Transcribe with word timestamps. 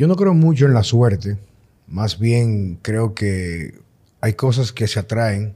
Yo 0.00 0.06
no 0.06 0.16
creo 0.16 0.32
mucho 0.32 0.64
en 0.64 0.72
la 0.72 0.82
suerte. 0.82 1.36
Más 1.86 2.18
bien 2.18 2.78
creo 2.80 3.14
que 3.14 3.74
hay 4.22 4.32
cosas 4.32 4.72
que 4.72 4.88
se 4.88 4.98
atraen. 4.98 5.52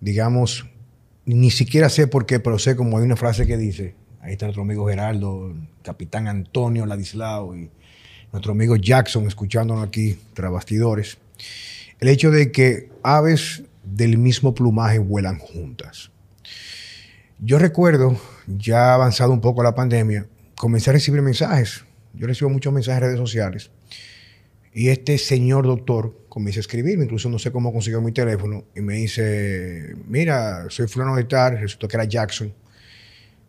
Digamos, 0.00 0.64
ni 1.26 1.50
siquiera 1.50 1.90
sé 1.90 2.06
por 2.06 2.24
qué, 2.24 2.40
pero 2.40 2.58
sé 2.58 2.76
como 2.76 2.96
hay 2.96 3.04
una 3.04 3.14
frase 3.14 3.46
que 3.46 3.58
dice, 3.58 3.94
ahí 4.22 4.32
está 4.32 4.46
nuestro 4.46 4.62
amigo 4.62 4.88
Geraldo, 4.88 5.54
capitán 5.82 6.28
Antonio 6.28 6.86
Ladislao 6.86 7.54
y 7.54 7.68
nuestro 8.32 8.52
amigo 8.52 8.74
Jackson 8.76 9.26
escuchándonos 9.26 9.86
aquí 9.86 10.18
tras 10.32 10.50
bastidores. 10.50 11.18
El 12.00 12.08
hecho 12.08 12.30
de 12.30 12.50
que 12.50 12.88
aves 13.02 13.64
del 13.84 14.16
mismo 14.16 14.54
plumaje 14.54 14.98
vuelan 14.98 15.38
juntas. 15.38 16.10
Yo 17.38 17.58
recuerdo, 17.58 18.18
ya 18.46 18.94
avanzado 18.94 19.34
un 19.34 19.42
poco 19.42 19.62
la 19.62 19.74
pandemia, 19.74 20.26
comencé 20.54 20.88
a 20.88 20.94
recibir 20.94 21.20
mensajes. 21.20 21.85
Yo 22.16 22.26
recibo 22.26 22.50
muchos 22.50 22.72
mensajes 22.72 23.02
en 23.02 23.08
redes 23.08 23.18
sociales. 23.18 23.70
Y 24.72 24.88
este 24.88 25.16
señor 25.18 25.66
doctor 25.66 26.26
comienza 26.28 26.60
a 26.60 26.62
escribirme, 26.62 27.04
incluso 27.04 27.30
no 27.30 27.38
sé 27.38 27.50
cómo 27.50 27.72
consiguió 27.72 28.02
mi 28.02 28.12
teléfono, 28.12 28.64
y 28.74 28.82
me 28.82 28.94
dice, 28.94 29.94
mira, 30.06 30.66
soy 30.68 30.86
fulano 30.86 31.16
de 31.16 31.24
tal, 31.24 31.58
resultó 31.58 31.88
que 31.88 31.96
era 31.96 32.04
Jackson. 32.04 32.52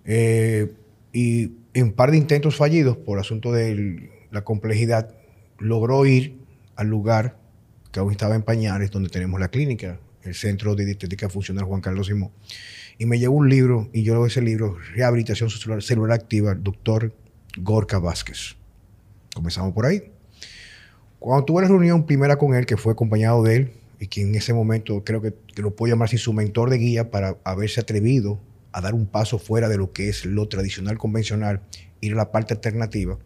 Eh, 0.06 0.72
y 1.12 1.52
en 1.74 1.84
un 1.84 1.92
par 1.92 2.12
de 2.12 2.18
intentos 2.18 2.56
fallidos 2.56 2.96
por 2.96 3.20
asunto 3.20 3.52
de 3.52 4.10
la 4.32 4.44
complejidad, 4.44 5.16
logró 5.60 6.06
ir 6.06 6.38
al 6.76 6.88
lugar 6.88 7.38
que 7.92 8.00
aún 8.00 8.12
estaba 8.12 8.36
en 8.36 8.44
Pañares, 8.44 8.92
donde 8.92 9.10
tenemos 9.10 9.40
la 9.40 9.50
clínica, 9.50 10.00
el 10.24 10.34
Centro 10.34 10.76
de 10.76 10.86
Dietética 10.86 11.30
Funcional 11.30 11.66
Juan 11.66 11.82
Carlos 11.82 12.08
Simón. 12.08 12.32
Y 12.98 13.06
me 13.06 13.20
llegó 13.20 13.36
un 13.36 13.50
libro, 13.50 13.90
y 13.92 14.04
yo 14.04 14.14
leo 14.14 14.26
ese 14.26 14.42
libro, 14.42 14.78
Rehabilitación 14.96 15.50
Celular, 15.50 15.84
Celular 15.84 16.14
Activa, 16.14 16.56
doctor 16.56 17.14
Gorka 17.58 18.00
Vázquez. 18.00 18.56
Comenzamos 19.34 19.74
por 19.74 19.86
ahí. 19.86 20.12
Cuando 21.20 21.46
tuve 21.46 21.64
la 21.64 21.68
reunión 21.68 22.06
primera 22.06 22.38
con 22.38 22.54
él, 22.54 22.66
que 22.66 22.78
fue 22.78 22.94
acompañado 22.94 23.44
de 23.44 23.56
él, 23.56 23.72
y 24.00 24.08
que 24.08 24.22
en 24.22 24.36
ese 24.36 24.54
momento 24.54 25.04
creo 25.04 25.22
que, 25.22 25.34
lo 25.56 25.76
puedo 25.76 25.92
llamar 25.92 26.08
así 26.08 26.18
su 26.18 26.34
mentor 26.34 26.70
de 26.70 26.78
guía 26.78 27.10
para 27.10 27.38
haberse 27.44 27.82
atrevido 27.82 28.40
a 28.72 28.82
dar 28.82 28.94
un 28.94 29.08
paso 29.08 29.40
fuera 29.40 29.70
de 29.70 29.78
lo 29.78 29.92
que 29.92 30.10
es 30.10 30.26
lo 30.26 30.48
tradicional 30.48 30.98
convencional, 30.98 31.62
ir 32.00 32.14
a 32.14 32.16
la 32.16 32.32
parte 32.32 32.54
alternativa, 32.54 33.18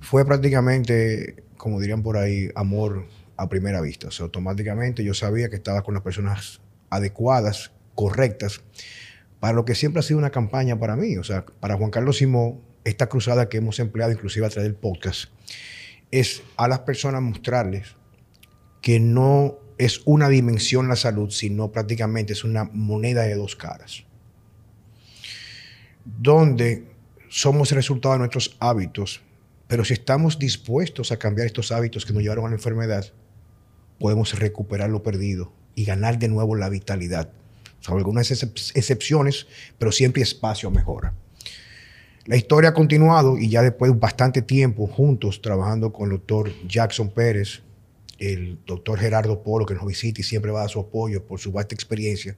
fue 0.00 0.26
prácticamente, 0.26 1.42
como 1.56 1.80
dirían 1.80 2.02
por 2.02 2.18
ahí, 2.18 2.50
amor 2.54 3.06
a 3.36 3.48
primera 3.48 3.80
vista. 3.80 4.08
O 4.08 4.10
sea, 4.10 4.24
automáticamente 4.24 5.02
yo 5.04 5.14
sabía 5.14 5.48
que 5.48 5.56
estaba 5.56 5.82
con 5.82 5.94
las 5.94 6.02
personas 6.02 6.60
adecuadas, 6.90 7.72
correctas, 7.94 8.60
para 9.40 9.54
lo 9.54 9.64
que 9.64 9.74
siempre 9.74 10.00
ha 10.00 10.02
sido 10.02 10.18
una 10.18 10.30
campaña 10.30 10.78
para 10.78 10.96
mí. 10.96 11.16
O 11.16 11.24
sea, 11.24 11.46
para 11.60 11.76
Juan 11.76 11.90
Carlos 11.90 12.18
Simón, 12.18 12.60
esta 12.88 13.08
cruzada 13.08 13.48
que 13.48 13.58
hemos 13.58 13.78
empleado 13.78 14.12
inclusive 14.12 14.46
a 14.46 14.50
través 14.50 14.70
del 14.70 14.78
podcast, 14.78 15.30
es 16.10 16.42
a 16.56 16.68
las 16.68 16.80
personas 16.80 17.22
mostrarles 17.22 17.96
que 18.80 19.00
no 19.00 19.58
es 19.78 20.02
una 20.04 20.28
dimensión 20.28 20.88
la 20.88 20.96
salud, 20.96 21.30
sino 21.30 21.70
prácticamente 21.70 22.32
es 22.32 22.44
una 22.44 22.64
moneda 22.64 23.22
de 23.22 23.34
dos 23.34 23.56
caras. 23.56 24.04
Donde 26.04 26.88
somos 27.28 27.70
el 27.70 27.76
resultado 27.76 28.14
de 28.14 28.20
nuestros 28.20 28.56
hábitos, 28.58 29.22
pero 29.68 29.84
si 29.84 29.92
estamos 29.92 30.38
dispuestos 30.38 31.12
a 31.12 31.18
cambiar 31.18 31.46
estos 31.46 31.70
hábitos 31.70 32.06
que 32.06 32.12
nos 32.12 32.22
llevaron 32.22 32.46
a 32.46 32.48
la 32.48 32.56
enfermedad, 32.56 33.12
podemos 33.98 34.38
recuperar 34.38 34.90
lo 34.90 35.02
perdido 35.02 35.52
y 35.74 35.84
ganar 35.84 36.18
de 36.18 36.28
nuevo 36.28 36.56
la 36.56 36.70
vitalidad. 36.70 37.30
Salvo 37.80 37.98
algunas 37.98 38.30
excepciones, 38.30 39.46
pero 39.78 39.92
siempre 39.92 40.22
espacio 40.22 40.70
mejora. 40.70 41.14
La 42.28 42.36
historia 42.36 42.68
ha 42.68 42.74
continuado 42.74 43.38
y 43.38 43.48
ya 43.48 43.62
después 43.62 43.90
de 43.90 43.98
bastante 43.98 44.42
tiempo 44.42 44.86
juntos 44.86 45.40
trabajando 45.40 45.94
con 45.94 46.10
el 46.10 46.18
doctor 46.18 46.52
Jackson 46.68 47.08
Pérez, 47.08 47.62
el 48.18 48.58
doctor 48.66 48.98
Gerardo 48.98 49.42
Polo 49.42 49.64
que 49.64 49.72
nos 49.72 49.86
visita 49.86 50.20
y 50.20 50.24
siempre 50.24 50.50
va 50.50 50.58
a 50.58 50.62
dar 50.64 50.70
su 50.70 50.78
apoyo 50.78 51.24
por 51.24 51.40
su 51.40 51.52
vasta 51.52 51.74
experiencia, 51.74 52.36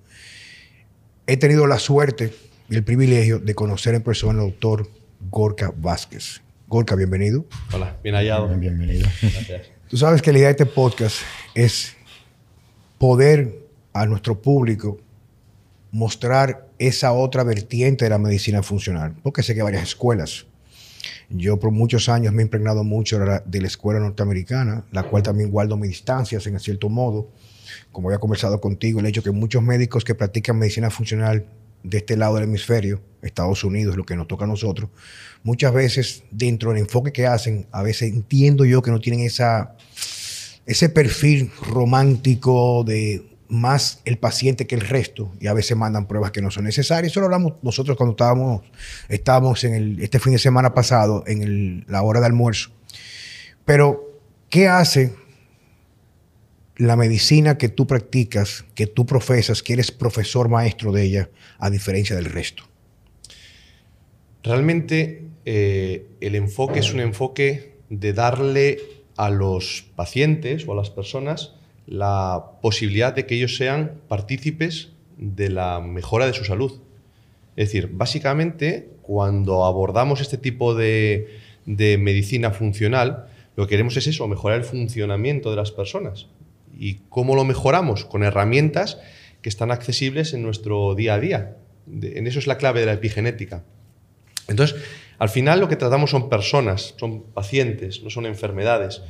he 1.26 1.36
tenido 1.36 1.66
la 1.66 1.80
suerte 1.80 2.32
y 2.68 2.76
el 2.76 2.84
privilegio 2.84 3.40
de 3.40 3.52
conocer 3.56 3.96
en 3.96 4.02
persona 4.02 4.42
al 4.42 4.50
doctor 4.50 4.88
Gorka 5.28 5.74
Vázquez. 5.76 6.40
Gorka, 6.68 6.94
bienvenido. 6.94 7.44
Hola, 7.72 7.96
bien 8.00 8.14
hallado. 8.14 8.46
bienvenido. 8.56 9.08
Gracias. 9.20 9.72
Tú 9.88 9.96
sabes 9.96 10.22
que 10.22 10.30
la 10.30 10.38
idea 10.38 10.48
de 10.50 10.52
este 10.52 10.66
podcast 10.66 11.16
es 11.56 11.96
poder 12.96 13.66
a 13.92 14.06
nuestro 14.06 14.40
público 14.40 15.00
mostrar 15.92 16.68
esa 16.78 17.12
otra 17.12 17.42
vertiente 17.42 18.04
de 18.04 18.10
la 18.10 18.18
medicina 18.18 18.62
funcional, 18.62 19.14
porque 19.22 19.42
sé 19.42 19.54
que 19.54 19.62
varias 19.62 19.82
escuelas. 19.82 20.46
Yo 21.28 21.58
por 21.58 21.70
muchos 21.70 22.08
años 22.08 22.32
me 22.32 22.42
he 22.42 22.44
impregnado 22.44 22.84
mucho 22.84 23.18
de 23.18 23.60
la 23.60 23.66
escuela 23.66 24.00
norteamericana, 24.00 24.84
la 24.90 25.04
cual 25.04 25.22
también 25.22 25.50
guardo 25.50 25.76
mis 25.76 25.90
distancias 25.90 26.46
en 26.46 26.58
cierto 26.58 26.88
modo. 26.88 27.30
Como 27.92 28.08
había 28.08 28.18
conversado 28.18 28.60
contigo, 28.60 29.00
el 29.00 29.06
hecho 29.06 29.22
que 29.22 29.30
muchos 29.30 29.62
médicos 29.62 30.04
que 30.04 30.14
practican 30.14 30.58
medicina 30.58 30.90
funcional 30.90 31.46
de 31.82 31.98
este 31.98 32.16
lado 32.16 32.34
del 32.34 32.44
hemisferio, 32.44 33.00
Estados 33.22 33.64
Unidos, 33.64 33.96
lo 33.96 34.04
que 34.04 34.16
nos 34.16 34.28
toca 34.28 34.44
a 34.44 34.48
nosotros, 34.48 34.90
muchas 35.42 35.72
veces 35.72 36.24
dentro 36.30 36.70
del 36.70 36.80
enfoque 36.80 37.12
que 37.12 37.26
hacen, 37.26 37.66
a 37.70 37.82
veces 37.82 38.12
entiendo 38.12 38.64
yo 38.64 38.82
que 38.82 38.90
no 38.90 39.00
tienen 39.00 39.20
esa, 39.20 39.76
ese 40.66 40.88
perfil 40.88 41.50
romántico 41.62 42.84
de 42.84 43.29
más 43.50 44.00
el 44.04 44.16
paciente 44.16 44.66
que 44.66 44.76
el 44.76 44.80
resto 44.80 45.32
y 45.40 45.48
a 45.48 45.52
veces 45.52 45.76
mandan 45.76 46.06
pruebas 46.06 46.30
que 46.30 46.40
no 46.40 46.50
son 46.50 46.64
necesarias. 46.64 47.12
Eso 47.12 47.20
lo 47.20 47.26
hablamos 47.26 47.54
nosotros 47.62 47.96
cuando 47.96 48.12
estábamos, 48.12 48.62
estábamos 49.08 49.64
en 49.64 49.74
el, 49.74 50.02
este 50.02 50.18
fin 50.20 50.32
de 50.32 50.38
semana 50.38 50.72
pasado 50.72 51.24
en 51.26 51.84
la 51.88 52.02
hora 52.02 52.20
de 52.20 52.26
almuerzo. 52.26 52.70
Pero, 53.64 54.20
¿qué 54.48 54.68
hace 54.68 55.14
la 56.76 56.96
medicina 56.96 57.58
que 57.58 57.68
tú 57.68 57.86
practicas, 57.86 58.64
que 58.74 58.86
tú 58.86 59.04
profesas, 59.04 59.62
que 59.62 59.74
eres 59.74 59.90
profesor 59.90 60.48
maestro 60.48 60.92
de 60.92 61.02
ella, 61.02 61.30
a 61.58 61.70
diferencia 61.70 62.16
del 62.16 62.26
resto? 62.26 62.64
Realmente 64.42 65.24
eh, 65.44 66.06
el 66.20 66.36
enfoque 66.36 66.78
es 66.78 66.94
un 66.94 67.00
enfoque 67.00 67.74
de 67.90 68.12
darle 68.12 68.78
a 69.16 69.28
los 69.28 69.84
pacientes 69.96 70.66
o 70.66 70.72
a 70.72 70.76
las 70.76 70.88
personas 70.88 71.54
la 71.90 72.52
posibilidad 72.62 73.12
de 73.12 73.26
que 73.26 73.34
ellos 73.34 73.56
sean 73.56 74.00
partícipes 74.06 74.90
de 75.18 75.50
la 75.50 75.80
mejora 75.80 76.24
de 76.24 76.32
su 76.32 76.44
salud. 76.44 76.80
Es 77.56 77.68
decir, 77.68 77.90
básicamente, 77.92 78.90
cuando 79.02 79.64
abordamos 79.64 80.20
este 80.20 80.38
tipo 80.38 80.76
de, 80.76 81.26
medicina 81.66 82.52
funcional, 82.52 83.26
lo 83.56 83.66
que 83.66 83.70
queremos 83.70 83.96
es 83.96 84.06
eso, 84.06 84.28
mejorar 84.28 84.58
el 84.58 84.64
funcionamiento 84.64 85.50
de 85.50 85.56
las 85.56 85.72
personas. 85.72 86.28
¿Y 86.78 87.00
cómo 87.08 87.34
lo 87.34 87.44
mejoramos? 87.44 88.04
Con 88.04 88.22
herramientas 88.22 88.98
que 89.42 89.48
están 89.48 89.72
accesibles 89.72 90.32
en 90.32 90.44
nuestro 90.44 90.94
día 90.94 91.14
a 91.14 91.18
día. 91.18 91.56
en 91.86 92.26
eso 92.28 92.38
es 92.38 92.46
la 92.46 92.56
clave 92.56 92.80
de 92.80 92.86
la 92.86 92.92
epigenética. 92.92 93.64
Entonces, 94.46 94.80
al 95.18 95.28
final 95.28 95.58
lo 95.58 95.68
que 95.68 95.74
tratamos 95.74 96.10
son 96.10 96.28
personas, 96.28 96.94
son 96.98 97.22
pacientes, 97.22 98.00
no 98.04 98.10
son 98.10 98.26
enfermedades. 98.26 99.02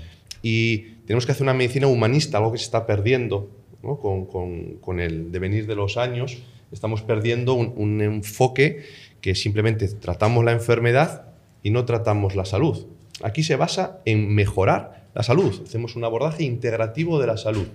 Y 0.42 0.94
tenemos 1.10 1.26
que 1.26 1.32
hacer 1.32 1.42
una 1.42 1.54
medicina 1.54 1.88
humanista, 1.88 2.38
algo 2.38 2.52
que 2.52 2.58
se 2.58 2.66
está 2.66 2.86
perdiendo 2.86 3.50
con, 3.82 5.00
el 5.00 5.32
devenir 5.32 5.66
de 5.66 5.74
los 5.74 5.96
años. 5.96 6.38
Estamos 6.70 7.02
perdiendo 7.02 7.54
un, 7.54 8.00
enfoque 8.00 8.84
que 9.20 9.34
simplemente 9.34 9.88
tratamos 9.88 10.44
la 10.44 10.52
enfermedad 10.52 11.24
y 11.64 11.70
no 11.70 11.84
tratamos 11.84 12.36
la 12.36 12.44
salud. 12.44 12.86
Aquí 13.24 13.42
se 13.42 13.56
basa 13.56 13.98
en 14.04 14.32
mejorar 14.32 15.08
la 15.12 15.24
salud. 15.24 15.60
Hacemos 15.66 15.96
un 15.96 16.04
abordaje 16.04 16.44
integrativo 16.44 17.20
de 17.20 17.26
la 17.26 17.38
salud. 17.38 17.66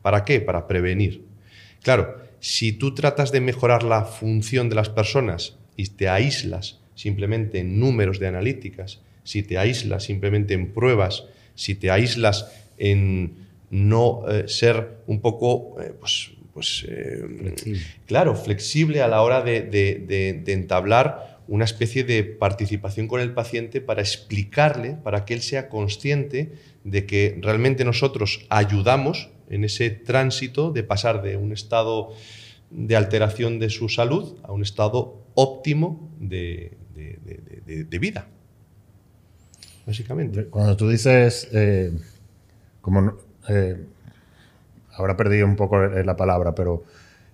¿Para 0.00 0.24
qué? 0.24 0.40
Para 0.40 0.68
prevenir. 0.68 1.24
Claro, 1.82 2.18
si 2.38 2.70
tú 2.74 2.94
tratas 2.94 3.32
de 3.32 3.40
mejorar 3.40 3.82
la 3.82 4.04
función 4.04 4.68
de 4.68 4.76
las 4.76 4.88
personas 4.88 5.56
y 5.74 5.84
te 5.88 6.08
aíslas 6.08 6.78
simplemente 6.94 7.58
en 7.58 7.80
números 7.80 8.20
de 8.20 8.28
analíticas, 8.28 9.00
si 9.24 9.42
te 9.42 9.58
aíslas 9.58 10.04
simplemente 10.04 10.54
en 10.54 10.72
pruebas 10.72 11.24
si 11.54 11.74
te 11.74 11.90
aíslas 11.90 12.63
en 12.78 13.44
no 13.70 14.28
eh, 14.28 14.44
ser 14.48 15.02
un 15.06 15.20
poco, 15.20 15.80
eh, 15.80 15.92
pues, 15.98 16.32
pues 16.52 16.86
eh, 16.88 17.76
claro, 18.06 18.36
flexible 18.36 19.02
a 19.02 19.08
la 19.08 19.22
hora 19.22 19.42
de, 19.42 20.44
entablar 20.46 21.40
una 21.46 21.64
especie 21.64 22.04
de 22.04 22.24
participación 22.24 23.08
con 23.08 23.20
el 23.20 23.34
paciente 23.34 23.80
para 23.80 24.00
explicarle, 24.00 24.96
para 25.02 25.24
que 25.24 25.34
él 25.34 25.42
sea 25.42 25.68
consciente 25.68 26.52
de 26.84 27.04
que 27.04 27.38
realmente 27.42 27.84
nosotros 27.84 28.46
ayudamos 28.48 29.30
en 29.50 29.64
ese 29.64 29.90
tránsito 29.90 30.70
de 30.70 30.84
pasar 30.84 31.22
de 31.22 31.36
un 31.36 31.52
estado 31.52 32.12
de 32.70 32.96
alteración 32.96 33.58
de 33.58 33.68
su 33.70 33.88
salud 33.88 34.36
a 34.42 34.52
un 34.52 34.62
estado 34.62 35.22
óptimo 35.34 36.10
de 36.18 36.78
vida 38.00 38.28
básicamente. 39.86 40.46
Cuando 40.46 40.76
tú 40.76 40.88
dices, 40.88 41.48
eh, 41.52 41.92
como, 42.84 43.14
eh, 43.48 43.82
ahora 44.96 45.16
perdí 45.16 45.42
un 45.42 45.56
poco 45.56 45.78
la 45.80 46.16
palabra, 46.16 46.54
pero 46.54 46.84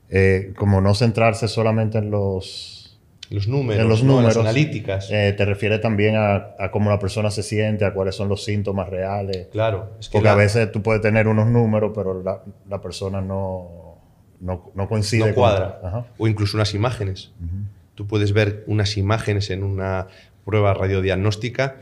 eh, 0.09 0.53
como 0.57 0.81
no 0.81 0.95
centrarse 0.95 1.49
solamente 1.49 1.99
en 1.99 2.11
los 2.11 2.99
Los 3.31 3.47
números, 3.49 3.83
en 3.83 3.89
los 3.89 4.03
¿no? 4.03 4.13
números. 4.15 4.37
las 4.37 4.45
analíticas. 4.45 5.09
Eh, 5.11 5.35
te 5.37 5.45
refiere 5.45 5.79
también 5.79 6.17
a, 6.17 6.55
a 6.59 6.71
cómo 6.71 6.89
la 6.91 6.99
persona 6.99 7.31
se 7.31 7.43
siente, 7.43 7.85
a 7.85 7.93
cuáles 7.93 8.15
son 8.15 8.29
los 8.29 8.45
síntomas 8.45 8.89
reales. 8.89 9.49
claro. 9.53 9.91
Es 10.01 10.09
que 10.09 10.13
Porque 10.19 10.25
la- 10.27 10.33
a 10.33 10.37
veces 10.37 10.71
tú 10.73 10.83
puedes 10.83 11.03
tener 11.03 11.29
unos 11.29 11.47
números, 11.49 11.93
pero 11.95 12.23
la, 12.23 12.43
la 12.69 12.81
persona 12.81 13.21
no, 13.21 13.97
no, 14.41 14.71
no 14.75 14.89
coincide. 14.89 15.29
no 15.29 15.35
cuadra. 15.35 16.07
O 16.19 16.27
incluso 16.29 16.57
unas 16.57 16.75
imágenes. 16.75 17.33
Tú 17.95 18.07
puedes 18.07 18.33
ver 18.33 18.65
unas 18.67 18.97
imágenes 18.97 19.51
en 19.51 19.63
una 19.63 20.07
prueba 20.45 20.73
radiodiagnóstica 20.75 21.77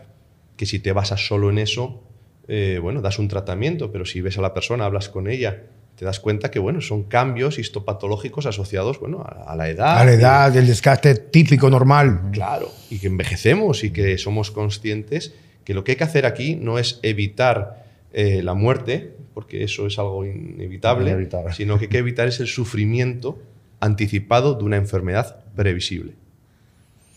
que 0.56 0.66
si 0.66 0.80
te 0.80 0.92
basas 0.92 1.26
solo 1.26 1.48
en 1.50 1.58
eso, 1.58 2.02
eh, 2.48 2.78
bueno, 2.82 3.00
das 3.02 3.18
un 3.18 3.28
tratamiento, 3.28 3.92
pero 3.92 4.04
si 4.04 4.20
ves 4.20 4.38
a 4.38 4.40
la 4.42 4.52
persona, 4.54 4.84
hablas 4.86 5.08
con 5.08 5.28
ella, 5.28 5.62
te 5.96 6.04
das 6.04 6.18
cuenta 6.20 6.50
que, 6.50 6.58
bueno, 6.58 6.80
son 6.80 7.04
cambios 7.04 7.58
histopatológicos 7.58 8.46
asociados, 8.46 8.98
bueno, 9.00 9.20
a, 9.22 9.52
a 9.52 9.56
la 9.56 9.68
edad. 9.68 9.98
A 9.98 10.04
la 10.04 10.12
edad, 10.12 10.56
el 10.56 10.66
desgaste 10.66 11.14
típico 11.14 11.68
normal. 11.70 12.30
Claro, 12.32 12.70
y 12.90 12.98
que 12.98 13.06
envejecemos 13.08 13.84
y 13.84 13.90
que 13.90 14.16
somos 14.18 14.50
conscientes 14.50 15.34
que 15.64 15.74
lo 15.74 15.84
que 15.84 15.92
hay 15.92 15.96
que 15.96 16.04
hacer 16.04 16.24
aquí 16.24 16.56
no 16.56 16.78
es 16.78 16.98
evitar 17.02 17.84
eh, 18.14 18.42
la 18.42 18.54
muerte, 18.54 19.12
porque 19.34 19.62
eso 19.64 19.86
es 19.86 19.98
algo 19.98 20.24
inevitable, 20.24 21.10
Inevitable. 21.10 21.52
sino 21.52 21.78
que 21.78 21.84
hay 21.84 21.90
que 21.90 21.98
evitar 21.98 22.26
es 22.26 22.40
el 22.40 22.46
sufrimiento 22.46 23.38
anticipado 23.78 24.54
de 24.54 24.64
una 24.64 24.76
enfermedad 24.76 25.44
previsible. 25.54 26.14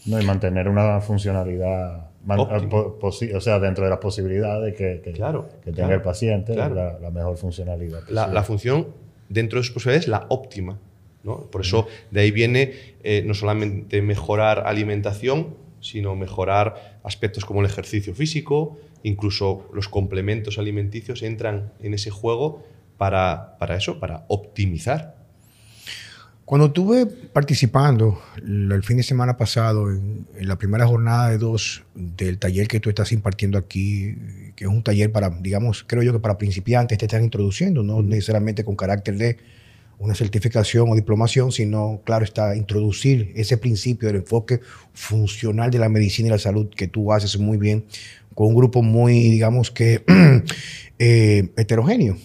No, 0.05 0.19
y 0.19 0.25
mantener 0.25 0.67
una 0.67 0.99
funcionalidad, 0.99 2.10
man- 2.25 2.39
Óptima. 2.39 2.69
po- 2.69 2.99
posi- 2.99 3.33
o 3.35 3.41
sea, 3.41 3.59
dentro 3.59 3.83
de 3.83 3.89
las 3.89 3.99
posibilidades 3.99 4.75
que, 4.75 5.01
que, 5.03 5.11
Claro, 5.13 5.49
que 5.63 5.71
tenga 5.71 5.87
claro, 5.87 5.93
el 5.95 6.01
paciente, 6.01 6.53
claro. 6.53 6.75
la, 6.75 6.99
la 6.99 7.11
mejor 7.11 7.37
funcionalidad. 7.37 8.01
La 8.09 8.43
función 8.43 8.87
dentro 9.29 9.59
de 9.59 9.63
sus 9.63 9.73
posibilidades 9.73 10.05
es 10.05 10.09
la 10.09 10.25
óptima. 10.29 10.79
¿no? 11.23 11.41
Por 11.51 11.61
eso 11.61 11.87
de 12.09 12.21
ahí 12.21 12.31
viene 12.31 12.73
eh, 13.03 13.23
no 13.25 13.33
solamente 13.35 14.01
mejorar 14.01 14.63
alimentación, 14.65 15.55
sino 15.79 16.15
mejorar 16.15 16.99
aspectos 17.03 17.45
como 17.45 17.59
el 17.61 17.67
ejercicio 17.67 18.13
físico, 18.15 18.77
incluso 19.03 19.67
los 19.73 19.87
complementos 19.87 20.57
alimenticios 20.57 21.21
entran 21.23 21.73
en 21.79 21.93
ese 21.93 22.09
juego 22.09 22.63
para, 22.97 23.57
para 23.59 23.75
eso, 23.75 23.99
para 23.99 24.25
optimizar. 24.29 25.15
Cuando 26.45 26.67
estuve 26.67 27.05
participando 27.05 28.19
el 28.45 28.83
fin 28.83 28.97
de 28.97 29.03
semana 29.03 29.37
pasado 29.37 29.89
en, 29.89 30.27
en 30.35 30.47
la 30.47 30.57
primera 30.57 30.85
jornada 30.85 31.29
de 31.29 31.37
dos 31.37 31.83
del 31.95 32.39
taller 32.39 32.67
que 32.67 32.79
tú 32.79 32.89
estás 32.89 33.11
impartiendo 33.13 33.57
aquí, 33.57 34.15
que 34.55 34.65
es 34.65 34.69
un 34.69 34.83
taller 34.83 35.11
para, 35.11 35.29
digamos, 35.29 35.85
creo 35.87 36.03
yo 36.03 36.11
que 36.11 36.19
para 36.19 36.37
principiantes 36.37 36.97
te 36.97 37.05
están 37.05 37.23
introduciendo, 37.23 37.83
no 37.83 38.01
necesariamente 38.01 38.65
con 38.65 38.75
carácter 38.75 39.17
de 39.17 39.37
una 40.01 40.15
certificación 40.15 40.89
o 40.89 40.95
diplomación, 40.95 41.51
sino, 41.51 42.01
claro, 42.03 42.25
está 42.25 42.55
introducir 42.55 43.31
ese 43.35 43.57
principio 43.57 44.07
del 44.07 44.17
enfoque 44.17 44.59
funcional 44.93 45.69
de 45.69 45.77
la 45.77 45.89
medicina 45.89 46.27
y 46.27 46.31
la 46.31 46.39
salud 46.39 46.69
que 46.75 46.87
tú 46.87 47.13
haces 47.13 47.37
muy 47.37 47.57
bien 47.57 47.85
con 48.33 48.47
un 48.47 48.55
grupo 48.55 48.81
muy, 48.81 49.13
digamos 49.29 49.69
que, 49.71 50.03
eh, 50.99 51.49
heterogéneo 51.55 52.17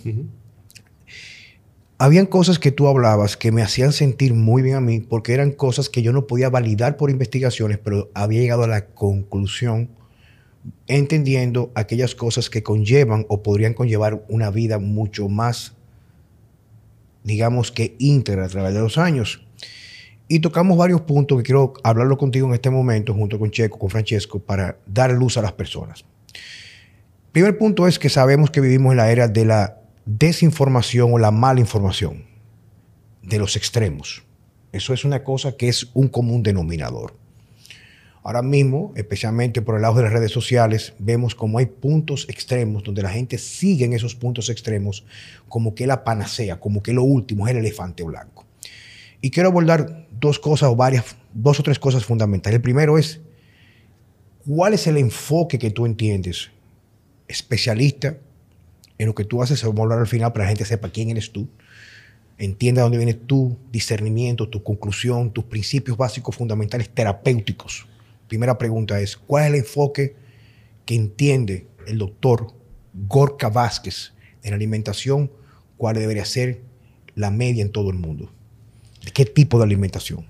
habían 1.98 2.26
cosas 2.26 2.58
que 2.58 2.72
tú 2.72 2.88
hablabas 2.88 3.36
que 3.36 3.52
me 3.52 3.62
hacían 3.62 3.92
sentir 3.92 4.34
muy 4.34 4.62
bien 4.62 4.76
a 4.76 4.80
mí 4.80 5.00
porque 5.00 5.32
eran 5.32 5.52
cosas 5.52 5.88
que 5.88 6.02
yo 6.02 6.12
no 6.12 6.26
podía 6.26 6.50
validar 6.50 6.96
por 6.96 7.10
investigaciones, 7.10 7.78
pero 7.78 8.10
había 8.14 8.40
llegado 8.40 8.64
a 8.64 8.68
la 8.68 8.86
conclusión 8.86 9.90
entendiendo 10.88 11.70
aquellas 11.74 12.14
cosas 12.14 12.50
que 12.50 12.62
conllevan 12.62 13.24
o 13.28 13.42
podrían 13.42 13.72
conllevar 13.72 14.24
una 14.28 14.50
vida 14.50 14.78
mucho 14.78 15.28
más, 15.28 15.74
digamos 17.24 17.72
que 17.72 17.94
íntegra 17.98 18.44
a 18.44 18.48
través 18.48 18.74
de 18.74 18.80
los 18.80 18.98
años. 18.98 19.42
Y 20.28 20.40
tocamos 20.40 20.76
varios 20.76 21.02
puntos 21.02 21.38
que 21.38 21.44
quiero 21.44 21.74
hablarlo 21.84 22.18
contigo 22.18 22.48
en 22.48 22.54
este 22.54 22.68
momento, 22.68 23.14
junto 23.14 23.38
con 23.38 23.52
Checo, 23.52 23.78
con 23.78 23.90
Francesco, 23.90 24.40
para 24.40 24.76
dar 24.84 25.12
luz 25.12 25.36
a 25.38 25.42
las 25.42 25.52
personas. 25.52 26.04
Primer 27.30 27.56
punto 27.56 27.86
es 27.86 28.00
que 28.00 28.08
sabemos 28.08 28.50
que 28.50 28.60
vivimos 28.60 28.90
en 28.90 28.96
la 28.96 29.10
era 29.12 29.28
de 29.28 29.44
la 29.44 29.85
desinformación 30.06 31.12
o 31.12 31.18
la 31.18 31.32
mala 31.32 31.60
información, 31.60 32.24
de 33.22 33.38
los 33.38 33.56
extremos. 33.56 34.22
Eso 34.72 34.94
es 34.94 35.04
una 35.04 35.24
cosa 35.24 35.56
que 35.56 35.68
es 35.68 35.90
un 35.94 36.08
común 36.08 36.44
denominador. 36.44 37.16
Ahora 38.22 38.42
mismo, 38.42 38.92
especialmente 38.96 39.62
por 39.62 39.76
el 39.76 39.82
lado 39.82 39.96
de 39.96 40.04
las 40.04 40.12
redes 40.12 40.32
sociales, 40.32 40.94
vemos 40.98 41.34
como 41.34 41.58
hay 41.58 41.66
puntos 41.66 42.26
extremos 42.28 42.82
donde 42.82 43.02
la 43.02 43.10
gente 43.10 43.38
sigue 43.38 43.84
en 43.84 43.92
esos 43.92 44.14
puntos 44.14 44.48
extremos 44.48 45.04
como 45.48 45.74
que 45.74 45.86
la 45.86 46.02
panacea, 46.04 46.58
como 46.58 46.82
que 46.82 46.92
lo 46.92 47.02
último 47.02 47.46
es 47.46 47.52
el 47.52 47.58
elefante 47.58 48.02
blanco. 48.02 48.44
Y 49.20 49.30
quiero 49.30 49.48
abordar 49.48 50.08
dos 50.10 50.38
cosas 50.38 50.68
o 50.70 50.76
varias, 50.76 51.16
dos 51.32 51.58
o 51.60 51.62
tres 51.62 51.78
cosas 51.78 52.04
fundamentales. 52.04 52.56
El 52.56 52.62
primero 52.62 52.98
es, 52.98 53.20
¿cuál 54.46 54.74
es 54.74 54.86
el 54.86 54.98
enfoque 54.98 55.58
que 55.58 55.70
tú 55.70 55.86
entiendes, 55.86 56.50
especialista, 57.28 58.18
en 58.98 59.06
lo 59.06 59.14
que 59.14 59.24
tú 59.24 59.42
haces? 59.42 59.62
Vamos 59.62 59.78
a 59.78 59.82
hablar 59.82 59.98
al 60.00 60.06
final 60.06 60.32
para 60.32 60.44
que 60.44 60.46
la 60.46 60.48
gente 60.48 60.64
sepa 60.64 60.90
quién 60.90 61.10
eres 61.10 61.32
tú, 61.32 61.48
entienda 62.38 62.82
dónde 62.82 62.98
viene 62.98 63.14
tu 63.14 63.56
discernimiento, 63.72 64.48
tu 64.48 64.62
conclusión, 64.62 65.32
tus 65.32 65.44
principios 65.44 65.96
básicos 65.96 66.36
fundamentales 66.36 66.88
terapéuticos. 66.88 67.86
Primera 68.28 68.58
pregunta 68.58 69.00
es, 69.00 69.16
¿cuál 69.16 69.44
es 69.44 69.50
el 69.50 69.54
enfoque 69.56 70.16
que 70.84 70.94
entiende 70.94 71.66
el 71.86 71.98
doctor 71.98 72.52
Gorka 73.08 73.48
Vázquez 73.48 74.12
en 74.42 74.54
alimentación? 74.54 75.30
¿Cuál 75.76 75.96
debería 75.96 76.24
ser 76.24 76.60
la 77.14 77.30
media 77.30 77.62
en 77.62 77.70
todo 77.70 77.90
el 77.90 77.96
mundo? 77.96 78.30
¿De 79.04 79.12
qué 79.12 79.24
tipo 79.24 79.58
de 79.58 79.64
alimentación? 79.64 80.26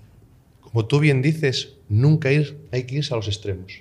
Como 0.61 0.87
tú 0.87 1.01
bien 1.01 1.23
dices, 1.23 1.75
nunca 1.89 2.31
ir, 2.31 2.59
hay 2.71 2.85
que 2.85 2.97
irse 2.97 3.15
a 3.15 3.17
los 3.17 3.29
extremos. 3.29 3.73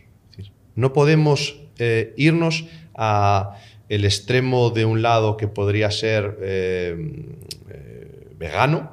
No 0.75 0.93
podemos 0.93 1.59
eh, 1.77 2.13
irnos 2.17 2.65
a 2.93 3.57
el 3.89 4.05
extremo 4.05 4.69
de 4.69 4.85
un 4.85 5.01
lado 5.01 5.37
que 5.37 5.47
podría 5.47 5.91
ser 5.91 6.37
eh, 6.41 6.95
eh, 7.69 8.27
vegano 8.37 8.91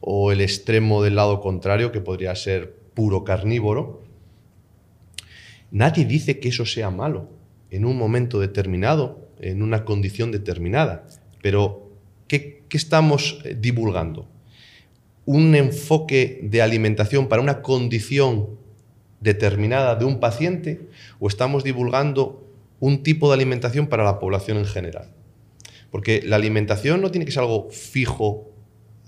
o 0.00 0.32
el 0.32 0.40
extremo 0.40 1.02
del 1.02 1.16
lado 1.16 1.40
contrario 1.40 1.92
que 1.92 2.00
podría 2.00 2.34
ser 2.34 2.74
puro 2.94 3.24
carnívoro. 3.24 4.02
Nadie 5.70 6.04
dice 6.04 6.40
que 6.40 6.48
eso 6.48 6.66
sea 6.66 6.90
malo 6.90 7.28
en 7.70 7.84
un 7.84 7.96
momento 7.96 8.40
determinado, 8.40 9.28
en 9.40 9.62
una 9.62 9.84
condición 9.84 10.32
determinada, 10.32 11.06
pero 11.42 11.90
¿qué, 12.26 12.64
qué 12.68 12.76
estamos 12.76 13.40
eh, 13.44 13.56
divulgando? 13.58 14.28
un 15.26 15.54
enfoque 15.54 16.40
de 16.42 16.60
alimentación 16.60 17.28
para 17.28 17.40
una 17.40 17.62
condición 17.62 18.58
determinada 19.20 19.94
de 19.94 20.04
un 20.04 20.18
paciente 20.18 20.88
o 21.20 21.28
estamos 21.28 21.62
divulgando 21.62 22.49
un 22.80 23.02
tipo 23.02 23.28
de 23.28 23.34
alimentación 23.34 23.86
para 23.86 24.04
la 24.04 24.18
población 24.18 24.56
en 24.56 24.66
general. 24.66 25.12
Porque 25.90 26.22
la 26.24 26.36
alimentación 26.36 27.00
no 27.00 27.10
tiene 27.10 27.26
que 27.26 27.32
ser 27.32 27.42
algo 27.42 27.70
fijo, 27.70 28.50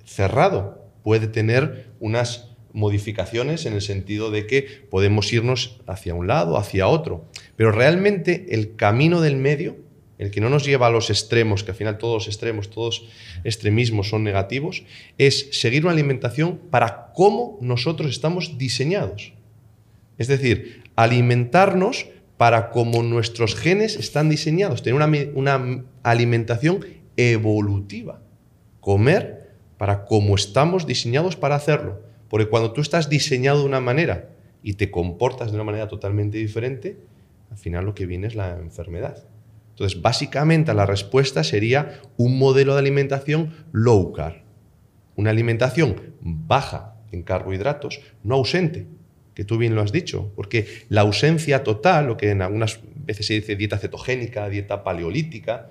cerrado. 0.05 0.87
Puede 1.03 1.27
tener 1.27 1.93
unas 1.99 2.53
modificaciones 2.73 3.67
en 3.67 3.75
el 3.75 3.83
sentido 3.83 4.31
de 4.31 4.47
que 4.47 4.67
podemos 4.91 5.33
irnos 5.33 5.81
hacia 5.87 6.15
un 6.15 6.27
lado, 6.27 6.57
hacia 6.57 6.89
otro. 6.89 7.27
Pero 7.57 7.73
realmente 7.73 8.47
el 8.51 8.77
camino 8.77 9.21
del 9.21 9.37
medio, 9.37 9.77
el 10.19 10.31
que 10.31 10.41
no 10.41 10.49
nos 10.49 10.65
lleva 10.65 10.87
a 10.87 10.91
los 10.91 11.11
extremos, 11.11 11.65
que 11.65 11.73
al 11.73 11.77
final 11.77 11.99
todos 11.99 12.15
los 12.15 12.27
extremos, 12.29 12.71
todos 12.71 13.09
extremismos 13.45 14.09
son 14.09 14.25
negativos, 14.25 14.85
es 15.19 15.49
seguir 15.53 15.85
una 15.85 15.93
alimentación 15.93 16.59
para 16.71 17.13
cómo 17.15 17.59
nosotros 17.61 18.11
estamos 18.11 18.59
diseñados. 18.59 19.33
Es 20.19 20.29
decir, 20.29 20.83
alimentarnos 20.95 22.07
para 22.43 22.71
cómo 22.71 23.05
nuestros 23.05 23.55
genes 23.55 23.95
están 23.95 24.29
diseñados, 24.29 24.83
tener 24.83 25.01
una, 25.37 25.85
alimentación 26.03 26.85
evolutiva, 27.17 28.21
comer 28.81 29.53
para 29.79 30.07
cómo 30.07 30.35
estamos 30.35 30.85
diseñados 30.85 31.37
para 31.37 31.55
hacerlo. 31.55 32.01
Porque 32.29 32.49
cuando 32.49 32.73
tú 32.73 32.81
estás 32.81 33.09
diseñado 33.09 33.61
de 33.61 33.67
una 33.67 33.79
manera 33.79 34.31
y 34.61 34.73
te 34.73 34.91
comportas 34.91 35.53
de 35.53 35.55
una 35.55 35.63
manera 35.63 35.87
totalmente 35.87 36.37
diferente, 36.37 36.99
al 37.49 37.59
final 37.59 37.85
lo 37.85 37.95
que 37.95 38.07
viene 38.07 38.27
es 38.27 38.35
la 38.35 38.59
enfermedad. 38.59 39.23
Entonces, 39.71 40.03
básicamente 40.03 40.75
la 40.75 40.85
respuesta 40.85 41.45
sería 41.45 42.01
un 42.17 42.39
modelo 42.39 42.73
de 42.73 42.81
alimentación 42.81 43.55
low 43.71 44.13
carb. 44.13 44.43
Una 45.15 45.31
alimentación 45.31 45.95
baja 46.21 46.97
en 47.13 47.23
carbohidratos, 47.23 48.01
no 48.25 48.35
ausente, 48.35 48.89
que 49.35 49.45
tú 49.45 49.59
bien 49.59 49.75
lo 49.75 49.83
has 49.83 49.93
dicho, 49.93 50.33
porque 50.37 50.67
la 50.89 51.03
ausencia 51.03 51.63
total, 51.65 52.07
lo 52.07 52.17
que 52.17 52.31
en 52.31 52.43
algunas 52.43 52.81
veces 53.05 53.27
se 53.27 53.35
dice 53.35 53.57
dieta 53.57 53.79
cetogénica, 53.79 54.49
dieta 54.49 54.85
paleolítica, 54.85 55.71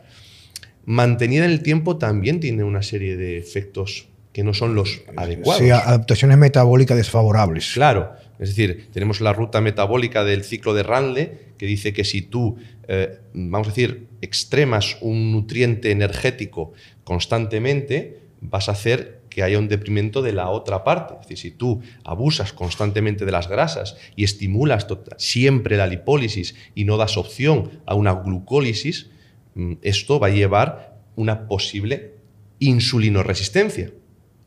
mantenida 0.86 1.46
en 1.46 1.52
el 1.52 1.62
tiempo 1.62 1.98
también 1.98 2.40
tiene 2.40 2.64
una 2.64 2.82
serie 2.82 3.18
de 3.18 3.38
efectos 3.38 4.08
que 4.34 4.44
no 4.44 4.54
son 4.54 4.76
los 4.76 5.02
adecuados. 5.16 5.62
Sí, 5.62 5.70
adaptaciones 5.70 6.38
metabólicas 6.38 6.98
desfavorables. 6.98 7.72
Claro, 7.74 8.14
es 8.40 8.50
decir, 8.50 8.90
tenemos 8.92 9.22
la 9.22 9.34
ruta 9.34 9.62
metabólica 9.62 10.24
del 10.24 10.44
ciclo 10.44 10.74
de 10.74 10.84
Ranle 10.84 11.52
que 11.58 11.66
dice 11.66 11.94
que 11.94 12.04
si 12.04 12.22
tú, 12.24 12.58
eh, 12.88 13.20
vamos 13.34 13.68
a 13.68 13.72
decir, 13.72 14.08
extremas 14.22 14.98
un 15.02 15.32
nutriente 15.32 15.92
energético 15.92 16.74
constantemente, 17.04 18.20
vas 18.40 18.70
a 18.70 18.72
hacer 18.72 19.21
que 19.32 19.42
haya 19.44 19.58
un 19.58 19.68
deprimento 19.68 20.22
de 20.22 20.34
la 20.34 20.50
otra 20.50 20.84
parte. 20.84 21.14
Es 21.16 21.22
decir, 21.22 21.38
si 21.38 21.52
tú 21.52 21.82
abusas 22.04 22.54
constantemente 22.54 23.26
de 23.26 23.32
las 23.32 23.48
grasas 23.48 23.96
y 24.16 24.24
estimulas 24.26 24.86
siempre 25.18 25.78
la 25.78 25.88
lipólisis 25.88 26.54
y 26.76 26.84
no 26.86 26.98
das 26.98 27.18
opción 27.18 27.82
a 27.88 27.96
una 27.96 28.12
glucólisis, 28.14 29.10
mm, 29.56 29.74
esto 29.82 30.20
va 30.20 30.28
a 30.28 30.32
llevar 30.32 31.00
una 31.16 31.48
posible 31.48 32.16
insulinoresistencia. 32.60 33.92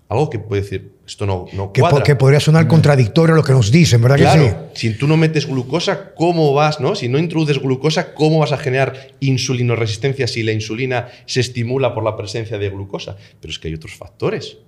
Algo 0.09 0.29
que 0.29 0.39
puede 0.39 0.63
decir, 0.63 0.93
esto 1.07 1.25
no, 1.25 1.47
no 1.55 1.73
Que, 1.73 1.81
cuadra. 1.81 1.99
po- 2.01 2.05
que 2.05 2.15
podría 2.15 2.39
sonar 2.39 2.69
contradictorio 2.69 3.35
a 3.35 3.39
lo 3.39 3.43
que 3.43 3.53
nos 3.53 3.71
dicen, 3.73 4.03
¿verdad 4.03 4.17
que 4.19 4.39
sí? 4.75 4.89
Si 4.91 4.95
tú 4.99 5.07
no 5.07 5.17
metes 5.17 5.47
glucosa, 5.47 6.15
¿cómo 6.15 6.53
vas, 6.53 6.79
no? 6.79 6.95
Si 6.95 7.09
no 7.09 7.19
introduces 7.19 7.59
glucosa, 7.59 8.13
¿cómo 8.15 8.39
vas 8.41 8.53
a 8.53 8.59
generar 8.59 8.95
insulinoresistencia 9.21 10.27
si 10.29 10.43
la 10.43 10.53
insulina 10.53 11.09
se 11.27 11.41
estimula 11.41 11.95
por 11.95 12.05
la 12.05 12.17
presencia 12.17 12.59
de 12.59 12.69
glucosa? 12.69 13.17
Pero 13.41 13.51
es 13.51 13.59
que 13.59 13.69
hay 13.69 13.75
otros 13.75 13.95
factores. 13.95 14.59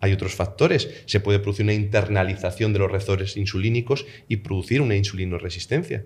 Hay 0.00 0.12
otros 0.12 0.34
factores. 0.34 0.90
Se 1.06 1.20
puede 1.20 1.38
producir 1.38 1.64
una 1.64 1.72
internalización 1.72 2.72
de 2.72 2.78
los 2.78 2.90
receptores 2.90 3.36
insulínicos 3.36 4.06
y 4.28 4.36
producir 4.36 4.80
una 4.80 4.96
insulinoresistencia. 4.96 6.04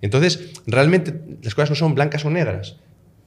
Entonces, 0.00 0.52
realmente 0.66 1.14
las 1.42 1.54
cosas 1.54 1.70
no 1.70 1.76
son 1.76 1.94
blancas 1.94 2.24
o 2.24 2.30
negras. 2.30 2.76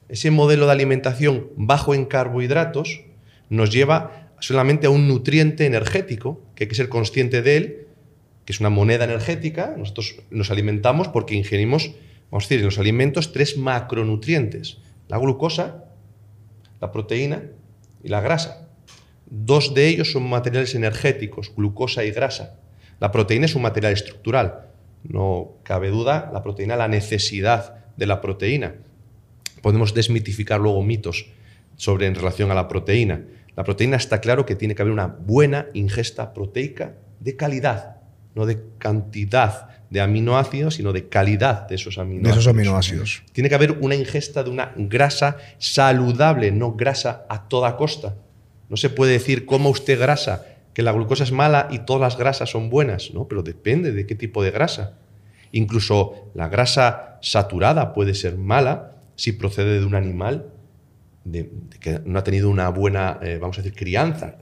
Ese 0.08 0.30
modelo 0.30 0.66
de 0.66 0.72
alimentación 0.72 1.48
bajo 1.56 1.94
en 1.94 2.04
carbohidratos 2.04 3.02
nos 3.48 3.70
lleva 3.70 4.30
solamente 4.40 4.86
a 4.86 4.90
un 4.90 5.08
nutriente 5.08 5.66
energético, 5.66 6.42
que 6.54 6.64
hay 6.64 6.68
que 6.68 6.74
ser 6.74 6.88
consciente 6.88 7.42
de 7.42 7.56
él, 7.56 7.86
que 8.44 8.52
es 8.52 8.60
una 8.60 8.70
moneda 8.70 9.04
energética. 9.04 9.74
Nosotros 9.76 10.16
nos 10.30 10.50
alimentamos 10.50 11.08
porque 11.08 11.34
ingerimos, 11.34 11.92
vamos 12.30 12.44
a 12.44 12.46
decir, 12.46 12.58
en 12.58 12.66
los 12.66 12.78
alimentos 12.78 13.32
tres 13.32 13.56
macronutrientes. 13.56 14.78
La 15.08 15.18
glucosa, 15.18 15.84
la 16.80 16.90
proteína 16.90 17.44
y 18.02 18.08
la 18.08 18.20
grasa. 18.20 18.68
Dos 19.34 19.72
de 19.72 19.88
ellos 19.88 20.12
son 20.12 20.28
materiales 20.28 20.74
energéticos, 20.74 21.54
glucosa 21.56 22.04
y 22.04 22.10
grasa. 22.10 22.58
La 23.00 23.10
proteína 23.10 23.46
es 23.46 23.54
un 23.54 23.62
material 23.62 23.94
estructural. 23.94 24.66
No 25.04 25.54
cabe 25.62 25.88
duda, 25.88 26.30
la 26.34 26.42
proteína, 26.42 26.76
la 26.76 26.86
necesidad 26.86 27.86
de 27.96 28.04
la 28.04 28.20
proteína. 28.20 28.74
Podemos 29.62 29.94
desmitificar 29.94 30.60
luego 30.60 30.82
mitos 30.82 31.30
sobre 31.76 32.08
en 32.08 32.14
relación 32.14 32.50
a 32.50 32.54
la 32.54 32.68
proteína. 32.68 33.22
La 33.56 33.64
proteína 33.64 33.96
está 33.96 34.20
claro 34.20 34.44
que 34.44 34.54
tiene 34.54 34.74
que 34.74 34.82
haber 34.82 34.92
una 34.92 35.06
buena 35.06 35.66
ingesta 35.72 36.34
proteica 36.34 36.96
de 37.18 37.34
calidad, 37.34 38.02
no 38.34 38.44
de 38.44 38.60
cantidad 38.76 39.68
de 39.88 40.02
aminoácidos, 40.02 40.74
sino 40.74 40.92
de 40.92 41.08
calidad 41.08 41.68
de 41.68 41.76
esos 41.76 41.94
De 41.96 42.02
aminoácidos. 42.02 42.36
esos 42.36 42.50
aminoácidos. 42.52 43.22
Tiene 43.32 43.48
que 43.48 43.54
haber 43.54 43.78
una 43.80 43.94
ingesta 43.94 44.44
de 44.44 44.50
una 44.50 44.74
grasa 44.76 45.38
saludable, 45.56 46.52
no 46.52 46.74
grasa 46.74 47.24
a 47.30 47.48
toda 47.48 47.78
costa. 47.78 48.14
No 48.72 48.78
se 48.78 48.88
puede 48.88 49.12
decir 49.12 49.44
coma 49.44 49.68
usted 49.68 50.00
grasa, 50.00 50.46
que 50.72 50.80
la 50.80 50.92
glucosa 50.92 51.24
es 51.24 51.30
mala 51.30 51.68
y 51.70 51.80
todas 51.80 52.00
las 52.00 52.16
grasas 52.16 52.48
son 52.48 52.70
buenas, 52.70 53.12
¿no? 53.12 53.28
Pero 53.28 53.42
depende 53.42 53.92
de 53.92 54.06
qué 54.06 54.14
tipo 54.14 54.42
de 54.42 54.50
grasa. 54.50 54.94
Incluso 55.52 56.30
la 56.32 56.48
grasa 56.48 57.18
saturada 57.20 57.92
puede 57.92 58.14
ser 58.14 58.38
mala 58.38 58.92
si 59.14 59.32
procede 59.32 59.78
de 59.78 59.84
un 59.84 59.94
animal 59.94 60.46
que 61.80 62.00
no 62.06 62.18
ha 62.18 62.24
tenido 62.24 62.48
una 62.48 62.70
buena, 62.70 63.18
eh, 63.20 63.36
vamos 63.38 63.58
a 63.58 63.62
decir, 63.62 63.76
crianza. 63.78 64.36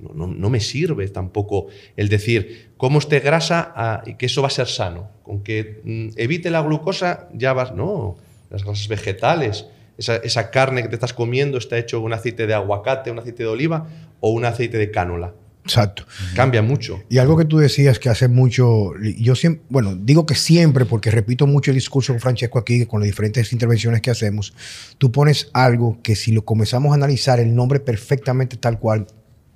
No 0.00 0.50
me 0.50 0.58
sirve 0.58 1.06
tampoco 1.06 1.68
el 1.96 2.08
decir, 2.08 2.72
como 2.76 2.98
usted 2.98 3.22
grasa 3.22 3.72
ah, 3.76 4.02
y 4.04 4.14
que 4.14 4.26
eso 4.26 4.42
va 4.42 4.48
a 4.48 4.50
ser 4.50 4.66
sano. 4.66 5.08
Con 5.22 5.44
que 5.44 5.82
mm, 5.84 6.18
evite 6.18 6.50
la 6.50 6.62
glucosa, 6.62 7.28
ya 7.32 7.52
vas. 7.52 7.72
No, 7.76 8.16
las 8.50 8.64
grasas 8.64 8.88
vegetales, 8.88 9.66
esa, 9.98 10.16
esa 10.16 10.50
carne 10.50 10.82
que 10.82 10.88
te 10.88 10.94
estás 10.94 11.12
comiendo 11.12 11.58
está 11.58 11.76
hecho 11.76 11.98
con 11.98 12.06
un 12.06 12.12
aceite 12.14 12.46
de 12.46 12.54
aguacate, 12.54 13.10
un 13.10 13.18
aceite 13.18 13.42
de 13.42 13.48
oliva 13.48 13.86
o 14.20 14.30
un 14.30 14.44
aceite 14.44 14.78
de 14.78 14.90
cánola. 14.90 15.34
Exacto. 15.68 16.04
Cambia 16.34 16.62
mucho. 16.62 17.02
Y 17.10 17.18
algo 17.18 17.36
que 17.36 17.44
tú 17.44 17.58
decías 17.58 17.98
que 17.98 18.08
hace 18.08 18.26
mucho, 18.26 18.92
yo 19.18 19.34
siempre, 19.34 19.62
bueno, 19.68 19.94
digo 19.94 20.24
que 20.24 20.34
siempre 20.34 20.86
porque 20.86 21.10
repito 21.10 21.46
mucho 21.46 21.72
el 21.72 21.74
discurso 21.74 22.14
con 22.14 22.20
Francesco 22.20 22.58
aquí, 22.58 22.86
con 22.86 23.00
las 23.00 23.06
diferentes 23.06 23.52
intervenciones 23.52 24.00
que 24.00 24.10
hacemos, 24.10 24.54
tú 24.96 25.12
pones 25.12 25.50
algo 25.52 25.98
que 26.02 26.16
si 26.16 26.32
lo 26.32 26.42
comenzamos 26.42 26.92
a 26.92 26.94
analizar, 26.94 27.38
el 27.38 27.54
nombre 27.54 27.80
perfectamente 27.80 28.56
tal 28.56 28.78
cual, 28.78 29.08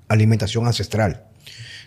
alimentación 0.09 0.67
ancestral. 0.67 1.25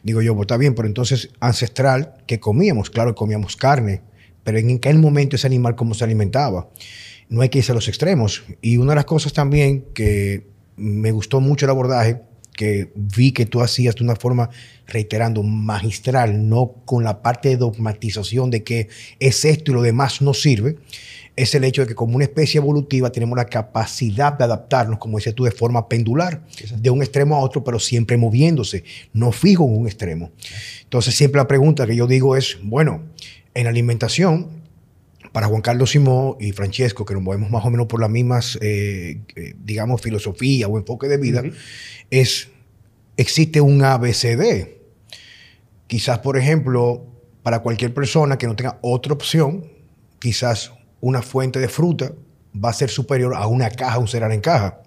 Digo 0.02 0.24
yo, 0.24 0.34
pues 0.34 0.46
está 0.46 0.58
bien, 0.58 0.74
pero 0.74 0.88
entonces 0.88 1.30
ancestral, 1.40 2.16
que 2.26 2.40
comíamos? 2.40 2.90
Claro, 2.90 3.14
comíamos 3.14 3.56
carne, 3.56 4.02
pero 4.44 4.58
en 4.58 4.78
aquel 4.78 4.98
momento 4.98 5.36
ese 5.36 5.46
animal 5.46 5.76
cómo 5.76 5.94
se 5.94 6.04
alimentaba. 6.04 6.68
No 7.30 7.42
hay 7.42 7.50
que 7.50 7.60
irse 7.60 7.72
a 7.72 7.76
los 7.76 7.88
extremos. 7.88 8.44
Y 8.62 8.78
una 8.78 8.92
de 8.92 8.96
las 8.96 9.06
cosas 9.06 9.34
también 9.34 9.86
que 9.94 10.48
me 10.78 11.12
gustó 11.12 11.42
mucho 11.42 11.66
el 11.66 11.72
abordaje, 11.72 12.22
que 12.56 12.92
vi 12.96 13.32
que 13.32 13.46
tú 13.46 13.62
hacías 13.62 13.96
de 13.96 14.04
una 14.04 14.16
forma, 14.16 14.50
reiterando, 14.88 15.44
magistral, 15.44 16.48
no 16.48 16.74
con 16.86 17.04
la 17.04 17.22
parte 17.22 17.50
de 17.50 17.58
dogmatización 17.58 18.50
de 18.50 18.64
que 18.64 18.88
es 19.20 19.44
esto 19.46 19.72
y 19.72 19.74
lo 19.74 19.82
demás 19.82 20.22
no 20.22 20.34
sirve, 20.34 20.78
es 21.36 21.54
el 21.54 21.66
hecho 21.66 21.82
de 21.82 21.88
que 21.88 21.96
como 21.96 22.16
una 22.16 22.24
especie 22.24 22.60
evolutiva 22.60 23.12
tenemos 23.12 23.36
la 23.36 23.46
capacidad 23.46 24.34
de 24.38 24.46
adaptarnos, 24.46 25.00
como 25.00 25.18
dices 25.18 25.36
tú, 25.36 25.44
de 25.44 25.52
forma 25.52 25.90
pendular, 25.90 26.46
de 26.78 26.90
un 26.90 27.02
extremo 27.02 27.36
a 27.36 27.40
otro, 27.40 27.64
pero 27.64 27.78
siempre 27.80 28.16
moviéndose, 28.16 28.84
no 29.12 29.32
fijo 29.34 29.66
en 29.66 29.76
un 29.76 29.88
extremo. 29.88 30.32
Entonces 30.84 31.14
siempre 31.16 31.40
la 31.40 31.48
pregunta 31.48 31.86
que 31.86 31.96
yo 31.96 32.08
digo 32.08 32.38
es, 32.38 32.58
bueno, 32.64 33.04
en 33.54 33.68
alimentación, 33.68 34.55
para 35.36 35.48
Juan 35.48 35.62
Carlos 35.62 35.92
Simón 35.92 36.38
y 36.40 36.54
Francesco, 36.54 37.04
que 37.04 37.14
nos 37.14 37.22
movemos 37.22 37.50
más 37.50 37.66
o 37.66 37.70
menos 37.70 37.88
por 37.88 38.00
las 38.00 38.10
mismas, 38.10 38.58
eh, 38.62 39.20
eh, 39.36 39.54
digamos, 39.66 40.00
filosofía 40.00 40.70
o 40.70 40.78
enfoque 40.78 41.10
de 41.10 41.18
vida, 41.18 41.44
es, 42.10 42.48
existe 43.18 43.60
un 43.60 43.84
ABCD. 43.84 44.70
Quizás, 45.88 46.20
por 46.20 46.38
ejemplo, 46.38 47.06
para 47.44 47.60
cualquier 47.60 47.94
persona 47.94 48.38
que 48.38 48.48
no 48.48 48.56
tenga 48.56 48.80
otra 48.82 49.12
opción, 49.12 49.70
quizás 50.20 50.72
una 51.02 51.22
fuente 51.22 51.60
de 51.60 51.68
fruta 51.68 52.14
va 52.56 52.70
a 52.70 52.74
ser 52.74 52.90
superior 52.90 53.36
a 53.36 53.46
una 53.48 53.70
caja, 53.70 54.00
un 54.00 54.08
cereal 54.08 54.32
en 54.32 54.40
caja. 54.40 54.84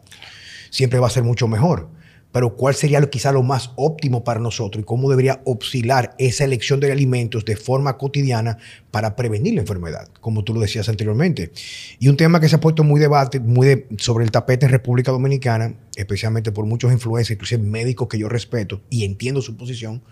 Siempre 0.70 0.98
va 0.98 1.08
a 1.08 1.10
ser 1.10 1.24
mucho 1.24 1.46
mejor. 1.46 1.90
Pero 2.30 2.56
¿cuál 2.56 2.74
sería 2.74 3.00
lo, 3.00 3.08
quizá 3.08 3.32
lo 3.32 3.42
más 3.42 3.70
óptimo 3.76 4.22
para 4.22 4.38
nosotros 4.38 4.82
y 4.82 4.84
cómo 4.84 5.08
debería 5.08 5.40
oscilar 5.46 6.14
esa 6.18 6.44
elección 6.44 6.78
de 6.78 6.92
alimentos 6.92 7.44
de 7.46 7.56
forma 7.56 7.96
cotidiana 7.96 8.58
para 8.90 9.16
prevenir 9.16 9.54
la 9.54 9.62
enfermedad, 9.62 10.08
como 10.20 10.44
tú 10.44 10.52
lo 10.52 10.60
decías 10.60 10.88
anteriormente? 10.90 11.52
Y 11.98 12.08
un 12.08 12.18
tema 12.18 12.38
que 12.38 12.48
se 12.50 12.56
ha 12.56 12.60
puesto 12.60 12.84
muy 12.84 13.00
debate, 13.00 13.40
muy 13.40 13.66
de- 13.66 13.86
sobre 13.98 14.24
el 14.26 14.30
tapete 14.30 14.66
en 14.66 14.72
República 14.72 15.10
Dominicana, 15.10 15.74
especialmente 15.96 16.52
por 16.52 16.66
muchos 16.66 16.92
influencers, 16.92 17.30
inclusive 17.36 17.62
médicos 17.62 18.08
que 18.08 18.18
yo 18.18 18.28
respeto 18.28 18.82
y 18.90 19.04
entiendo 19.04 19.40
su 19.40 19.56
posición, 19.56 20.02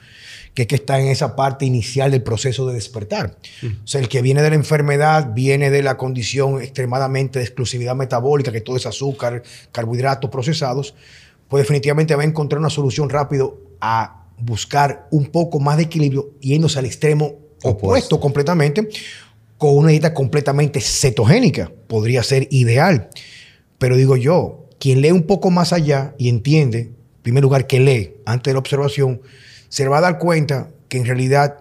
que 0.54 0.62
es 0.62 0.68
que 0.68 0.76
está 0.76 0.98
en 0.98 1.08
esa 1.08 1.36
parte 1.36 1.66
inicial 1.66 2.10
del 2.10 2.22
proceso 2.22 2.66
de 2.66 2.72
despertar. 2.74 3.36
O 3.62 3.86
sea, 3.86 4.00
el 4.00 4.08
que 4.08 4.22
viene 4.22 4.40
de 4.40 4.48
la 4.48 4.56
enfermedad 4.56 5.34
viene 5.34 5.70
de 5.70 5.82
la 5.82 5.98
condición 5.98 6.62
extremadamente 6.62 7.38
de 7.40 7.44
exclusividad 7.44 7.94
metabólica, 7.94 8.52
que 8.52 8.62
todo 8.62 8.76
es 8.78 8.86
azúcar, 8.86 9.42
carbohidratos 9.70 10.30
procesados, 10.30 10.94
pues 11.48 11.62
definitivamente 11.62 12.14
va 12.14 12.22
a 12.22 12.26
encontrar 12.26 12.58
una 12.58 12.70
solución 12.70 13.08
rápido 13.08 13.60
a 13.80 14.26
buscar 14.38 15.06
un 15.10 15.26
poco 15.26 15.60
más 15.60 15.76
de 15.76 15.84
equilibrio 15.84 16.30
yéndose 16.40 16.78
al 16.78 16.86
extremo 16.86 17.26
opuesto, 17.62 17.68
Opuesto. 17.68 18.20
completamente, 18.20 18.88
con 19.58 19.76
una 19.76 19.90
dieta 19.90 20.12
completamente 20.12 20.80
cetogénica. 20.80 21.72
Podría 21.86 22.22
ser 22.22 22.48
ideal. 22.50 23.08
Pero 23.78 23.96
digo 23.96 24.16
yo, 24.16 24.66
quien 24.78 25.00
lee 25.00 25.12
un 25.12 25.22
poco 25.22 25.50
más 25.50 25.72
allá 25.72 26.14
y 26.18 26.28
entiende, 26.28 26.80
en 26.80 27.22
primer 27.22 27.42
lugar, 27.42 27.66
que 27.66 27.80
lee 27.80 28.16
antes 28.26 28.50
de 28.50 28.54
la 28.54 28.58
observación, 28.58 29.22
se 29.68 29.88
va 29.88 29.98
a 29.98 30.02
dar 30.02 30.18
cuenta 30.18 30.70
que 30.88 30.98
en 30.98 31.06
realidad, 31.06 31.58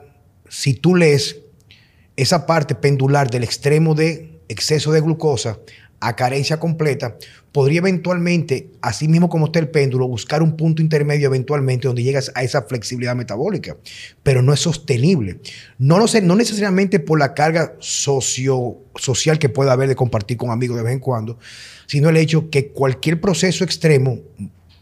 si 0.49 0.73
tú 0.73 0.95
lees 0.95 1.37
esa 2.15 2.45
parte 2.45 2.75
pendular 2.75 3.29
del 3.29 3.43
extremo 3.43 3.95
de 3.95 4.39
exceso 4.47 4.91
de 4.91 5.01
glucosa 5.01 5.59
a 5.99 6.15
carencia 6.15 6.59
completa, 6.59 7.17
podría 7.51 7.79
eventualmente, 7.79 8.69
así 8.81 9.07
mismo 9.07 9.29
como 9.29 9.45
está 9.45 9.59
el 9.59 9.69
péndulo, 9.69 10.07
buscar 10.07 10.43
un 10.43 10.57
punto 10.57 10.81
intermedio 10.81 11.27
eventualmente 11.27 11.87
donde 11.87 12.03
llegas 12.03 12.31
a 12.35 12.43
esa 12.43 12.63
flexibilidad 12.63 13.15
metabólica, 13.15 13.77
pero 14.23 14.41
no 14.41 14.53
es 14.53 14.59
sostenible. 14.59 15.39
No, 15.77 15.97
lo 15.97 16.07
sé, 16.07 16.21
no 16.21 16.35
necesariamente 16.35 16.99
por 16.99 17.17
la 17.17 17.33
carga 17.33 17.73
socio, 17.79 18.77
social 18.95 19.39
que 19.39 19.49
pueda 19.49 19.71
haber 19.71 19.87
de 19.87 19.95
compartir 19.95 20.37
con 20.37 20.51
amigos 20.51 20.77
de 20.77 20.83
vez 20.83 20.93
en 20.93 20.99
cuando, 20.99 21.39
sino 21.87 22.09
el 22.09 22.17
hecho 22.17 22.49
que 22.49 22.67
cualquier 22.67 23.21
proceso 23.21 23.63
extremo 23.63 24.19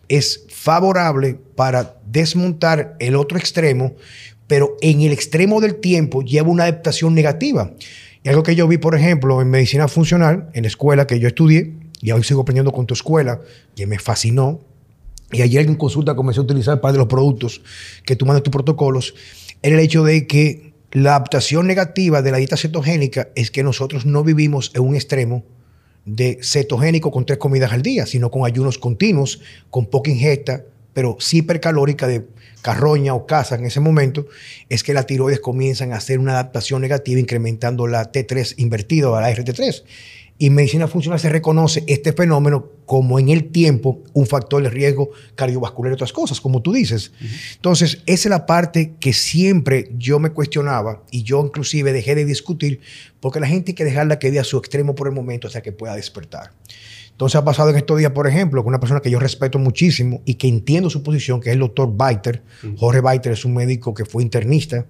es 0.08 0.46
favorable 0.50 1.38
para 1.55 1.98
desmontar 2.05 2.96
el 3.00 3.15
otro 3.15 3.38
extremo, 3.38 3.96
pero 4.48 4.77
en 4.82 5.01
el 5.01 5.12
extremo 5.12 5.62
del 5.62 5.75
tiempo 5.75 6.22
lleva 6.22 6.50
una 6.50 6.63
adaptación 6.63 7.13
negativa. 7.15 7.72
Y 8.24 8.30
algo 8.30 8.44
que 8.44 8.56
yo 8.56 8.68
vi, 8.68 8.77
por 8.77 8.96
ejemplo, 8.96 9.42
en 9.42 9.50
medicina 9.50 9.88
funcional, 9.88 10.50
en 10.53 10.63
la 10.63 10.68
escuela 10.68 11.06
que 11.06 11.20
yo 11.20 11.27
estudié, 11.27 11.74
y 12.01 12.12
hoy 12.12 12.24
sigo 12.24 12.42
aprendiendo 12.42 12.72
con 12.72 12.86
tu 12.86 12.94
escuela, 12.94 13.42
que 13.75 13.86
me 13.86 14.00
fascinó. 14.00 14.62
Y 15.32 15.42
ayer 15.42 15.65
en 15.65 15.75
consulta 15.75 16.15
comencé 16.15 16.39
a 16.39 16.44
utilizar 16.44 16.80
parte 16.80 16.94
de 16.94 17.00
los 17.00 17.08
productos 17.08 17.62
que 18.06 18.15
tú 18.15 18.25
mandas 18.25 18.44
tus 18.44 18.51
protocolos, 18.51 19.13
era 19.62 19.75
el 19.75 19.82
hecho 19.82 20.03
de 20.03 20.27
que 20.27 20.74
la 20.92 21.15
adaptación 21.15 21.68
negativa 21.68 22.22
de 22.22 22.32
la 22.32 22.38
dieta 22.38 22.56
cetogénica 22.56 23.30
es 23.36 23.50
que 23.50 23.63
nosotros 23.63 24.06
no 24.06 24.24
vivimos 24.24 24.72
en 24.75 24.84
un 24.84 24.96
extremo 24.96 25.44
de 26.06 26.39
cetogénico 26.44 27.12
con 27.12 27.25
tres 27.25 27.39
comidas 27.39 27.72
al 27.72 27.82
día, 27.82 28.06
sino 28.06 28.30
con 28.30 28.46
ayunos 28.46 28.77
continuos, 28.77 29.42
con 29.70 29.88
poca 29.88 30.12
ingesta, 30.12 30.63
pero 30.93 31.17
sí 31.19 31.38
hipercalórica 31.38 32.07
de 32.07 32.25
carroña 32.62 33.13
o 33.13 33.25
casa 33.27 33.55
en 33.55 33.65
ese 33.65 33.79
momento, 33.79 34.25
es 34.69 34.83
que 34.83 34.93
las 34.93 35.05
tiroides 35.05 35.39
comienzan 35.39 35.91
a 35.91 35.97
hacer 35.97 36.17
una 36.17 36.33
adaptación 36.33 36.81
negativa 36.81 37.19
incrementando 37.19 37.88
la 37.88 38.12
T3 38.12 38.55
invertido 38.57 39.15
a 39.15 39.21
la 39.21 39.31
RT3. 39.31 39.83
Y 40.39 40.50
medicina 40.50 40.88
funcional 40.88 41.19
se 41.19 41.29
reconoce 41.29 41.83
este 41.88 42.12
fenómeno 42.12 42.67
como 42.85 43.19
en 43.19 43.29
el 43.29 43.51
tiempo 43.51 44.01
un 44.13 44.25
factor 44.25 44.63
de 44.63 44.69
riesgo 44.69 45.12
cardiovascular 45.35 45.91
y 45.91 45.93
otras 45.93 46.12
cosas, 46.12 46.41
como 46.41 46.62
tú 46.62 46.73
dices. 46.73 47.12
Entonces, 47.55 48.01
esa 48.07 48.27
es 48.27 48.29
la 48.29 48.45
parte 48.45 48.93
que 49.00 49.13
siempre 49.13 49.91
yo 49.97 50.19
me 50.19 50.31
cuestionaba 50.31 51.03
y 51.12 51.23
yo 51.23 51.45
inclusive 51.45 51.93
dejé 51.93 52.15
de 52.15 52.25
discutir 52.25 52.81
porque 53.19 53.39
la 53.39 53.47
gente 53.47 53.71
hay 53.71 53.75
que 53.75 53.85
dejarla 53.85 54.19
que 54.19 54.31
dé 54.31 54.39
a 54.39 54.43
su 54.43 54.57
extremo 54.57 54.95
por 54.95 55.07
el 55.07 55.13
momento 55.13 55.47
hasta 55.47 55.62
que 55.62 55.71
pueda 55.71 55.95
despertar. 55.95 56.51
Entonces 57.13 57.36
ha 57.36 57.46
pasado 57.46 57.70
en 57.70 57.77
estos 57.77 57.98
días, 58.00 58.12
por 58.12 58.27
ejemplo, 58.27 58.63
con 58.63 58.72
una 58.72 58.79
persona 58.79 59.00
que 59.00 59.12
yo 59.12 59.20
respeto 59.20 59.60
muchísimo 59.60 60.22
y 60.25 60.34
que 60.34 60.48
entiendo 60.48 60.89
su 60.89 61.03
posición, 61.03 61.39
que 61.39 61.50
es 61.50 61.53
el 61.53 61.60
doctor 61.60 61.96
Baiter. 61.96 62.41
Jorge 62.75 63.01
Baiter 63.01 63.34
es 63.34 63.46
un 63.46 63.53
médico 63.53 63.93
que 63.93 64.03
fue 64.03 64.24
internista, 64.24 64.88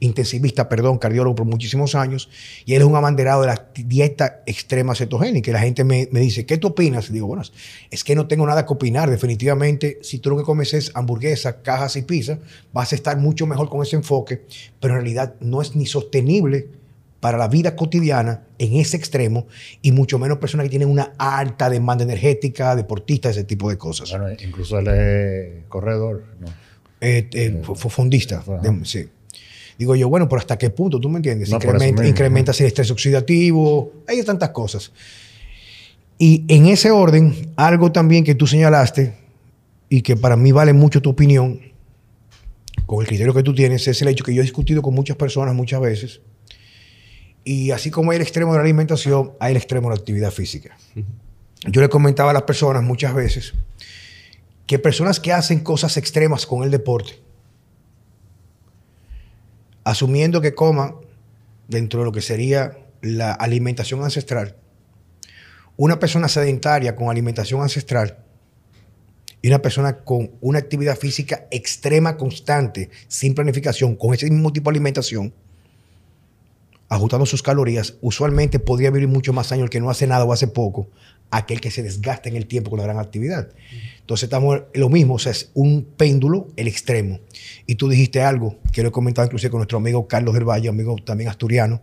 intensivista, 0.00 0.70
perdón, 0.70 0.96
cardiólogo 0.96 1.34
por 1.36 1.46
muchísimos 1.46 1.94
años, 1.94 2.30
y 2.64 2.74
él 2.74 2.80
es 2.80 2.88
un 2.88 2.96
abanderado 2.96 3.42
de 3.42 3.48
la 3.48 3.66
dieta 3.74 4.42
extrema 4.46 4.94
cetogénica. 4.94 5.50
Y 5.50 5.52
la 5.52 5.60
gente 5.60 5.84
me, 5.84 6.06
dice, 6.06 6.46
¿qué 6.46 6.56
tú 6.56 6.68
opinas? 6.68 7.10
Y 7.10 7.12
digo, 7.12 7.26
bueno, 7.26 7.42
es 7.90 8.04
que 8.04 8.14
no 8.14 8.26
tengo 8.26 8.46
nada 8.46 8.64
que 8.64 8.72
opinar. 8.72 9.10
Definitivamente, 9.10 9.98
si 10.00 10.18
tú 10.18 10.30
lo 10.30 10.38
que 10.38 10.44
comes 10.44 10.72
es 10.72 10.90
hamburguesa, 10.94 11.60
cajas 11.60 11.96
y 11.96 12.02
pizza, 12.02 12.38
vas 12.72 12.92
a 12.92 12.94
estar 12.94 13.18
mucho 13.18 13.46
mejor 13.46 13.68
con 13.68 13.82
ese 13.82 13.96
enfoque, 13.96 14.46
pero 14.80 14.94
en 14.94 15.00
realidad 15.00 15.34
no 15.40 15.60
es 15.60 15.76
ni 15.76 15.84
sostenible 15.84 16.68
para 17.20 17.38
la 17.38 17.48
vida 17.48 17.76
cotidiana 17.76 18.42
en 18.58 18.76
ese 18.76 18.96
extremo 18.96 19.46
y 19.82 19.92
mucho 19.92 20.18
menos 20.18 20.38
personas 20.38 20.64
que 20.64 20.70
tienen 20.70 20.88
una 20.88 21.12
alta 21.18 21.70
demanda 21.70 22.04
energética, 22.04 22.76
deportistas, 22.76 23.36
ese 23.36 23.44
tipo 23.44 23.70
de 23.70 23.78
cosas. 23.78 24.10
Bueno, 24.10 24.28
incluso 24.44 24.78
él 24.78 24.88
es 24.88 25.64
corredor, 25.68 26.24
¿no? 26.40 26.46
Eh, 27.00 27.28
eh, 27.32 27.62
fondista, 27.64 28.42
sí. 28.84 29.08
Digo 29.78 29.94
yo, 29.94 30.08
bueno, 30.08 30.28
pero 30.28 30.40
¿hasta 30.40 30.56
qué 30.56 30.70
punto? 30.70 30.98
¿Tú 30.98 31.10
me 31.10 31.18
entiendes? 31.18 31.50
incrementa, 31.50 32.06
incrementas 32.06 32.58
el 32.60 32.66
estrés 32.66 32.90
oxidativo, 32.90 33.92
hay 34.08 34.22
tantas 34.22 34.50
cosas. 34.50 34.90
Y 36.18 36.44
en 36.48 36.66
ese 36.66 36.90
orden, 36.90 37.52
algo 37.56 37.92
también 37.92 38.24
que 38.24 38.34
tú 38.34 38.46
señalaste 38.46 39.14
y 39.90 40.00
que 40.00 40.16
para 40.16 40.36
mí 40.36 40.50
vale 40.50 40.72
mucho 40.72 41.02
tu 41.02 41.10
opinión, 41.10 41.60
con 42.86 43.02
el 43.02 43.06
criterio 43.06 43.34
que 43.34 43.42
tú 43.42 43.54
tienes, 43.54 43.86
es 43.86 44.00
el 44.00 44.08
hecho 44.08 44.24
que 44.24 44.32
yo 44.32 44.40
he 44.40 44.44
discutido 44.44 44.80
con 44.80 44.94
muchas 44.94 45.16
personas 45.16 45.54
muchas 45.54 45.80
veces, 45.80 46.20
y 47.46 47.70
así 47.70 47.92
como 47.92 48.10
hay 48.10 48.16
el 48.16 48.22
extremo 48.22 48.50
de 48.52 48.58
la 48.58 48.64
alimentación, 48.64 49.34
hay 49.38 49.52
el 49.52 49.56
extremo 49.56 49.88
de 49.88 49.94
la 49.94 50.00
actividad 50.00 50.32
física. 50.32 50.76
Yo 51.64 51.80
le 51.80 51.88
comentaba 51.88 52.32
a 52.32 52.34
las 52.34 52.42
personas 52.42 52.82
muchas 52.82 53.14
veces 53.14 53.54
que 54.66 54.80
personas 54.80 55.20
que 55.20 55.32
hacen 55.32 55.60
cosas 55.60 55.96
extremas 55.96 56.44
con 56.44 56.64
el 56.64 56.72
deporte, 56.72 57.20
asumiendo 59.84 60.40
que 60.40 60.56
coman 60.56 60.96
dentro 61.68 62.00
de 62.00 62.06
lo 62.06 62.10
que 62.10 62.20
sería 62.20 62.78
la 63.00 63.30
alimentación 63.30 64.02
ancestral, 64.02 64.56
una 65.76 66.00
persona 66.00 66.26
sedentaria 66.26 66.96
con 66.96 67.10
alimentación 67.10 67.62
ancestral 67.62 68.24
y 69.40 69.46
una 69.46 69.62
persona 69.62 69.98
con 69.98 70.32
una 70.40 70.58
actividad 70.58 70.98
física 70.98 71.46
extrema 71.52 72.16
constante, 72.16 72.90
sin 73.06 73.36
planificación, 73.36 73.94
con 73.94 74.14
ese 74.14 74.28
mismo 74.28 74.52
tipo 74.52 74.68
de 74.68 74.78
alimentación, 74.78 75.32
ajustando 76.88 77.26
sus 77.26 77.42
calorías, 77.42 77.96
usualmente 78.00 78.58
podría 78.58 78.90
vivir 78.90 79.08
mucho 79.08 79.32
más 79.32 79.52
años 79.52 79.64
el 79.64 79.70
que 79.70 79.80
no 79.80 79.90
hace 79.90 80.06
nada 80.06 80.24
o 80.24 80.32
hace 80.32 80.46
poco, 80.46 80.88
aquel 81.30 81.60
que 81.60 81.70
se 81.70 81.82
desgasta 81.82 82.28
en 82.28 82.36
el 82.36 82.46
tiempo 82.46 82.70
con 82.70 82.78
la 82.78 82.84
gran 82.84 82.98
actividad. 82.98 83.48
Entonces 84.00 84.24
estamos 84.24 84.62
lo 84.74 84.88
mismo, 84.88 85.14
o 85.14 85.18
sea, 85.18 85.32
es 85.32 85.50
un 85.54 85.84
péndulo, 85.84 86.48
el 86.56 86.68
extremo. 86.68 87.18
Y 87.66 87.74
tú 87.74 87.88
dijiste 87.88 88.22
algo 88.22 88.56
que 88.72 88.82
lo 88.82 88.88
he 88.88 88.92
comentado 88.92 89.26
inclusive 89.26 89.50
con 89.50 89.58
nuestro 89.58 89.78
amigo 89.78 90.06
Carlos 90.06 90.34
del 90.34 90.44
Valle, 90.44 90.68
amigo 90.68 90.94
también 91.04 91.28
asturiano, 91.28 91.80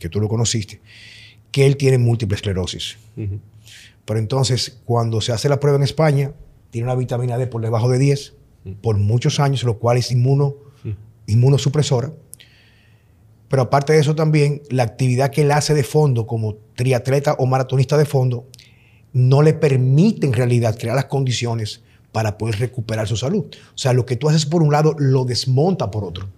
que 0.00 0.08
tú 0.08 0.20
lo 0.20 0.28
conociste, 0.28 0.80
que 1.50 1.66
él 1.66 1.76
tiene 1.76 1.98
múltiple 1.98 2.36
esclerosis. 2.36 2.96
Pero 4.04 4.20
entonces, 4.20 4.80
cuando 4.84 5.20
se 5.20 5.32
hace 5.32 5.48
la 5.48 5.60
prueba 5.60 5.76
en 5.76 5.82
España, 5.82 6.32
tiene 6.70 6.86
una 6.86 6.94
vitamina 6.94 7.36
D 7.36 7.46
por 7.46 7.60
debajo 7.60 7.90
de 7.90 7.98
10 7.98 8.34
por 8.80 8.96
muchos 8.96 9.38
años, 9.38 9.62
lo 9.64 9.78
cual 9.78 9.98
es 9.98 10.10
inmuno, 10.10 10.56
inmunosupresora 11.26 12.12
pero 13.56 13.68
aparte 13.68 13.94
de 13.94 14.00
eso 14.00 14.14
también, 14.14 14.60
la 14.68 14.82
actividad 14.82 15.30
que 15.30 15.40
él 15.40 15.50
hace 15.50 15.72
de 15.72 15.82
fondo 15.82 16.26
como 16.26 16.56
triatleta 16.74 17.36
o 17.38 17.46
maratonista 17.46 17.96
de 17.96 18.04
fondo 18.04 18.50
no 19.14 19.40
le 19.40 19.54
permite 19.54 20.26
en 20.26 20.34
realidad 20.34 20.76
crear 20.78 20.94
las 20.94 21.06
condiciones 21.06 21.80
para 22.12 22.36
poder 22.36 22.58
recuperar 22.58 23.08
su 23.08 23.16
salud. 23.16 23.46
O 23.46 23.78
sea, 23.78 23.94
lo 23.94 24.04
que 24.04 24.16
tú 24.16 24.28
haces 24.28 24.44
por 24.44 24.62
un 24.62 24.72
lado 24.72 24.94
lo 24.98 25.24
desmonta 25.24 25.90
por 25.90 26.04
otro. 26.04 26.28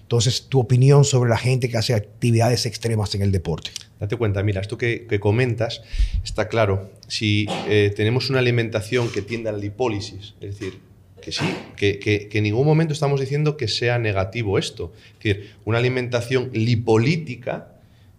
Entonces, 0.00 0.48
tu 0.48 0.58
opinión 0.58 1.04
sobre 1.04 1.30
la 1.30 1.36
gente 1.36 1.68
que 1.68 1.76
hace 1.76 1.94
actividades 1.94 2.66
extremas 2.66 3.14
en 3.14 3.22
el 3.22 3.30
deporte. 3.30 3.70
Date 4.00 4.16
cuenta, 4.16 4.42
mira, 4.42 4.60
esto 4.60 4.76
que, 4.76 5.06
comentas 5.20 5.82
está 6.24 6.48
claro. 6.48 6.90
Si 7.06 7.46
eh, 7.68 7.92
tenemos 7.94 8.28
una 8.28 8.40
alimentación 8.40 9.08
que 9.08 9.22
tiende 9.22 9.50
a 9.50 9.52
la 9.52 9.58
lipólisis, 9.58 10.34
es 10.40 10.58
decir, 10.58 10.80
que 11.20 11.32
sí, 11.32 11.44
que, 11.76 12.28
en 12.32 12.42
ningún 12.42 12.66
momento 12.66 12.92
estamos 12.92 13.20
diciendo 13.20 13.56
que 13.56 13.68
sea 13.68 13.98
negativo 13.98 14.58
esto. 14.58 14.92
Es 15.18 15.24
decir, 15.24 15.50
una 15.64 15.78
alimentación 15.78 16.50
lipolítica 16.52 17.72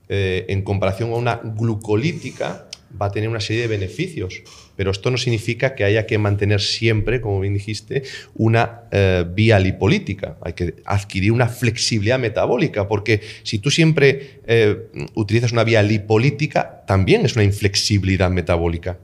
eh, 0.09 0.45
en 0.49 0.61
comparación 0.61 1.11
a 1.11 1.15
una 1.15 1.35
glucolítica 1.35 2.67
va 2.99 3.07
a 3.07 3.11
tener 3.11 3.29
una 3.29 3.39
serie 3.39 3.61
de 3.63 3.67
beneficios, 3.67 4.41
pero 4.75 4.91
esto 4.91 5.11
no 5.11 5.17
significa 5.17 5.75
que 5.75 5.83
haya 5.83 6.05
que 6.05 6.17
mantener 6.17 6.61
siempre, 6.61 7.21
como 7.21 7.39
bien 7.39 7.53
dijiste, 7.53 8.03
una 8.35 8.81
eh, 8.91 9.25
vía 9.33 9.59
lipolítica. 9.59 10.37
Hay 10.41 10.53
que 10.53 10.75
adquirir 10.85 11.31
una 11.31 11.47
flexibilidad 11.47 12.19
metabólica, 12.19 12.87
porque 12.87 13.21
si 13.43 13.59
tú 13.59 13.71
siempre 13.71 14.41
eh, 14.45 14.87
utilizas 15.15 15.51
una 15.51 15.63
vía 15.63 15.83
lipolítica, 15.83 16.83
también 16.85 17.25
es 17.25 17.35
una 17.35 17.43
inflexibilidad 17.43 18.29
metabólica. 18.29 18.97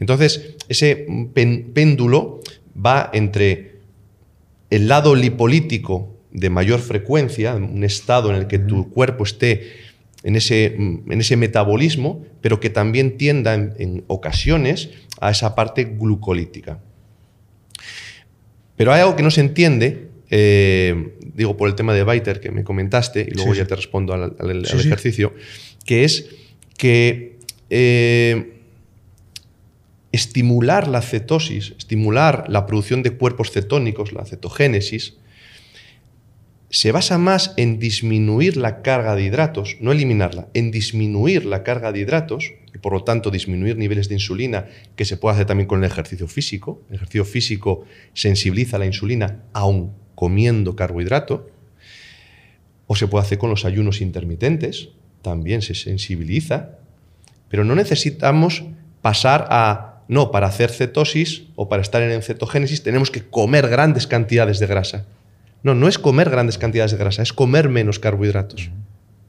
Entonces, 0.00 0.56
ese 0.68 1.06
péndulo 1.72 2.40
va 2.74 3.10
entre 3.12 3.74
el 4.70 4.88
lado 4.88 5.14
lipolítico 5.14 6.14
de 6.32 6.50
mayor 6.50 6.80
frecuencia, 6.80 7.54
un 7.54 7.84
estado 7.84 8.30
en 8.30 8.36
el 8.36 8.46
que 8.46 8.58
tu 8.58 8.90
cuerpo 8.90 9.24
esté 9.24 9.72
en 10.24 10.36
ese, 10.36 10.74
en 10.74 11.20
ese 11.20 11.36
metabolismo, 11.36 12.24
pero 12.40 12.58
que 12.58 12.70
también 12.70 13.16
tienda 13.16 13.54
en, 13.54 14.04
ocasiones 14.08 14.90
a 15.20 15.30
esa 15.30 15.54
parte 15.54 15.84
glucolítica. 15.84 16.80
Pero 18.76 18.92
hay 18.92 19.02
algo 19.02 19.14
que 19.14 19.22
no 19.22 19.30
se 19.30 19.42
entiende, 19.42 20.08
eh, 20.30 21.14
digo 21.34 21.56
por 21.56 21.68
el 21.68 21.76
tema 21.76 21.94
de 21.94 22.02
Biter 22.02 22.40
que 22.40 22.50
me 22.50 22.64
comentaste, 22.64 23.26
y 23.30 23.34
luego 23.34 23.54
ya 23.54 23.66
te 23.66 23.76
respondo 23.76 24.14
al, 24.14 24.64
ejercicio, 24.64 25.34
que 25.84 26.04
es 26.04 26.30
que 26.76 27.38
eh, 27.70 28.53
estimular 30.14 30.88
la 30.88 31.02
cetosis, 31.02 31.74
estimular 31.76 32.44
la 32.48 32.66
producción 32.66 33.02
de 33.02 33.16
cuerpos 33.16 33.50
cetónicos, 33.50 34.12
la 34.12 34.24
cetogénesis, 34.24 35.14
se 36.70 36.90
basa 36.90 37.18
más 37.18 37.54
en 37.56 37.78
disminuir 37.78 38.56
la 38.56 38.82
carga 38.82 39.14
de 39.14 39.22
hidratos, 39.22 39.76
no 39.80 39.92
eliminarla, 39.92 40.48
en 40.54 40.72
disminuir 40.72 41.44
la 41.44 41.62
carga 41.62 41.92
de 41.92 42.00
hidratos 42.00 42.52
y 42.74 42.78
por 42.78 42.92
lo 42.92 43.04
tanto 43.04 43.30
disminuir 43.30 43.76
niveles 43.76 44.08
de 44.08 44.14
insulina, 44.14 44.66
que 44.96 45.04
se 45.04 45.16
puede 45.16 45.34
hacer 45.34 45.46
también 45.46 45.68
con 45.68 45.84
el 45.84 45.90
ejercicio 45.90 46.26
físico. 46.26 46.82
El 46.88 46.96
ejercicio 46.96 47.24
físico 47.24 47.84
sensibiliza 48.12 48.78
la 48.78 48.86
insulina 48.86 49.44
aún 49.52 49.94
comiendo 50.16 50.74
carbohidrato. 50.74 51.48
O 52.88 52.96
se 52.96 53.06
puede 53.06 53.24
hacer 53.24 53.38
con 53.38 53.50
los 53.50 53.64
ayunos 53.64 54.00
intermitentes, 54.00 54.88
también 55.22 55.62
se 55.62 55.74
sensibiliza. 55.74 56.78
Pero 57.48 57.64
no 57.64 57.76
necesitamos 57.76 58.64
pasar 59.00 59.46
a 59.50 59.93
no, 60.08 60.30
para 60.30 60.46
hacer 60.46 60.70
cetosis 60.70 61.44
o 61.56 61.68
para 61.68 61.82
estar 61.82 62.02
en 62.02 62.22
cetogénesis 62.22 62.82
tenemos 62.82 63.10
que 63.10 63.22
comer 63.22 63.68
grandes 63.68 64.06
cantidades 64.06 64.58
de 64.58 64.66
grasa. 64.66 65.06
No, 65.62 65.74
no 65.74 65.88
es 65.88 65.98
comer 65.98 66.28
grandes 66.28 66.58
cantidades 66.58 66.92
de 66.92 66.98
grasa, 66.98 67.22
es 67.22 67.32
comer 67.32 67.68
menos 67.70 67.98
carbohidratos. 67.98 68.70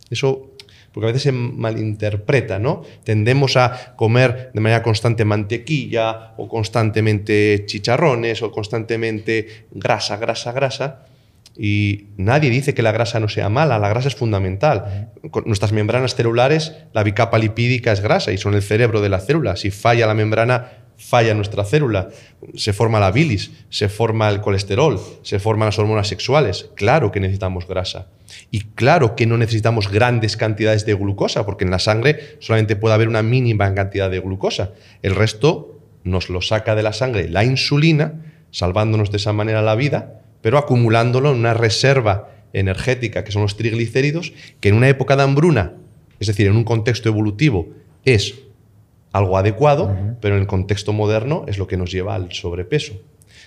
Eso, 0.09 0.51
porque 0.91 1.07
a 1.07 1.11
veces 1.11 1.23
se 1.23 1.31
malinterpreta, 1.31 2.59
¿no? 2.59 2.83
Tendemos 3.03 3.55
a 3.55 3.95
comer 3.95 4.51
de 4.53 4.59
manera 4.59 4.83
constante 4.83 5.23
mantequilla 5.23 6.33
o 6.37 6.49
constantemente 6.49 7.63
chicharrones 7.65 8.41
o 8.41 8.51
constantemente 8.51 9.67
grasa, 9.71 10.17
grasa, 10.17 10.51
grasa. 10.51 11.05
Y 11.57 12.07
nadie 12.17 12.49
dice 12.49 12.73
que 12.73 12.81
la 12.81 12.91
grasa 12.91 13.19
no 13.19 13.29
sea 13.29 13.49
mala, 13.49 13.79
la 13.79 13.89
grasa 13.89 14.09
es 14.09 14.15
fundamental. 14.15 15.11
Con 15.31 15.43
nuestras 15.45 15.71
membranas 15.71 16.15
celulares, 16.15 16.73
la 16.93 17.03
bicapa 17.03 17.37
lipídica 17.37 17.91
es 17.91 18.01
grasa 18.01 18.31
y 18.31 18.37
son 18.37 18.53
el 18.55 18.61
cerebro 18.61 19.01
de 19.01 19.09
la 19.09 19.19
célula. 19.19 19.55
Si 19.55 19.71
falla 19.71 20.05
la 20.05 20.13
membrana, 20.13 20.71
falla 20.97 21.33
nuestra 21.33 21.63
célula. 21.63 22.09
Se 22.55 22.73
forma 22.73 22.99
la 22.99 23.11
bilis, 23.11 23.51
se 23.69 23.87
forma 23.87 24.29
el 24.29 24.41
colesterol, 24.41 24.99
se 25.21 25.39
forman 25.39 25.67
las 25.67 25.79
hormonas 25.79 26.07
sexuales. 26.07 26.69
Claro 26.75 27.11
que 27.11 27.19
necesitamos 27.19 27.67
grasa. 27.67 28.07
Y 28.51 28.61
claro 28.61 29.15
que 29.15 29.25
no 29.25 29.37
necesitamos 29.37 29.89
grandes 29.89 30.35
cantidades 30.35 30.85
de 30.85 30.93
glucosa, 30.93 31.45
porque 31.45 31.63
en 31.63 31.71
la 31.71 31.79
sangre 31.79 32.37
solamente 32.39 32.75
puede 32.75 32.95
haber 32.95 33.07
una 33.07 33.23
mínima 33.23 33.73
cantidad 33.73 34.09
de 34.09 34.19
glucosa. 34.19 34.71
El 35.03 35.15
resto 35.15 35.79
nos 36.03 36.29
lo 36.29 36.41
saca 36.41 36.75
de 36.75 36.83
la 36.83 36.93
sangre 36.93 37.29
la 37.29 37.43
insulina 37.43 38.21
salvándonos 38.51 39.11
de 39.11 39.17
esa 39.17 39.33
manera 39.33 39.61
la 39.61 39.75
vida, 39.75 40.21
pero 40.45 40.59
acumulándolo 40.59 41.31
en 41.31 41.39
una 41.39 41.55
reserva 41.55 42.29
energética, 42.53 43.23
que 43.23 43.31
son 43.31 43.41
los 43.41 43.57
triglicéridos, 43.57 44.31
que 44.59 44.69
en 44.69 44.75
una 44.75 44.87
época 44.87 45.15
de 45.15 45.23
hambruna, 45.23 45.73
es 46.19 46.27
decir, 46.27 46.45
en 46.45 46.55
un 46.55 46.63
contexto 46.63 47.09
evolutivo, 47.09 47.69
es 48.03 48.35
algo 49.11 49.39
adecuado, 49.39 49.97
pero 50.21 50.35
en 50.35 50.41
el 50.41 50.47
contexto 50.47 50.93
moderno 50.93 51.45
es 51.47 51.57
lo 51.57 51.65
que 51.65 51.77
nos 51.77 51.91
lleva 51.91 52.13
al 52.13 52.31
sobrepeso. 52.31 52.93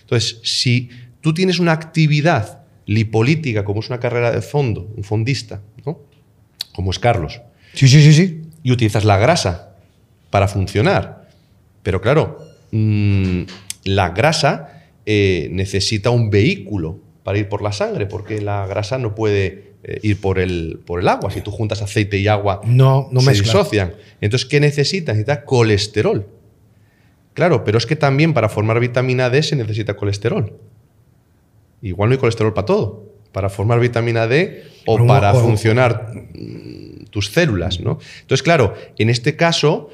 Entonces, 0.00 0.40
si 0.42 0.90
tú 1.20 1.32
tienes 1.32 1.61
una 1.61 1.70
actividad 1.70 2.64
lipolítica, 2.84 3.64
como 3.64 3.78
es 3.78 3.88
una 3.90 4.00
carrera 4.00 4.32
de 4.32 4.42
fondo, 4.42 4.92
un 4.96 5.04
fondista, 5.04 5.62
¿no? 5.87 6.00
como 6.74 6.90
es 6.90 6.98
Carlos, 6.98 7.40
Sí, 7.74 7.87
sí, 7.87 8.02
sí, 8.02 8.12
sí. 8.12 8.42
y 8.64 8.72
utilizas 8.72 9.04
la 9.04 9.18
grasa 9.18 9.76
para 10.30 10.48
funcionar, 10.48 11.28
pero 11.84 12.00
claro, 12.00 12.38
mm, 12.72 13.42
la 13.84 14.11
grasa 14.11 14.77
eh, 15.11 15.49
necesita 15.51 16.11
un 16.11 16.29
vehículo 16.29 16.99
para 17.25 17.38
ir 17.38 17.49
por 17.49 17.62
la 17.62 17.73
sangre, 17.73 18.05
porque 18.05 18.42
la 18.42 18.66
grasa 18.66 18.99
no 18.99 19.14
puede 19.14 19.73
eh, 19.85 20.01
ir 20.03 20.21
por 20.21 20.38
el, 20.38 20.81
por 20.85 21.01
el 21.01 21.09
agua. 21.09 21.31
Si 21.31 21.40
tú 21.40 21.51
juntas 21.51 21.81
aceite 21.81 22.18
y 22.18 22.29
agua, 22.29 22.61
No, 22.66 23.09
no 23.11 23.21
se 23.21 23.27
mezcla. 23.31 23.53
disocian. 23.53 23.94
Entonces, 24.21 24.47
¿qué 24.47 24.61
necesita? 24.61 25.12
Necesita 25.12 25.44
colesterol. 25.47 26.27
Claro, 27.33 27.64
pero 27.64 27.79
es 27.79 27.87
que 27.87 27.97
también 27.97 28.35
para 28.35 28.49
formar 28.51 28.81
vitamina 28.81 29.31
D 29.31 29.42
se 29.42 29.57
necesita 29.57 29.94
colesterol. 29.94 30.53
Igual 31.81 32.11
no 32.11 32.12
hay 32.14 32.18
colesterol 32.18 32.53
para 32.53 32.66
todo. 32.66 33.07
Para 33.33 33.49
formar 33.49 33.81
vitamina 33.81 34.27
D 34.27 34.64
o 34.87 34.97
Pero 34.97 35.07
para 35.07 35.33
o- 35.33 35.40
funcionar 35.40 36.12
mm, 36.35 37.05
tus 37.11 37.31
células, 37.31 37.81
¿no? 37.81 37.99
Entonces, 38.21 38.42
claro, 38.42 38.75
en 38.99 39.09
este 39.11 39.37
caso 39.37 39.88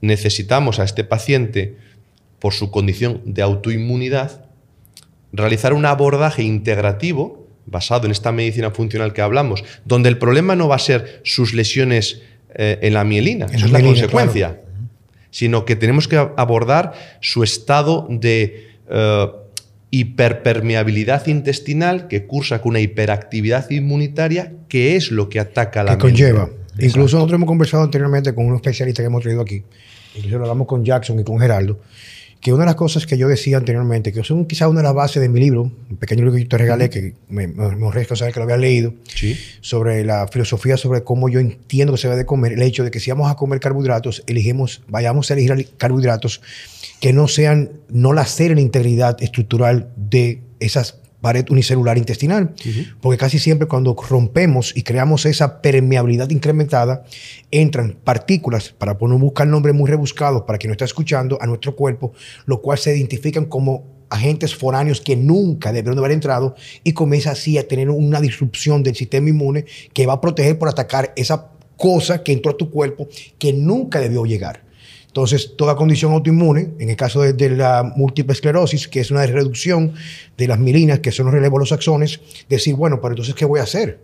necesitamos 0.00 0.78
a 0.78 0.84
este 0.84 1.02
paciente, 1.04 1.76
por 2.38 2.52
su 2.54 2.70
condición 2.70 3.20
de 3.24 3.42
autoinmunidad, 3.42 4.44
realizar 5.32 5.72
un 5.72 5.86
abordaje 5.86 6.42
integrativo 6.42 7.46
basado 7.66 8.06
en 8.06 8.12
esta 8.12 8.32
medicina 8.32 8.70
funcional 8.70 9.12
que 9.12 9.22
hablamos, 9.22 9.64
donde 9.84 10.08
el 10.08 10.18
problema 10.18 10.56
no 10.56 10.68
va 10.68 10.76
a 10.76 10.80
ser 10.80 11.20
sus 11.24 11.54
lesiones 11.54 12.22
eh, 12.54 12.78
en 12.82 12.94
la 12.94 13.04
mielina, 13.04 13.46
En 13.46 13.54
eso 13.54 13.60
la 13.60 13.66
es 13.66 13.72
la 13.72 13.78
mielina, 13.78 14.00
consecuencia, 14.00 14.60
sino 15.30 15.64
que 15.64 15.76
tenemos 15.76 16.08
que 16.08 16.16
abordar 16.16 16.94
su 17.20 17.44
estado 17.44 18.06
de 18.10 18.70
eh, 18.90 19.26
hiperpermeabilidad 19.90 21.26
intestinal 21.26 22.08
que 22.08 22.26
cursa 22.26 22.60
con 22.60 22.70
una 22.70 22.80
hiperactividad 22.80 23.70
inmunitaria, 23.70 24.52
que 24.68 24.96
es 24.96 25.10
lo 25.10 25.28
que 25.28 25.40
ataca 25.40 25.84
la 25.84 25.92
que 25.92 25.98
conlleva. 25.98 26.50
Incluso 26.78 27.16
nosotros 27.16 27.36
hemos 27.36 27.48
conversado 27.48 27.82
anteriormente 27.82 28.34
con 28.34 28.46
unos 28.46 28.58
especialistas 28.58 29.02
que 29.02 29.06
hemos 29.06 29.22
traído 29.22 29.42
aquí, 29.42 29.62
incluso 30.16 30.38
lo 30.38 30.44
hablamos 30.44 30.66
con 30.66 30.84
Jackson 30.84 31.20
y 31.20 31.24
con 31.24 31.38
Geraldo, 31.38 31.80
que 32.40 32.52
una 32.52 32.62
de 32.62 32.66
las 32.66 32.74
cosas 32.74 33.06
que 33.06 33.18
yo 33.18 33.28
decía 33.28 33.58
anteriormente, 33.58 34.12
que 34.12 34.24
son 34.24 34.46
quizás 34.46 34.68
una 34.68 34.80
de 34.80 34.84
las 34.84 34.94
bases 34.94 35.20
de 35.20 35.28
mi 35.28 35.40
libro, 35.40 35.62
un 35.90 35.96
pequeño 35.98 36.22
libro 36.22 36.32
que 36.34 36.42
yo 36.42 36.48
te 36.48 36.56
regalé, 36.58 36.88
que 36.88 37.14
me, 37.28 37.46
me, 37.48 37.66
honré 37.66 38.04
saber 38.04 38.32
que 38.32 38.40
lo 38.40 38.44
había 38.44 38.56
leído, 38.56 38.94
Sí. 39.14 39.36
sobre 39.60 40.04
la 40.04 40.26
filosofía 40.28 40.76
sobre 40.78 41.04
cómo 41.04 41.28
yo 41.28 41.38
entiendo 41.38 41.92
que 41.92 41.98
se 41.98 42.08
debe 42.08 42.18
de 42.18 42.26
comer, 42.26 42.52
el 42.52 42.62
hecho 42.62 42.82
de 42.82 42.90
que 42.90 42.98
si 42.98 43.10
vamos 43.10 43.30
a 43.30 43.36
comer 43.36 43.60
carbohidratos, 43.60 44.22
elegimos, 44.26 44.82
vayamos 44.88 45.30
a 45.30 45.34
elegir 45.34 45.68
carbohidratos 45.76 46.40
que 47.00 47.12
no 47.12 47.28
sean, 47.28 47.70
no 47.88 48.12
laceren 48.12 48.56
la 48.56 48.62
integridad 48.62 49.22
estructural 49.22 49.90
de 49.96 50.40
esas 50.60 50.99
pared 51.20 51.46
unicelular 51.50 51.98
intestinal, 51.98 52.54
porque 53.00 53.18
casi 53.18 53.38
siempre 53.38 53.68
cuando 53.68 53.94
rompemos 53.94 54.72
y 54.76 54.82
creamos 54.82 55.26
esa 55.26 55.60
permeabilidad 55.60 56.30
incrementada, 56.30 57.04
entran 57.50 57.96
partículas, 58.04 58.70
para 58.70 58.96
no 59.00 59.18
buscar 59.18 59.46
nombres 59.46 59.74
muy 59.74 59.88
rebuscados 59.90 60.42
para 60.42 60.58
quien 60.58 60.70
no 60.70 60.72
está 60.72 60.84
escuchando, 60.84 61.38
a 61.40 61.46
nuestro 61.46 61.76
cuerpo, 61.76 62.12
lo 62.46 62.60
cual 62.62 62.78
se 62.78 62.96
identifican 62.96 63.44
como 63.44 63.84
agentes 64.10 64.54
foráneos 64.54 65.00
que 65.00 65.16
nunca 65.16 65.72
debieron 65.72 65.96
de 65.96 66.00
haber 66.00 66.12
entrado 66.12 66.56
y 66.82 66.92
comienza 66.92 67.30
así 67.30 67.58
a 67.58 67.68
tener 67.68 67.90
una 67.90 68.20
disrupción 68.20 68.82
del 68.82 68.96
sistema 68.96 69.28
inmune 69.28 69.64
que 69.92 70.06
va 70.06 70.14
a 70.14 70.20
proteger 70.20 70.58
por 70.58 70.68
atacar 70.68 71.12
esa 71.16 71.52
cosa 71.76 72.22
que 72.22 72.32
entró 72.32 72.52
a 72.52 72.56
tu 72.56 72.70
cuerpo 72.70 73.08
que 73.38 73.52
nunca 73.52 74.00
debió 74.00 74.24
llegar. 74.26 74.69
Entonces, 75.10 75.56
toda 75.56 75.74
condición 75.74 76.12
autoinmune, 76.12 76.70
en 76.78 76.88
el 76.88 76.94
caso 76.94 77.22
de, 77.22 77.32
de 77.32 77.50
la 77.50 77.82
múltiple 77.82 78.32
esclerosis, 78.32 78.86
que 78.86 79.00
es 79.00 79.10
una 79.10 79.26
reducción 79.26 79.92
de 80.38 80.46
las 80.46 80.60
milinas, 80.60 81.00
que 81.00 81.10
son 81.10 81.26
los 81.26 81.34
relevos 81.34 81.58
de 81.58 81.62
los 81.62 81.72
axones, 81.72 82.20
decir, 82.48 82.76
bueno, 82.76 83.00
pero 83.00 83.14
entonces, 83.14 83.34
¿qué 83.34 83.44
voy 83.44 83.58
a 83.58 83.64
hacer? 83.64 83.98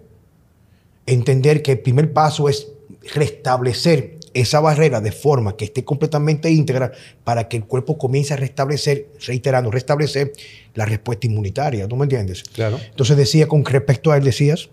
Entender 1.07 1.63
que 1.63 1.73
el 1.73 1.79
primer 1.79 2.13
paso 2.13 2.49
es 2.49 2.67
restablecer 3.15 4.19
esa 4.35 4.59
barrera 4.59 5.01
de 5.01 5.13
forma 5.13 5.57
que 5.57 5.67
esté 5.67 5.85
completamente 5.85 6.51
íntegra 6.51 6.91
para 7.23 7.47
que 7.47 7.57
el 7.57 7.67
cuerpo 7.67 7.97
comience 7.97 8.35
a 8.35 8.37
restablecer, 8.37 9.07
reiterando, 9.25 9.71
restablecer 9.71 10.33
la 10.75 10.87
respuesta 10.87 11.29
inmunitaria. 11.29 11.87
¿Tú 11.87 11.95
me 11.95 12.03
entiendes? 12.03 12.43
Claro. 12.43 12.81
Entonces 12.91 13.17
decía, 13.17 13.47
con 13.47 13.65
respecto 13.65 14.11
a 14.11 14.17
él, 14.17 14.25
decías, 14.25 14.71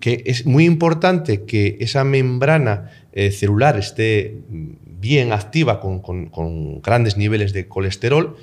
que 0.00 0.22
es 0.26 0.46
muy 0.46 0.64
importante 0.64 1.42
que 1.42 1.76
esa 1.80 2.04
membrana 2.04 2.90
eh, 3.16 3.30
celular 3.30 3.78
esté 3.78 4.42
bien 4.48 5.32
activa 5.32 5.80
con, 5.80 6.00
con- 6.00 6.82
grandes 6.82 7.16
niveles 7.16 7.52
de 7.52 7.68
colesterol 7.68 8.36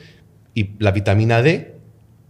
y 0.55 0.71
la 0.79 0.91
vitamina 0.91 1.41
D 1.41 1.75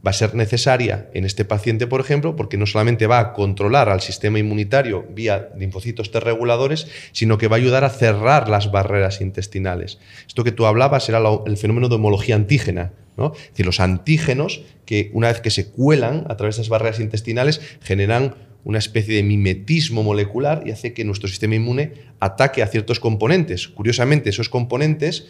va 0.05 0.09
a 0.09 0.13
ser 0.13 0.33
necesaria 0.33 1.09
en 1.13 1.25
este 1.25 1.45
paciente, 1.45 1.85
por 1.85 2.01
ejemplo, 2.01 2.35
porque 2.35 2.57
no 2.57 2.65
solamente 2.65 3.05
va 3.05 3.19
a 3.19 3.33
controlar 3.33 3.87
al 3.89 4.01
sistema 4.01 4.39
inmunitario 4.39 5.05
vía 5.13 5.49
linfocitos 5.55 6.09
T 6.09 6.19
reguladores, 6.19 6.87
sino 7.11 7.37
que 7.37 7.47
va 7.47 7.57
a 7.57 7.59
ayudar 7.59 7.83
a 7.83 7.89
cerrar 7.91 8.49
las 8.49 8.71
barreras 8.71 9.21
intestinales. 9.21 9.99
Esto 10.27 10.43
que 10.43 10.51
tú 10.51 10.65
hablabas 10.65 11.07
era 11.07 11.21
el 11.45 11.55
fenómeno 11.57 11.87
de 11.87 11.95
homología 11.95 12.35
antígena. 12.35 12.93
¿no? 13.15 13.33
Es 13.35 13.49
decir, 13.49 13.65
los 13.67 13.79
antígenos 13.79 14.63
que 14.85 15.11
una 15.13 15.27
vez 15.27 15.41
que 15.41 15.51
se 15.51 15.69
cuelan 15.69 16.25
a 16.29 16.35
través 16.37 16.55
de 16.55 16.63
esas 16.63 16.69
barreras 16.69 16.99
intestinales 16.99 17.61
generan 17.81 18.33
una 18.63 18.79
especie 18.79 19.15
de 19.15 19.23
mimetismo 19.23 20.03
molecular 20.03 20.63
y 20.65 20.71
hace 20.71 20.93
que 20.93 21.03
nuestro 21.03 21.27
sistema 21.27 21.55
inmune 21.55 21.93
ataque 22.19 22.61
a 22.61 22.67
ciertos 22.67 22.99
componentes. 22.99 23.67
Curiosamente, 23.67 24.29
esos 24.29 24.49
componentes, 24.49 25.27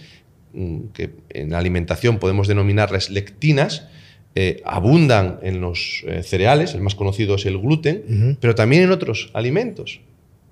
mm, 0.54 0.80
que 0.94 1.12
en 1.30 1.52
la 1.52 1.60
alimentación 1.60 2.20
podemos 2.20 2.48
denominarles 2.48 3.10
lectinas, 3.10 3.88
eh, 4.36 4.62
abundan 4.66 5.40
en 5.44 5.60
los 5.60 6.04
eh, 6.08 6.24
cereales, 6.24 6.74
el 6.74 6.82
más 6.82 6.96
conocido 6.96 7.36
es 7.36 7.46
el 7.46 7.58
gluten, 7.58 8.38
pero 8.40 8.56
también 8.56 8.84
en 8.84 8.92
otros 8.92 9.30
alimentos, 9.34 10.00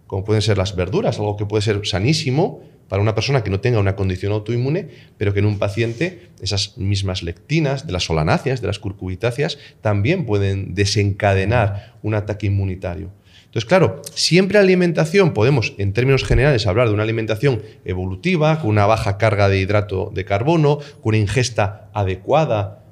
como 0.06 0.26
pueden 0.26 0.42
ser 0.42 0.58
las 0.58 0.76
verduras, 0.76 1.18
algo 1.20 1.38
que 1.38 1.46
puede 1.46 1.62
ser 1.62 1.86
sanísimo 1.86 2.62
para 2.90 3.02
una 3.02 3.16
persona 3.16 3.44
que 3.44 3.50
no 3.50 3.62
tenga 3.62 3.80
una 3.80 3.96
condición 3.96 4.34
autoinmune, 4.34 4.90
pero 5.18 5.34
que 5.34 5.40
en 5.40 5.46
un 5.46 5.60
paciente 5.60 6.30
esas 6.42 6.78
mismas 6.78 7.24
lectinas, 7.24 7.88
de 7.88 7.94
las 7.94 8.04
solanáceas, 8.04 8.60
de 8.60 8.68
las 8.68 8.80
curcubitáceas, 8.80 9.58
también 9.82 10.26
pueden 10.26 10.76
desencadenar 10.76 11.96
un 12.04 12.16
ataque 12.16 12.48
inmunitario. 12.48 13.12
Entonces, 13.46 13.68
claro, 13.68 14.02
siempre 14.14 14.60
alimentación, 14.60 15.34
podemos 15.34 15.74
en 15.78 15.94
términos 15.94 16.24
generales 16.24 16.68
hablar 16.68 16.88
de 16.88 16.94
una 16.94 17.04
alimentación 17.04 17.64
evolutiva, 17.86 18.60
con 18.60 18.70
una 18.70 18.86
baja 18.86 19.18
carga 19.18 19.50
de 19.50 19.60
hidrato 19.60 20.12
de 20.14 20.26
carbono, 20.26 20.80
con 21.02 21.12
una 21.12 21.18
ingesta 21.18 21.90
adecuada 21.94 22.84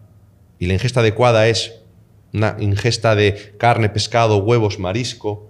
y 0.59 0.65
la 0.65 0.73
ingesta 0.73 1.01
adecuada 1.01 1.47
es 1.47 1.75
una 2.33 2.57
ingesta 2.59 3.15
de 3.15 3.53
carne, 3.57 3.89
pescado, 3.89 4.37
huevos, 4.37 4.79
marisco, 4.79 5.46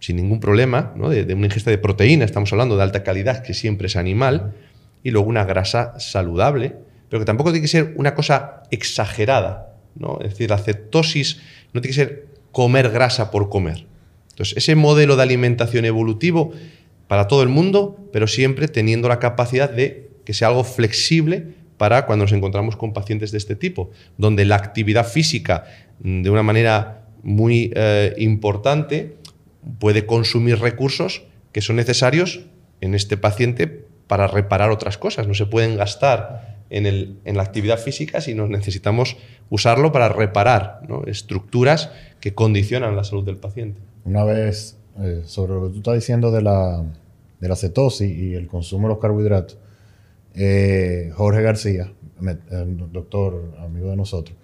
sin 0.00 0.16
ningún 0.16 0.40
problema, 0.40 0.94
de 0.96 1.34
una 1.34 1.46
ingesta 1.46 1.70
de 1.70 1.78
proteína, 1.78 2.24
estamos 2.24 2.52
hablando 2.52 2.76
de 2.76 2.82
alta 2.82 3.04
calidad, 3.04 3.42
que 3.42 3.54
siempre 3.54 3.86
es 3.86 3.96
animal, 3.96 4.54
y 5.02 5.10
luego 5.10 5.28
una 5.28 5.44
grasa 5.44 5.98
saludable, 6.00 6.74
pero 7.08 7.20
que 7.20 7.26
tampoco 7.26 7.52
tiene 7.52 7.62
que 7.62 7.68
ser 7.68 7.94
una 7.96 8.14
cosa 8.14 8.62
exagerada. 8.70 9.74
¿no? 9.94 10.18
Es 10.22 10.30
decir, 10.30 10.50
la 10.50 10.58
cetosis 10.58 11.40
no 11.72 11.80
tiene 11.80 11.94
que 11.94 12.02
ser 12.02 12.26
comer 12.52 12.90
grasa 12.90 13.30
por 13.30 13.48
comer. 13.48 13.86
Entonces, 14.30 14.56
ese 14.56 14.74
modelo 14.74 15.16
de 15.16 15.22
alimentación 15.22 15.84
evolutivo 15.84 16.52
para 17.08 17.26
todo 17.28 17.42
el 17.42 17.48
mundo, 17.48 17.98
pero 18.12 18.26
siempre 18.26 18.68
teniendo 18.68 19.08
la 19.08 19.18
capacidad 19.18 19.70
de 19.70 20.10
que 20.24 20.32
sea 20.32 20.48
algo 20.48 20.64
flexible 20.64 21.54
para 21.76 22.06
cuando 22.06 22.24
nos 22.24 22.32
encontramos 22.32 22.76
con 22.76 22.92
pacientes 22.92 23.32
de 23.32 23.38
este 23.38 23.56
tipo, 23.56 23.90
donde 24.16 24.44
la 24.44 24.56
actividad 24.56 25.06
física, 25.06 25.64
mm, 26.02 26.22
de 26.22 26.30
una 26.30 26.42
manera 26.42 27.04
muy 27.22 27.72
eh, 27.74 28.14
importante, 28.18 29.16
puede 29.78 30.06
consumir 30.06 30.58
recursos 30.60 31.22
que 31.52 31.60
son 31.60 31.76
necesarios 31.76 32.40
en 32.80 32.94
este 32.94 33.16
paciente 33.16 33.84
para 34.06 34.26
reparar 34.26 34.70
otras 34.70 34.98
cosas. 34.98 35.26
No 35.28 35.34
se 35.34 35.46
pueden 35.46 35.76
gastar 35.76 36.58
en, 36.70 36.86
el- 36.86 37.18
en 37.24 37.36
la 37.36 37.42
actividad 37.42 37.78
física, 37.78 38.20
sino 38.20 38.46
necesitamos 38.48 39.16
usarlo 39.50 39.92
para 39.92 40.08
reparar 40.08 40.80
¿no? 40.88 41.04
estructuras 41.04 41.90
que 42.20 42.34
condicionan 42.34 42.96
la 42.96 43.04
salud 43.04 43.24
del 43.24 43.36
paciente. 43.36 43.80
Una 44.04 44.24
vez, 44.24 44.76
eh, 45.00 45.22
sobre 45.24 45.54
lo 45.54 45.62
que 45.66 45.72
tú 45.72 45.76
estás 45.78 45.94
diciendo 45.94 46.30
de 46.30 46.42
la, 46.42 46.84
de 47.40 47.48
la 47.48 47.56
cetosis 47.56 48.10
y 48.10 48.34
el 48.34 48.46
consumo 48.46 48.88
de 48.88 48.94
los 48.94 49.00
carbohidratos, 49.02 49.58
eh, 50.34 51.10
Jorge 51.14 51.42
García, 51.42 51.92
me- 52.20 52.38
el 52.50 52.92
doctor 52.92 53.54
amigo 53.58 53.90
de 53.90 53.96
nosotros, 53.96 54.36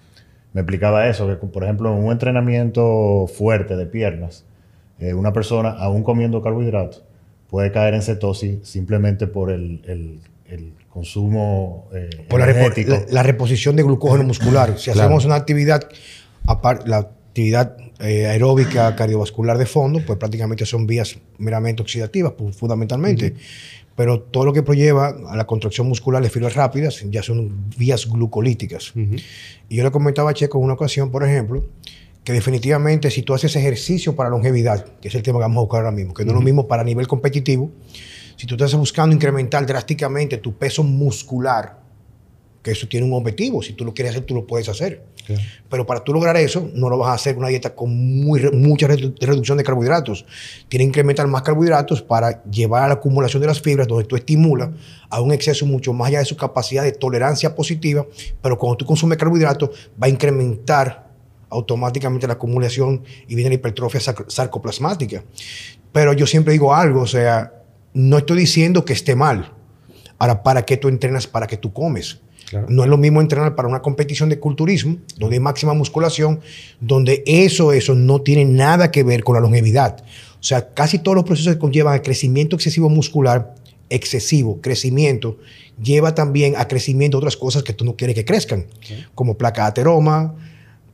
me 0.53 0.63
explicaba 0.63 1.09
eso, 1.09 1.27
que 1.29 1.47
por 1.47 1.65
ejemplo 1.65 1.93
en 1.97 2.03
un 2.05 2.13
entrenamiento 2.13 3.27
fuerte 3.33 3.77
de 3.77 3.87
piernas, 3.87 4.45
eh, 4.99 5.15
una 5.15 5.33
persona 5.33 5.71
aún 5.71 6.03
comiendo 6.03 6.43
carbohidratos 6.43 7.03
puede 7.51 7.71
caer 7.73 7.95
en 7.95 8.03
cetosis 8.03 8.59
simplemente 8.63 9.27
por 9.27 9.51
el, 9.51 9.83
el- 9.87 10.21
el 10.49 10.73
consumo 10.89 11.89
eh, 11.93 12.09
Por 12.29 12.39
la, 12.41 12.47
la- 12.47 13.05
la 13.11 13.23
reposición 13.25 13.75
de 13.77 13.83
glucógeno 13.83 14.23
muscular. 14.25 14.79
Si 14.79 14.91
Claro. 14.93 15.01
hacemos 15.09 15.25
una 15.25 15.35
actividad, 15.35 15.83
la 16.87 16.97
actividad 16.99 17.77
eh, 17.99 18.27
aeróbica 18.27 18.95
cardiovascular 18.95 19.59
de 19.59 19.67
fondo, 19.67 20.01
pues 20.07 20.19
prácticamente 20.19 20.65
son 20.65 20.87
vías 20.87 21.19
meramente 21.39 21.83
oxidativas, 21.83 22.33
fundamentalmente. 22.57 23.35
Pero 23.97 24.21
todo 24.21 24.45
lo 24.45 24.53
que 24.53 24.63
prolleva 24.63 25.09
a 25.29 25.37
la 25.37 25.47
contracción 25.47 25.89
muscular 25.89 26.23
de 26.23 26.29
fibras 26.31 26.55
rápidas 26.55 27.03
ya 27.11 27.23
son 27.23 27.71
vías 27.79 28.07
glucolíticas. 28.09 28.93
Y 29.69 29.77
yo 29.77 29.83
le 29.85 29.91
comentaba 29.91 30.31
a 30.31 30.35
Checo 30.35 30.59
en 30.59 30.65
una 30.65 30.75
ocasión, 30.75 31.11
por 31.11 31.25
ejemplo, 31.25 31.65
que 32.27 32.33
definitivamente 32.33 33.09
si 33.13 33.23
tú 33.23 33.35
haces 33.35 33.55
ejercicio 33.55 34.17
para 34.17 34.29
longevidad, 34.29 34.85
que 35.01 35.07
es 35.07 35.15
el 35.15 35.23
tema 35.23 35.39
que 35.39 35.43
vamos 35.43 35.59
a 35.59 35.61
buscar 35.61 35.79
ahora 35.85 35.93
mismo, 35.93 36.13
que 36.13 36.25
no 36.25 36.33
es 36.33 36.35
lo 36.35 36.41
mismo 36.41 36.67
para 36.67 36.83
nivel 36.83 37.07
competitivo, 37.07 37.71
si 38.35 38.49
tú 38.49 38.57
estás 38.57 38.75
buscando 38.75 39.15
incrementar 39.15 39.65
drásticamente 39.65 40.37
tu 40.39 40.53
peso 40.59 40.83
muscular, 40.83 41.79
que 42.65 42.73
eso 42.73 42.89
tiene 42.89 43.07
un 43.07 43.13
objetivo, 43.13 43.63
si 43.63 43.75
tú 43.75 43.85
lo 43.85 43.95
quieres 43.95 44.11
hacer, 44.11 44.25
tú 44.25 44.35
lo 44.35 44.45
puedes 44.45 44.69
hacer. 44.69 45.05
Pero 45.71 45.87
para 45.87 46.03
tú 46.03 46.13
lograr 46.13 46.37
eso, 46.37 46.69
no 46.75 46.89
lo 46.89 46.99
vas 46.99 47.11
a 47.11 47.13
hacer 47.15 47.35
con 47.35 47.45
una 47.45 47.49
dieta 47.49 47.77
con 47.77 47.97
muy, 47.97 48.43
mucha 48.51 48.89
redu- 48.89 49.15
reducción 49.21 49.57
de 49.57 49.63
carbohidratos. 49.63 50.27
Tienes 50.69 50.85
que 50.87 50.89
incrementar 50.89 51.29
más 51.29 51.43
carbohidratos 51.43 52.03
para 52.03 52.43
llevar 52.45 52.83
a 52.83 52.89
la 52.89 52.95
acumulación 52.95 53.41
de 53.41 53.47
las 53.47 53.61
fibras, 53.61 53.87
donde 53.87 54.05
tú 54.05 54.17
estimulas 54.17 54.71
a 55.11 55.21
un 55.21 55.33
exceso 55.33 55.65
mucho 55.65 55.93
más 55.93 56.09
allá 56.09 56.19
de 56.19 56.25
su 56.25 56.37
capacidad 56.37 56.83
de 56.83 56.91
tolerancia 56.91 57.55
positiva. 57.55 58.05
Pero 58.43 58.59
cuando 58.59 58.79
tú 58.79 58.85
consumes 58.85 59.17
carbohidratos, 59.17 59.71
va 60.03 60.07
a 60.07 60.11
incrementar 60.11 61.06
automáticamente 61.51 62.27
la 62.27 62.35
acumulación 62.35 63.03
y 63.29 63.35
viene 63.35 63.51
la 63.51 63.55
hipertrofia 63.55 64.01
sarc- 64.01 64.29
sarcoplasmática. 64.29 65.25
Pero 65.93 66.13
yo 66.13 66.27
siempre 66.27 66.53
digo 66.53 66.75
algo, 66.75 67.03
o 67.03 67.07
sea, 67.07 67.53
no 67.95 68.19
estoy 68.19 68.39
diciendo 68.39 68.85
que 68.85 68.93
esté 68.93 69.15
mal. 69.15 69.53
Ahora, 70.19 70.43
¿para 70.43 70.65
qué 70.65 70.77
tú 70.77 70.89
entrenas? 70.89 71.27
¿Para 71.27 71.47
qué 71.47 71.57
tú 71.57 71.73
comes? 71.73 72.21
Claro. 72.49 72.67
No 72.71 72.85
es 72.85 72.89
lo 72.89 72.97
mismo 72.97 73.21
entrenar 73.21 73.55
para 73.57 73.69
una 73.69 73.83
competición 73.83 74.29
de 74.29 74.39
culturismo, 74.39 74.99
donde 75.19 75.37
hay 75.37 75.41
máxima 75.41 75.75
musculación, 75.75 76.41
donde 76.81 77.23
eso, 77.27 77.73
eso 77.73 77.95
no 77.95 78.21
tiene 78.21 78.45
nada 78.45 78.91
que 78.91 79.03
ver 79.03 79.25
con 79.25 79.35
la 79.35 79.41
longevidad. 79.41 80.05
O 80.39 80.43
sea, 80.43 80.73
casi 80.75 80.99
todos 81.01 81.17
los 81.17 81.25
procesos 81.25 81.55
que 81.55 81.59
conllevan 81.59 81.95
a 81.95 82.03
crecimiento 82.03 82.55
excesivo 82.55 82.89
muscular, 82.89 83.55
excesivo 83.91 84.61
crecimiento, 84.61 85.39
lleva 85.83 86.15
también 86.15 86.55
a 86.57 86.69
crecimiento 86.69 87.17
de 87.17 87.21
otras 87.21 87.37
cosas 87.37 87.63
que 87.63 87.73
tú 87.73 87.85
no 87.85 87.97
quieres 87.97 88.15
que 88.15 88.25
crezcan, 88.25 88.67
como 89.15 89.37
placa 89.37 89.63
de 89.63 89.69
ateroma, 89.69 90.35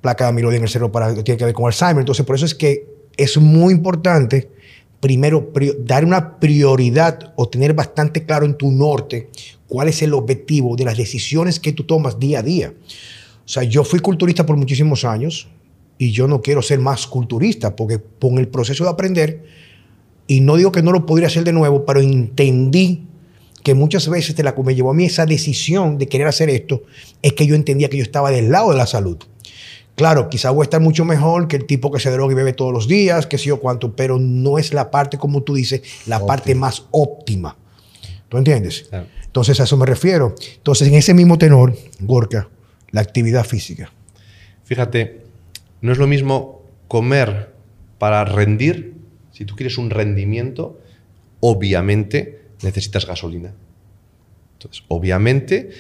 placa 0.03 0.25
de 0.25 0.31
amiloide 0.31 0.59
en 0.59 0.65
el 0.65 0.69
cerebro 0.69 0.93
para, 0.93 1.15
que 1.15 1.23
tiene 1.23 1.39
que 1.39 1.47
ver 1.47 1.55
con 1.55 1.65
Alzheimer. 1.65 2.01
Entonces, 2.01 2.27
por 2.27 2.37
eso 2.37 2.45
es 2.45 2.55
que 2.55 2.87
es 3.17 3.39
muy 3.39 3.73
importante 3.73 4.51
primero 5.01 5.53
pri- 5.53 5.73
dar 5.81 6.05
una 6.05 6.39
prioridad 6.39 7.33
o 7.37 7.49
tener 7.49 7.73
bastante 7.73 8.25
claro 8.25 8.45
en 8.45 8.55
tu 8.59 8.71
norte 8.71 9.31
cuál 9.67 9.89
es 9.89 10.03
el 10.03 10.13
objetivo 10.13 10.77
de 10.77 10.85
las 10.85 10.99
decisiones 10.99 11.59
que 11.59 11.73
tú 11.73 11.85
tomas 11.85 12.19
día 12.19 12.41
a 12.41 12.43
día. 12.43 12.75
O 13.45 13.49
sea, 13.49 13.63
yo 13.63 13.83
fui 13.85 14.01
culturista 14.01 14.45
por 14.45 14.57
muchísimos 14.57 15.05
años 15.05 15.49
y 15.99 16.13
yo 16.13 16.29
no 16.29 16.43
quiero 16.43 16.63
ser 16.63 16.79
más 16.79 17.07
culturista 17.07 17.75
porque 17.75 18.01
con 18.21 18.39
el 18.39 18.49
proceso 18.49 18.85
de 18.85 18.91
aprender, 18.91 19.45
y 20.27 20.41
no 20.41 20.57
digo 20.57 20.71
que 20.73 20.83
no 20.83 20.93
lo 20.93 21.05
podría 21.05 21.27
hacer 21.29 21.45
de 21.45 21.53
nuevo, 21.53 21.85
pero 21.85 22.01
entendí 22.01 23.07
que 23.63 23.75
muchas 23.75 24.09
veces 24.09 24.35
de 24.35 24.43
la 24.43 24.55
que 24.55 24.63
me 24.63 24.75
llevó 24.75 24.91
a 24.91 24.95
mí 24.95 25.05
esa 25.05 25.27
decisión 25.27 25.99
de 25.99 26.07
querer 26.09 26.27
hacer 26.27 26.49
esto, 26.49 26.83
es 27.23 27.33
que 27.33 27.47
yo 27.47 27.55
entendía 27.55 27.89
que 27.89 27.97
yo 27.97 28.03
estaba 28.03 28.31
del 28.31 28.51
lado 28.51 28.71
de 28.71 28.77
la 28.77 28.87
salud. 28.87 29.19
Claro, 29.95 30.29
quizá 30.29 30.51
voy 30.51 30.63
a 30.63 30.65
estar 30.65 30.81
mucho 30.81 31.05
mejor 31.05 31.49
que 31.49 31.57
el 31.57 31.67
tipo 31.67 31.93
que 31.93 32.01
se 32.01 32.11
droga 32.11 32.33
y 32.33 32.37
bebe 32.37 32.53
todos 32.53 32.73
los 32.73 32.89
días, 32.89 33.27
que 33.27 33.39
sé 33.39 33.47
yo 33.47 33.61
cuánto, 33.61 33.95
pero 33.95 34.19
no 34.19 34.59
es 34.59 34.73
la 34.73 34.91
parte, 34.91 35.19
como 35.19 35.43
tú 35.43 35.55
dices, 35.55 35.83
la 36.07 36.25
parte 36.25 36.55
más 36.55 36.87
óptima. 36.91 37.57
¿Tú 38.29 38.39
entiendes? 38.39 38.87
Claro. 38.89 39.07
Entonces 39.33 39.61
a 39.61 39.65
eso 39.65 39.77
me 39.79 39.87
refiero. 39.87 40.35
Entonces, 40.57 40.89
en 40.89 40.95
ese 40.95 41.15
mismo 41.15 41.39
tenor, 41.39 41.75
Gorka, 42.01 42.49
la 42.91 43.01
actividad 43.01 43.45
física. 43.45 43.91
Fíjate, 44.65 45.23
no 45.81 45.91
es 45.91 45.99
lo 45.99 46.07
mismo 46.07 46.63
comer 46.87 47.55
para 47.99 48.25
rendir. 48.25 48.95
Si 49.33 49.47
tú 49.47 49.57
quieres 49.57 49.79
un 49.79 49.89
rendimiento, 49.89 50.79
obviamente 51.41 52.43
necesitas 52.63 53.07
gasolina. 53.07 53.55
Entonces, 54.55 54.85
obviamente, 54.89 55.71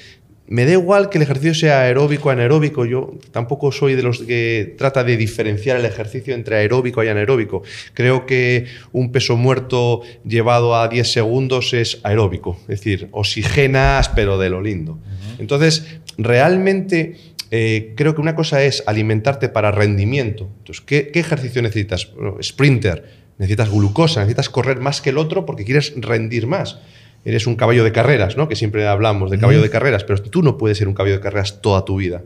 me 0.52 0.66
da 0.66 0.72
igual 0.72 1.08
que 1.08 1.16
el 1.16 1.22
ejercicio 1.22 1.54
sea 1.54 1.80
aeróbico 1.80 2.28
o 2.28 2.30
anaeróbico. 2.30 2.84
Yo 2.84 3.16
tampoco 3.30 3.72
soy 3.72 3.94
de 3.94 4.02
los 4.02 4.18
que 4.18 4.74
trata 4.76 5.02
de 5.02 5.16
diferenciar 5.16 5.78
el 5.78 5.86
ejercicio 5.86 6.34
entre 6.34 6.56
aeróbico 6.56 7.02
y 7.02 7.08
anaeróbico. 7.08 7.62
Creo 7.94 8.26
que 8.26 8.66
un 8.92 9.12
peso 9.12 9.38
muerto 9.38 10.02
llevado 10.26 10.76
a 10.76 10.88
10 10.88 11.10
segundos 11.10 11.72
es 11.72 12.00
aeróbico. 12.02 12.58
Es 12.68 12.80
decir, 12.80 13.08
oxigenas, 13.12 14.10
pero 14.10 14.36
de 14.36 14.50
lo 14.50 14.60
lindo. 14.60 14.98
Entonces, 15.38 15.86
realmente 16.18 17.16
eh, 17.50 17.94
creo 17.96 18.14
que 18.14 18.20
una 18.20 18.34
cosa 18.34 18.62
es 18.62 18.84
alimentarte 18.86 19.48
para 19.48 19.70
rendimiento. 19.70 20.50
Entonces, 20.58 20.84
¿qué, 20.84 21.08
qué 21.08 21.20
ejercicio 21.20 21.62
necesitas? 21.62 22.12
Bueno, 22.14 22.36
sprinter, 22.42 23.08
necesitas 23.38 23.70
glucosa, 23.70 24.20
necesitas 24.20 24.50
correr 24.50 24.80
más 24.80 25.00
que 25.00 25.10
el 25.10 25.16
otro 25.16 25.46
porque 25.46 25.64
quieres 25.64 25.94
rendir 25.96 26.46
más. 26.46 26.78
Eres 27.24 27.46
un 27.46 27.54
caballo 27.56 27.84
de 27.84 27.92
carreras, 27.92 28.36
¿no? 28.36 28.48
Que 28.48 28.56
siempre 28.56 28.86
hablamos 28.86 29.30
de 29.30 29.38
caballo 29.38 29.62
de 29.62 29.70
carreras, 29.70 30.04
pero 30.04 30.20
tú 30.22 30.42
no 30.42 30.58
puedes 30.58 30.78
ser 30.78 30.88
un 30.88 30.94
caballo 30.94 31.14
de 31.14 31.20
carreras 31.20 31.62
toda 31.62 31.84
tu 31.84 31.96
vida, 31.96 32.22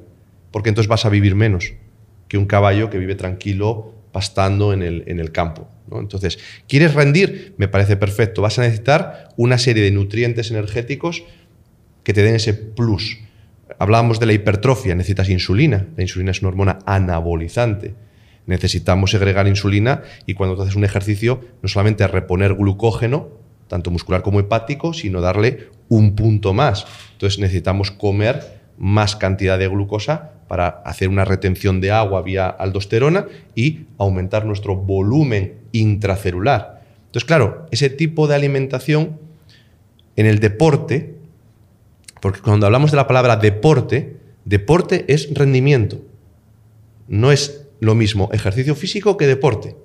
porque 0.51 0.71
entonces 0.71 0.89
vas 0.89 1.05
a 1.05 1.11
vivir 1.11 1.35
menos 1.35 1.75
que 2.29 2.39
un 2.39 2.47
caballo 2.47 2.91
que 2.91 2.99
vive 2.99 3.15
tranquilo 3.15 3.93
pastando 4.13 4.73
en 4.73 4.83
el, 4.83 5.05
en 5.07 5.21
el 5.21 5.33
campo. 5.33 5.69
¿no? 5.91 6.01
Entonces, 6.01 6.39
¿quieres 6.69 6.95
rendir? 6.95 7.55
Me 7.59 7.69
parece 7.69 7.97
perfecto. 7.97 8.43
Vas 8.43 8.59
a 8.59 8.63
necesitar 8.63 9.29
una 9.37 9.59
serie 9.59 9.83
de 9.83 9.91
nutrientes 9.91 10.51
energéticos 10.51 11.25
que 12.03 12.13
te 12.13 12.23
den 12.23 12.37
ese 12.37 12.55
plus. 12.55 13.19
Hablábamos 13.79 14.19
de 14.21 14.27
la 14.27 14.33
hipertrofia, 14.33 14.95
necesitas 14.95 15.29
insulina. 15.29 15.87
La 15.97 16.03
insulina 16.03 16.31
es 16.31 16.41
una 16.41 16.49
hormona 16.49 16.79
anabolizante. 16.87 17.95
Necesitamos 18.47 19.11
segregar 19.11 19.49
insulina 19.49 20.03
y 20.25 20.35
cuando 20.35 20.57
tú 20.57 20.63
haces 20.63 20.77
un 20.77 20.85
ejercicio, 20.85 21.41
no 21.63 21.69
solamente 21.69 22.07
reponer 22.07 22.55
glucógeno, 22.55 23.29
tanto 23.69 23.91
muscular 23.91 24.23
como 24.23 24.41
hepático, 24.41 24.93
sino 24.93 25.21
darle 25.21 25.69
un 25.89 26.15
punto 26.15 26.53
más. 26.53 26.87
Entonces 27.13 27.39
necesitamos 27.39 27.91
comer 27.91 28.61
más 28.79 29.17
cantidad 29.17 29.59
de 29.59 29.69
glucosa 29.69 30.33
para 30.49 30.69
hacer 30.69 31.09
una 31.09 31.25
retención 31.25 31.81
de 31.81 31.91
agua 31.91 32.23
vía 32.23 32.49
aldosterona 32.49 33.27
y 33.55 33.87
aumentar 33.99 34.45
nuestro 34.45 34.77
volumen 34.77 35.55
intracelular. 35.73 36.83
Entonces, 37.07 37.27
claro, 37.27 37.67
ese 37.71 37.91
tipo 37.91 38.29
de 38.29 38.35
alimentación 38.35 39.19
en 40.17 40.27
el 40.27 40.39
deporte, 40.39 41.15
porque 42.21 42.41
cuando 42.41 42.67
hablamos 42.67 42.91
de 42.91 42.97
la 42.97 43.07
palabra 43.07 43.37
deporte, 43.37 44.17
deporte 44.45 45.05
es 45.09 45.33
rendimiento. 45.35 46.01
No 47.09 47.33
es 47.33 47.67
lo 47.81 47.95
mismo 47.95 48.31
ejercicio 48.33 48.75
físico 48.75 49.17
que 49.17 49.27
deporte. 49.27 49.77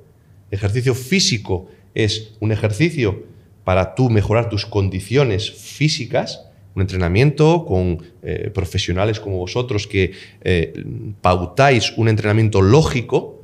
Ejercicio 0.52 0.94
físico 0.94 1.68
es 1.94 2.34
un 2.40 2.52
ejercicio 2.52 3.24
para 3.64 3.96
tú 3.96 4.10
mejorar 4.10 4.50
tus 4.50 4.66
condiciones 4.66 5.52
físicas, 5.52 6.48
un 6.76 6.82
entrenamiento 6.82 7.66
con 7.66 8.02
eh, 8.24 8.50
profesionales 8.54 9.20
como 9.20 9.38
vosotros 9.38 9.88
que 9.88 10.14
eh, 10.42 10.74
pautáis 11.22 11.94
un 11.98 12.08
entrenamiento 12.08 12.62
lógico, 12.62 13.42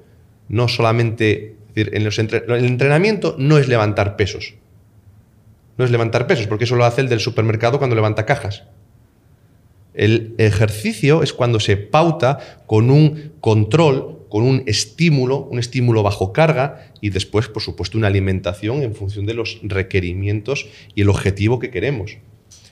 no 0.47 0.67
solamente, 0.67 1.56
es 1.75 1.86
decir, 1.86 1.91
en 1.93 2.51
el 2.51 2.65
entrenamiento 2.65 3.36
no 3.38 3.58
es 3.58 3.67
levantar 3.67 4.15
pesos, 4.15 4.56
no 5.77 5.86
es 5.86 5.91
levantar 5.91 6.25
pesos, 6.25 6.47
porque 6.47 6.63
eso 6.63 6.75
lo 6.75 6.86
hace 6.86 7.01
el 7.01 7.10
del 7.10 7.19
supermercado 7.19 7.77
cuando 7.77 7.95
levanta 7.95 8.25
cajas. 8.25 8.63
El 9.93 10.36
ejercicio 10.38 11.23
es 11.23 11.34
cuando 11.34 11.60
se 11.60 11.75
pauta 11.75 12.62
con 12.65 12.91
un 12.91 13.34
control, 13.41 14.16
con 14.30 14.44
un 14.44 14.63
estímulo, 14.66 15.48
un 15.52 15.60
estímulo 15.60 16.04
bajo 16.04 16.34
carga 16.34 16.92
y 17.02 17.10
después, 17.10 17.48
por 17.48 17.62
supuesto, 17.62 17.98
una 17.98 18.08
alimentación 18.08 18.84
en 18.84 18.96
función 18.96 19.26
de 19.26 19.34
los 19.34 19.60
requerimientos 19.63 20.68
y 20.96 21.02
el 21.02 21.10
objetivo 21.10 21.60
que 21.60 21.70
queremos. 21.70 22.18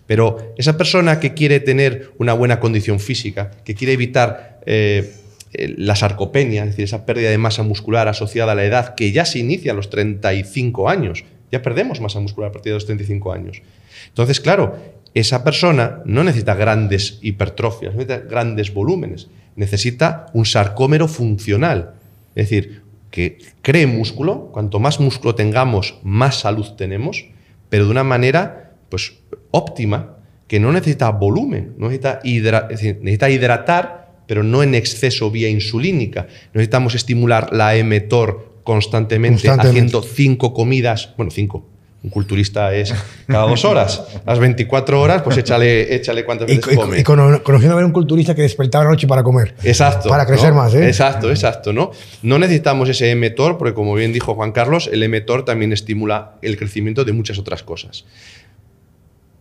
Pero 0.07 0.53
esa 0.57 0.77
persona 0.77 1.19
que 1.19 1.33
quiere 1.33 1.59
tener 1.59 2.11
una 2.17 2.33
buena 2.33 2.59
condición 2.59 2.99
física, 2.99 3.51
que 3.63 3.73
quiere 3.73 3.93
evitar 3.93 4.61
eh, 4.65 5.13
eh, 5.53 5.73
la 5.77 5.95
sarcopenia, 5.95 6.63
es 6.63 6.69
decir, 6.71 6.85
esa 6.85 7.05
pérdida 7.05 7.29
de 7.29 7.37
masa 7.37 7.63
muscular 7.63 8.07
asociada 8.07 8.51
a 8.51 8.55
la 8.55 8.65
edad 8.65 8.95
que 8.95 9.11
ya 9.11 9.25
se 9.25 9.39
inicia 9.39 9.71
a 9.71 9.75
los 9.75 9.89
35 9.89 10.89
años, 10.89 11.23
ya 11.51 11.61
perdemos 11.61 12.01
masa 12.01 12.19
muscular 12.19 12.49
a 12.49 12.53
partir 12.53 12.71
de 12.71 12.75
los 12.75 12.85
35 12.85 13.31
años. 13.31 13.61
Entonces, 14.07 14.39
claro, 14.39 14.75
esa 15.13 15.43
persona 15.43 16.01
no 16.05 16.23
necesita 16.23 16.55
grandes 16.55 17.19
hipertrofias, 17.21 17.93
no 17.93 18.01
necesita 18.01 18.27
grandes 18.27 18.73
volúmenes, 18.73 19.29
necesita 19.55 20.27
un 20.33 20.45
sarcómero 20.45 21.07
funcional, 21.07 21.95
es 22.35 22.49
decir, 22.49 22.83
que 23.11 23.37
cree 23.61 23.87
músculo, 23.87 24.49
cuanto 24.51 24.79
más 24.79 24.99
músculo 24.99 25.35
tengamos, 25.35 25.99
más 26.03 26.39
salud 26.41 26.71
tenemos, 26.77 27.25
pero 27.69 27.85
de 27.85 27.91
una 27.91 28.03
manera 28.03 28.73
pues, 28.89 29.13
óptima, 29.51 30.17
que 30.47 30.59
no 30.59 30.71
necesita 30.71 31.09
volumen, 31.11 31.73
no 31.77 31.87
necesita, 31.87 32.19
hidra- 32.23 32.67
es 32.69 32.79
decir, 32.81 32.97
necesita 33.01 33.29
hidratar, 33.29 34.11
pero 34.27 34.43
no 34.43 34.61
en 34.63 34.75
exceso 34.75 35.31
vía 35.31 35.49
insulínica. 35.49 36.27
Necesitamos 36.53 36.93
estimular 36.95 37.53
la 37.53 37.73
mTOR 37.83 38.61
constantemente, 38.63 39.47
Constantemente. 39.47 39.69
haciendo 39.97 40.01
cinco 40.01 40.53
comidas, 40.53 41.13
bueno, 41.17 41.31
cinco, 41.31 41.67
Un 42.05 42.11
culturista 42.11 42.71
es 42.71 42.93
cada 43.25 43.47
dos 43.47 43.65
horas. 43.65 44.03
Las 44.27 44.37
24 44.37 45.01
horas, 45.01 45.23
pues 45.23 45.37
échale, 45.37 45.95
échale 45.95 46.23
cuántas 46.23 46.45
veces 46.47 46.71
y- 46.71 46.75
come. 46.75 46.99
y 46.99 47.03
cono- 47.03 47.41
conociendo 47.41 47.73
a 47.73 47.77
ver 47.77 47.85
un 47.85 47.91
culturista 47.91 48.35
que 48.35 48.43
despertaba 48.43 48.83
la 48.83 48.91
noche 48.91 49.07
para 49.07 49.23
comer. 49.23 49.55
Exacto. 49.63 50.07
Para 50.09 50.27
crecer 50.27 50.49
¿no? 50.51 50.57
más, 50.57 50.75
¿eh? 50.75 50.85
Exacto, 50.85 51.31
exacto, 51.31 51.73
¿no? 51.73 51.89
No 52.21 52.37
necesitamos 52.37 52.89
ese 52.89 53.15
mTOR, 53.15 53.57
porque 53.57 53.73
como 53.73 53.95
bien 53.95 54.13
dijo 54.13 54.35
Juan 54.35 54.51
Carlos, 54.51 54.87
el 54.93 55.09
mTOR 55.09 55.45
también 55.45 55.73
estimula 55.73 56.35
el 56.43 56.57
crecimiento 56.57 57.05
de 57.05 57.11
muchas 57.13 57.39
otras 57.39 57.63
cosas. 57.63 58.05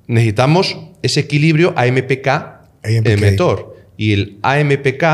Necesitamos 0.06 0.78
ese 1.02 1.20
equilibrio 1.20 1.74
AMPK, 1.76 2.26
AMPK. 2.82 3.32
mTOR. 3.32 3.76
Y 3.98 4.14
el 4.14 4.38
AMPK 4.42 5.04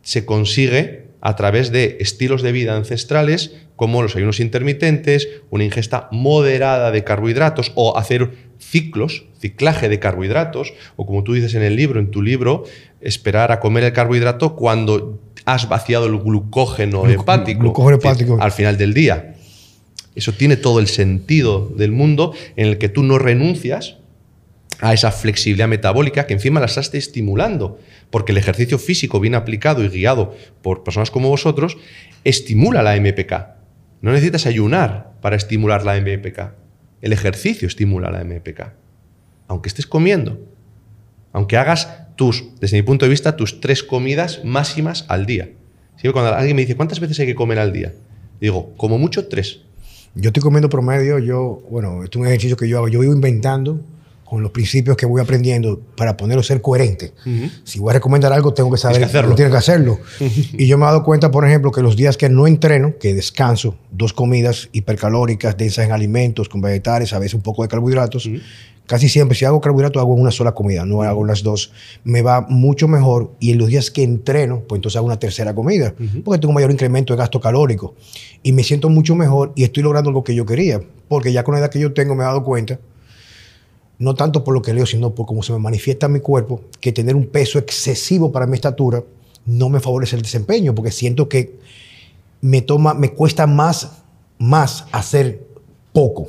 se 0.00 0.24
consigue 0.24 1.07
a 1.28 1.36
través 1.36 1.70
de 1.70 1.98
estilos 2.00 2.40
de 2.40 2.52
vida 2.52 2.74
ancestrales 2.74 3.52
como 3.76 4.00
los 4.02 4.16
ayunos 4.16 4.40
intermitentes, 4.40 5.28
una 5.50 5.62
ingesta 5.64 6.08
moderada 6.10 6.90
de 6.90 7.04
carbohidratos 7.04 7.70
o 7.74 7.98
hacer 7.98 8.30
ciclos, 8.58 9.26
ciclaje 9.38 9.90
de 9.90 9.98
carbohidratos, 9.98 10.72
o 10.96 11.04
como 11.04 11.22
tú 11.24 11.34
dices 11.34 11.54
en 11.54 11.62
el 11.62 11.76
libro, 11.76 12.00
en 12.00 12.10
tu 12.10 12.22
libro, 12.22 12.64
esperar 13.02 13.52
a 13.52 13.60
comer 13.60 13.84
el 13.84 13.92
carbohidrato 13.92 14.56
cuando 14.56 15.20
has 15.44 15.68
vaciado 15.68 16.06
el 16.06 16.16
glucógeno 16.18 17.02
Gluc- 17.04 17.20
hepático, 17.20 17.60
glucógeno 17.60 17.96
hepático. 17.96 18.38
al 18.40 18.50
final 18.52 18.78
del 18.78 18.94
día. 18.94 19.34
Eso 20.14 20.32
tiene 20.32 20.56
todo 20.56 20.80
el 20.80 20.86
sentido 20.88 21.70
del 21.76 21.92
mundo 21.92 22.32
en 22.56 22.68
el 22.68 22.78
que 22.78 22.88
tú 22.88 23.02
no 23.02 23.18
renuncias 23.18 23.97
a 24.80 24.92
esa 24.92 25.10
flexibilidad 25.10 25.68
metabólica 25.68 26.26
que 26.26 26.34
encima 26.34 26.60
la 26.60 26.66
estás 26.66 26.94
estimulando, 26.94 27.78
porque 28.10 28.32
el 28.32 28.38
ejercicio 28.38 28.78
físico 28.78 29.20
bien 29.20 29.34
aplicado 29.34 29.84
y 29.84 29.88
guiado 29.88 30.34
por 30.62 30.84
personas 30.84 31.10
como 31.10 31.28
vosotros 31.28 31.76
estimula 32.24 32.82
la 32.82 32.96
MPK. 32.96 33.32
No 34.00 34.12
necesitas 34.12 34.46
ayunar 34.46 35.12
para 35.20 35.36
estimular 35.36 35.84
la 35.84 36.00
MPK. 36.00 36.54
El 37.00 37.12
ejercicio 37.12 37.66
estimula 37.66 38.10
la 38.10 38.22
MPK. 38.24 38.72
Aunque 39.48 39.68
estés 39.68 39.86
comiendo, 39.86 40.38
aunque 41.32 41.56
hagas 41.56 42.06
tus, 42.16 42.44
desde 42.60 42.76
mi 42.76 42.82
punto 42.82 43.04
de 43.04 43.10
vista, 43.10 43.36
tus 43.36 43.60
tres 43.60 43.82
comidas 43.82 44.44
máximas 44.44 45.04
al 45.08 45.26
día. 45.26 45.50
Siempre 45.96 46.12
cuando 46.12 46.34
alguien 46.34 46.54
me 46.54 46.62
dice, 46.62 46.76
¿cuántas 46.76 47.00
veces 47.00 47.18
hay 47.18 47.26
que 47.26 47.34
comer 47.34 47.58
al 47.58 47.72
día? 47.72 47.92
Digo, 48.40 48.74
como 48.76 48.98
mucho 48.98 49.26
tres. 49.26 49.62
Yo 50.14 50.28
estoy 50.28 50.42
comiendo 50.42 50.68
promedio, 50.68 51.18
yo, 51.18 51.62
bueno, 51.70 52.04
esto 52.04 52.18
es 52.18 52.20
un 52.22 52.26
ejercicio 52.28 52.56
que 52.56 52.68
yo 52.68 52.78
hago, 52.78 52.88
yo 52.88 53.00
vivo 53.00 53.12
inventando 53.12 53.80
con 54.28 54.42
los 54.42 54.50
principios 54.50 54.96
que 54.96 55.06
voy 55.06 55.22
aprendiendo 55.22 55.80
para 55.96 56.16
ponerlo 56.16 56.42
ser 56.42 56.60
coherente. 56.60 57.14
Si 57.64 57.78
voy 57.78 57.90
a 57.90 57.94
recomendar 57.94 58.32
algo, 58.32 58.52
tengo 58.52 58.70
que 58.70 58.76
saber 58.76 58.98
que 58.98 59.04
hacerlo. 59.04 59.34
Tengo 59.34 59.50
que 59.50 59.56
hacerlo. 59.56 59.98
y 60.20 60.66
yo 60.66 60.76
me 60.76 60.84
he 60.84 60.86
dado 60.86 61.02
cuenta, 61.02 61.30
por 61.30 61.46
ejemplo, 61.46 61.72
que 61.72 61.80
los 61.80 61.96
días 61.96 62.16
que 62.16 62.28
no 62.28 62.46
entreno, 62.46 62.94
que 63.00 63.14
descanso, 63.14 63.76
dos 63.90 64.12
comidas 64.12 64.68
hipercalóricas, 64.72 65.56
densas 65.56 65.86
en 65.86 65.92
alimentos, 65.92 66.48
con 66.48 66.60
vegetales, 66.60 67.12
a 67.14 67.18
veces 67.18 67.34
un 67.34 67.40
poco 67.40 67.62
de 67.62 67.68
carbohidratos, 67.68 68.28
casi 68.86 69.08
siempre, 69.08 69.36
si 69.36 69.46
hago 69.46 69.62
carbohidratos, 69.62 70.00
hago 70.00 70.12
una 70.12 70.30
sola 70.30 70.52
comida, 70.52 70.84
no 70.84 71.02
hago 71.02 71.24
las 71.24 71.42
dos, 71.42 71.72
me 72.04 72.20
va 72.20 72.42
mucho 72.42 72.86
mejor. 72.86 73.32
Y 73.40 73.52
en 73.52 73.58
los 73.58 73.68
días 73.68 73.90
que 73.90 74.02
entreno, 74.02 74.62
pues 74.68 74.78
entonces 74.78 74.96
hago 74.98 75.06
una 75.06 75.18
tercera 75.18 75.54
comida, 75.54 75.94
porque 76.22 76.38
tengo 76.38 76.50
un 76.50 76.56
mayor 76.56 76.70
incremento 76.70 77.14
de 77.14 77.18
gasto 77.18 77.40
calórico. 77.40 77.94
Y 78.42 78.52
me 78.52 78.62
siento 78.62 78.90
mucho 78.90 79.14
mejor 79.14 79.52
y 79.56 79.64
estoy 79.64 79.82
logrando 79.82 80.10
lo 80.10 80.22
que 80.22 80.34
yo 80.34 80.44
quería, 80.44 80.82
porque 81.08 81.32
ya 81.32 81.44
con 81.44 81.54
la 81.54 81.60
edad 81.60 81.70
que 81.70 81.80
yo 81.80 81.94
tengo 81.94 82.14
me 82.14 82.24
he 82.24 82.26
dado 82.26 82.44
cuenta 82.44 82.78
no 83.98 84.14
tanto 84.14 84.44
por 84.44 84.54
lo 84.54 84.62
que 84.62 84.72
leo, 84.72 84.86
sino 84.86 85.14
por 85.14 85.26
cómo 85.26 85.42
se 85.42 85.52
me 85.52 85.58
manifiesta 85.58 86.06
en 86.06 86.12
mi 86.12 86.20
cuerpo, 86.20 86.62
que 86.80 86.92
tener 86.92 87.16
un 87.16 87.26
peso 87.26 87.58
excesivo 87.58 88.30
para 88.30 88.46
mi 88.46 88.54
estatura 88.54 89.02
no 89.44 89.68
me 89.68 89.80
favorece 89.80 90.16
el 90.16 90.22
desempeño, 90.22 90.74
porque 90.74 90.90
siento 90.90 91.28
que 91.28 91.58
me 92.40 92.62
toma, 92.62 92.94
me 92.94 93.12
cuesta 93.12 93.46
más, 93.46 94.02
más 94.38 94.84
hacer 94.92 95.46
poco. 95.92 96.28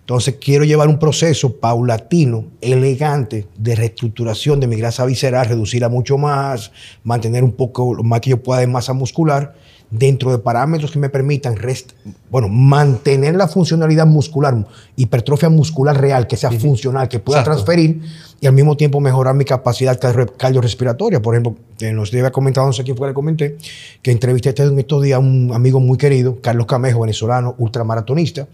Entonces 0.00 0.36
quiero 0.40 0.64
llevar 0.64 0.86
un 0.86 1.00
proceso 1.00 1.56
paulatino, 1.56 2.44
elegante, 2.60 3.48
de 3.58 3.74
reestructuración 3.74 4.60
de 4.60 4.68
mi 4.68 4.76
grasa 4.76 5.04
visceral, 5.04 5.46
reducirla 5.46 5.88
mucho 5.88 6.16
más, 6.16 6.70
mantener 7.02 7.42
un 7.42 7.52
poco 7.52 7.92
lo 7.92 8.04
más 8.04 8.20
que 8.20 8.30
yo 8.30 8.40
pueda 8.40 8.60
de 8.60 8.68
masa 8.68 8.92
muscular, 8.92 9.56
dentro 9.90 10.32
de 10.32 10.38
parámetros 10.38 10.90
que 10.90 10.98
me 10.98 11.08
permitan 11.08 11.54
rest- 11.56 11.92
bueno, 12.30 12.48
mantener 12.48 13.36
la 13.36 13.46
funcionalidad 13.48 14.06
muscular, 14.06 14.66
hipertrofia 14.96 15.48
muscular 15.48 16.00
real, 16.00 16.26
que 16.26 16.36
sea 16.36 16.50
funcional, 16.50 17.08
que 17.08 17.18
pueda 17.20 17.40
Exacto. 17.40 17.64
transferir 17.64 18.00
y 18.40 18.46
al 18.46 18.52
mismo 18.52 18.76
tiempo 18.76 19.00
mejorar 19.00 19.34
mi 19.34 19.44
capacidad 19.44 19.98
cardio- 19.98 20.32
cardiorrespiratoria. 20.36 21.22
Por 21.22 21.34
ejemplo, 21.34 21.56
en 21.80 21.96
los 21.96 22.10
días 22.10 22.22
había 22.22 22.32
comentado, 22.32 22.66
no 22.66 22.72
sé 22.72 22.82
quién 22.82 22.96
fue 22.96 23.06
que 23.06 23.10
le 23.10 23.14
comenté, 23.14 23.56
que 24.02 24.10
entrevisté 24.10 24.54
en 24.62 24.78
estos 24.78 25.02
días 25.02 25.16
a 25.16 25.20
un 25.20 25.52
amigo 25.54 25.78
muy 25.80 25.96
querido, 25.98 26.40
Carlos 26.40 26.66
Camejo, 26.66 27.00
venezolano, 27.00 27.54
ultramaratonista, 27.58 28.48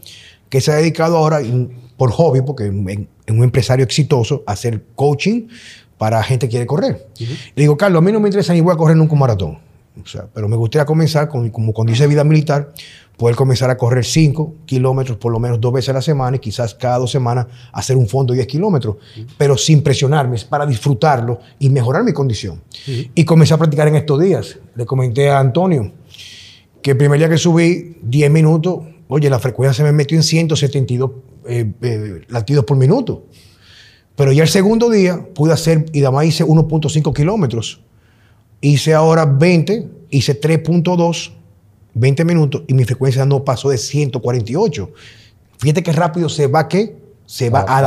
que 0.50 0.60
se 0.60 0.70
ha 0.70 0.74
dedicado 0.76 1.16
ahora 1.16 1.40
por 1.96 2.10
hobby, 2.12 2.42
porque 2.42 2.64
es 2.64 2.70
un 2.70 2.88
es 2.90 3.32
un 3.34 3.42
empresario 3.42 3.84
exitoso, 3.84 4.42
a 4.46 4.52
hacer 4.52 4.82
coaching 4.96 5.46
para 5.96 6.22
gente 6.22 6.46
que 6.46 6.50
quiere 6.50 6.66
correr. 6.66 7.06
Le 7.18 7.62
digo, 7.62 7.76
Carlos, 7.76 8.00
a 8.00 8.04
mí 8.04 8.12
no 8.12 8.20
me 8.20 8.28
interesa 8.28 8.52
ni 8.52 8.60
voy 8.60 8.74
a 8.74 8.76
correr 8.76 8.96
nunca 8.96 9.12
un 9.14 9.20
maratón. 9.20 9.58
O 10.00 10.06
sea, 10.06 10.26
pero 10.32 10.48
me 10.48 10.56
gustaría 10.56 10.86
comenzar, 10.86 11.28
con, 11.28 11.50
como 11.50 11.72
cuando 11.72 11.92
dice 11.92 12.06
vida 12.06 12.24
militar, 12.24 12.72
poder 13.16 13.36
comenzar 13.36 13.70
a 13.70 13.76
correr 13.76 14.04
5 14.04 14.54
kilómetros 14.64 15.18
por 15.18 15.32
lo 15.32 15.38
menos 15.38 15.60
dos 15.60 15.72
veces 15.72 15.90
a 15.90 15.92
la 15.92 16.02
semana 16.02 16.36
y 16.36 16.40
quizás 16.40 16.74
cada 16.74 16.98
dos 16.98 17.10
semanas 17.10 17.46
hacer 17.72 17.96
un 17.96 18.08
fondo 18.08 18.32
de 18.32 18.38
10 18.38 18.46
kilómetros, 18.48 18.96
pero 19.36 19.56
sin 19.56 19.82
presionarme, 19.82 20.36
es 20.36 20.44
para 20.44 20.66
disfrutarlo 20.66 21.38
y 21.58 21.68
mejorar 21.68 22.04
mi 22.04 22.12
condición. 22.12 22.62
Y 23.14 23.24
comencé 23.24 23.54
a 23.54 23.58
practicar 23.58 23.88
en 23.88 23.96
estos 23.96 24.20
días. 24.20 24.58
Le 24.74 24.86
comenté 24.86 25.30
a 25.30 25.38
Antonio 25.38 25.92
que 26.82 26.92
el 26.92 26.96
primer 26.96 27.18
día 27.18 27.28
que 27.28 27.38
subí 27.38 27.96
10 28.02 28.30
minutos, 28.30 28.80
oye, 29.08 29.30
la 29.30 29.38
frecuencia 29.38 29.74
se 29.74 29.84
me 29.84 29.92
metió 29.92 30.16
en 30.16 30.22
172 30.22 31.10
eh, 31.46 31.70
eh, 31.82 32.22
latidos 32.28 32.64
por 32.64 32.76
minuto. 32.76 33.26
Pero 34.16 34.32
ya 34.32 34.42
el 34.42 34.48
segundo 34.48 34.90
día 34.90 35.28
pude 35.34 35.52
hacer, 35.52 35.86
y 35.92 36.02
además 36.02 36.26
hice 36.26 36.44
1.5 36.44 37.14
kilómetros. 37.14 37.82
Hice 38.62 38.94
ahora 38.94 39.26
20, 39.26 39.88
hice 40.10 40.40
3.2, 40.40 41.32
20 41.94 42.24
minutos, 42.24 42.62
y 42.68 42.74
mi 42.74 42.84
frecuencia 42.84 43.26
no 43.26 43.44
pasó 43.44 43.68
de 43.68 43.76
148. 43.76 44.90
Fíjate 45.58 45.82
qué 45.82 45.92
rápido 45.92 46.28
se 46.30 46.46
va, 46.46 46.68
¿qué? 46.68 46.96
Se 47.26 47.50
va 47.50 47.60
Adaptando. 47.60 47.86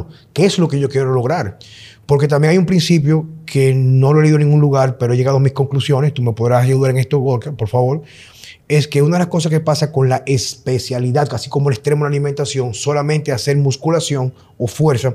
adaptando. 0.00 0.08
¿Qué 0.32 0.44
es 0.44 0.58
lo 0.58 0.68
que 0.68 0.78
yo 0.78 0.88
quiero 0.88 1.12
lograr? 1.12 1.58
Porque 2.06 2.28
también 2.28 2.50
hay 2.52 2.58
un 2.58 2.66
principio 2.66 3.26
que 3.46 3.72
no 3.74 4.12
lo 4.12 4.18
he 4.20 4.22
leído 4.24 4.36
en 4.38 4.44
ningún 4.44 4.60
lugar, 4.60 4.98
pero 4.98 5.14
he 5.14 5.16
llegado 5.16 5.36
a 5.38 5.40
mis 5.40 5.52
conclusiones. 5.52 6.12
Tú 6.12 6.22
me 6.22 6.32
podrás 6.32 6.64
ayudar 6.64 6.90
en 6.90 6.98
esto, 6.98 7.18
Gorka, 7.18 7.52
por 7.52 7.68
favor. 7.68 8.02
Es 8.68 8.88
que 8.88 9.00
una 9.00 9.16
de 9.16 9.20
las 9.20 9.28
cosas 9.28 9.50
que 9.50 9.60
pasa 9.60 9.92
con 9.92 10.08
la 10.08 10.24
especialidad, 10.26 11.28
casi 11.28 11.48
como 11.48 11.68
el 11.68 11.74
extremo 11.74 12.04
de 12.04 12.10
la 12.10 12.16
alimentación, 12.16 12.74
solamente 12.74 13.30
hacer 13.30 13.56
musculación 13.56 14.34
o 14.58 14.66
fuerza, 14.66 15.14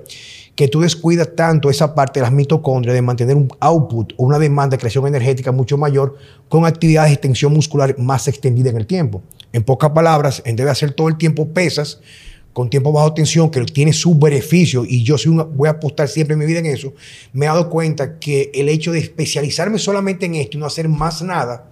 que 0.55 0.69
tú 0.69 0.79
descuidas 0.79 1.35
tanto 1.35 1.69
esa 1.69 1.93
parte 1.93 2.19
de 2.19 2.23
las 2.23 2.31
mitocondrias 2.31 2.93
de 2.93 3.01
mantener 3.01 3.35
un 3.35 3.49
output 3.59 4.13
o 4.15 4.23
una 4.23 4.39
demanda 4.39 4.75
de 4.75 4.79
creación 4.79 5.05
energética 5.05 5.51
mucho 5.51 5.77
mayor 5.77 6.15
con 6.47 6.65
actividades 6.65 7.09
de 7.09 7.15
extensión 7.15 7.53
muscular 7.53 7.97
más 7.97 8.27
extendida 8.29 8.69
en 8.69 8.77
el 8.77 8.87
tiempo. 8.87 9.21
En 9.51 9.63
pocas 9.63 9.91
palabras, 9.91 10.41
en 10.45 10.55
vez 10.55 10.65
de 10.65 10.71
hacer 10.71 10.93
todo 10.93 11.09
el 11.09 11.17
tiempo 11.17 11.49
pesas, 11.49 11.99
con 12.53 12.69
tiempo 12.69 12.91
bajo 12.91 13.13
tensión, 13.13 13.49
que 13.49 13.61
tiene 13.65 13.91
su 13.91 14.17
beneficio, 14.17 14.85
y 14.85 15.03
yo 15.03 15.17
soy 15.17 15.33
voy 15.53 15.67
a 15.67 15.71
apostar 15.71 16.07
siempre 16.07 16.33
en 16.33 16.39
mi 16.39 16.45
vida 16.45 16.59
en 16.59 16.65
eso, 16.67 16.93
me 17.33 17.45
he 17.45 17.49
dado 17.49 17.69
cuenta 17.69 18.19
que 18.19 18.51
el 18.53 18.69
hecho 18.69 18.91
de 18.91 18.99
especializarme 18.99 19.79
solamente 19.79 20.25
en 20.25 20.35
esto 20.35 20.57
y 20.57 20.59
no 20.59 20.65
hacer 20.65 20.87
más 20.89 21.21
nada, 21.21 21.69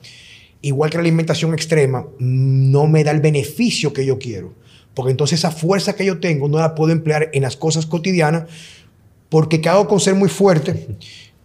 igual 0.61 0.89
que 0.89 0.97
la 0.97 1.01
alimentación 1.01 1.53
extrema, 1.53 2.05
no 2.19 2.87
me 2.87 3.03
da 3.03 3.11
el 3.11 3.21
beneficio 3.21 3.93
que 3.93 4.05
yo 4.05 4.19
quiero. 4.19 4.53
Porque 4.93 5.11
entonces 5.11 5.39
esa 5.39 5.51
fuerza 5.51 5.95
que 5.95 6.05
yo 6.05 6.19
tengo 6.19 6.49
no 6.49 6.57
la 6.59 6.75
puedo 6.75 6.91
emplear 6.91 7.29
en 7.33 7.43
las 7.43 7.55
cosas 7.55 7.85
cotidianas, 7.85 8.43
porque 9.29 9.61
cago 9.61 9.87
con 9.87 9.99
ser 9.99 10.15
muy 10.15 10.29
fuerte, 10.29 10.87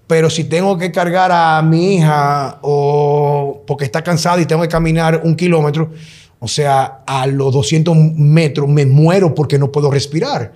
pero 0.06 0.28
si 0.30 0.44
tengo 0.44 0.76
que 0.78 0.90
cargar 0.90 1.30
a 1.32 1.62
mi 1.62 1.96
hija 1.96 2.58
o 2.62 3.62
porque 3.66 3.84
está 3.84 4.02
cansada 4.02 4.40
y 4.40 4.46
tengo 4.46 4.62
que 4.62 4.68
caminar 4.68 5.20
un 5.24 5.36
kilómetro, 5.36 5.92
o 6.40 6.48
sea, 6.48 7.02
a 7.06 7.26
los 7.26 7.52
200 7.52 7.96
metros 8.16 8.68
me 8.68 8.84
muero 8.86 9.34
porque 9.34 9.58
no 9.58 9.70
puedo 9.70 9.90
respirar. 9.90 10.52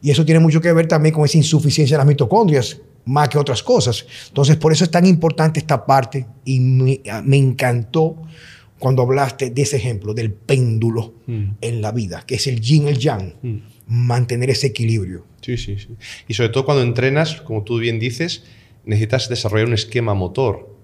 Y 0.00 0.10
eso 0.10 0.24
tiene 0.24 0.40
mucho 0.40 0.60
que 0.60 0.72
ver 0.72 0.86
también 0.86 1.14
con 1.14 1.24
esa 1.24 1.38
insuficiencia 1.38 1.96
de 1.96 1.98
las 1.98 2.06
mitocondrias, 2.06 2.78
más 3.04 3.28
que 3.28 3.38
otras 3.38 3.62
cosas. 3.62 4.06
Entonces, 4.28 4.56
por 4.56 4.72
eso 4.72 4.84
es 4.84 4.90
tan 4.90 5.06
importante 5.06 5.60
esta 5.60 5.84
parte 5.84 6.26
y 6.44 6.60
me, 6.60 7.00
me 7.24 7.36
encantó 7.36 8.22
cuando 8.78 9.02
hablaste 9.02 9.50
de 9.50 9.62
ese 9.62 9.76
ejemplo, 9.76 10.12
del 10.12 10.32
péndulo 10.32 11.14
en 11.26 11.80
la 11.80 11.92
vida, 11.92 12.24
que 12.26 12.34
es 12.34 12.48
el 12.48 12.60
yin, 12.60 12.88
el 12.88 12.98
yang, 12.98 13.34
mantener 13.86 14.50
ese 14.50 14.66
equilibrio. 14.66 15.24
Sí, 15.40 15.56
sí, 15.56 15.78
sí. 15.78 15.88
Y 16.26 16.34
sobre 16.34 16.48
todo 16.48 16.64
cuando 16.64 16.82
entrenas, 16.82 17.40
como 17.42 17.62
tú 17.62 17.78
bien 17.78 18.00
dices, 18.00 18.42
necesitas 18.84 19.28
desarrollar 19.28 19.68
un 19.68 19.74
esquema 19.74 20.14
motor. 20.14 20.76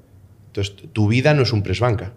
Entonces, 0.46 0.76
tu 0.92 1.08
vida 1.08 1.34
no 1.34 1.42
es 1.42 1.52
un 1.52 1.62
press 1.62 1.80
banca. 1.80 2.14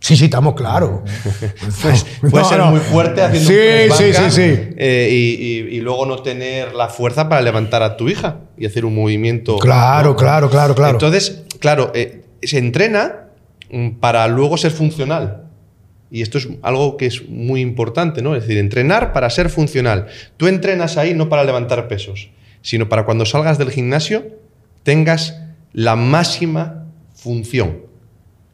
Sí, 0.00 0.16
sí, 0.16 0.24
estamos 0.24 0.54
claros. 0.54 1.00
Puedes 1.82 2.04
No, 2.32 2.44
ser 2.44 2.58
no. 2.58 2.70
muy 2.70 2.80
fuerte 2.80 3.22
haciendo 3.22 3.48
Sí, 3.50 3.54
un 3.90 3.96
sí, 3.96 4.04
banca, 4.12 4.30
sí, 4.30 4.42
sí. 4.54 4.58
eh, 4.78 5.08
y, 5.12 5.44
y- 5.74 5.76
y 5.76 5.80
luego 5.82 6.06
no 6.06 6.16
tener 6.22 6.74
la 6.74 6.88
fuerza 6.88 7.28
para 7.28 7.42
levantar 7.42 7.82
a 7.82 7.96
tu 7.98 8.08
hija 8.08 8.38
y 8.56 8.64
hacer 8.66 8.84
un 8.86 8.94
movimiento. 8.94 9.58
Claro, 9.58 10.10
¿no? 10.10 10.16
claro, 10.16 10.48
claro, 10.48 10.74
claro. 10.74 10.92
Entonces, 10.94 11.42
claro, 11.58 11.92
eh, 11.94 12.22
se 12.42 12.56
entrena 12.58 13.26
mm, 13.70 13.90
para 14.00 14.26
luego 14.26 14.56
ser 14.56 14.70
funcional. 14.70 15.44
Y 16.10 16.22
esto 16.22 16.38
es 16.38 16.48
algo 16.62 16.96
que 16.96 17.06
es 17.06 17.28
muy 17.28 17.60
importante, 17.60 18.20
¿no? 18.22 18.34
Es 18.34 18.42
decir, 18.42 18.58
entrenar 18.58 19.12
para 19.12 19.28
ser 19.30 19.48
funcional. 19.50 20.06
Tú 20.38 20.48
entrenas 20.48 20.96
ahí 20.96 21.14
no 21.14 21.28
para 21.28 21.44
levantar 21.44 21.86
pesos, 21.88 22.30
sino 22.62 22.88
para 22.88 23.04
cuando 23.04 23.26
salgas 23.26 23.58
del 23.58 23.70
gimnasio 23.70 24.24
tengas 24.82 25.36
la 25.72 25.94
máxima 25.94 26.86
función. 27.14 27.82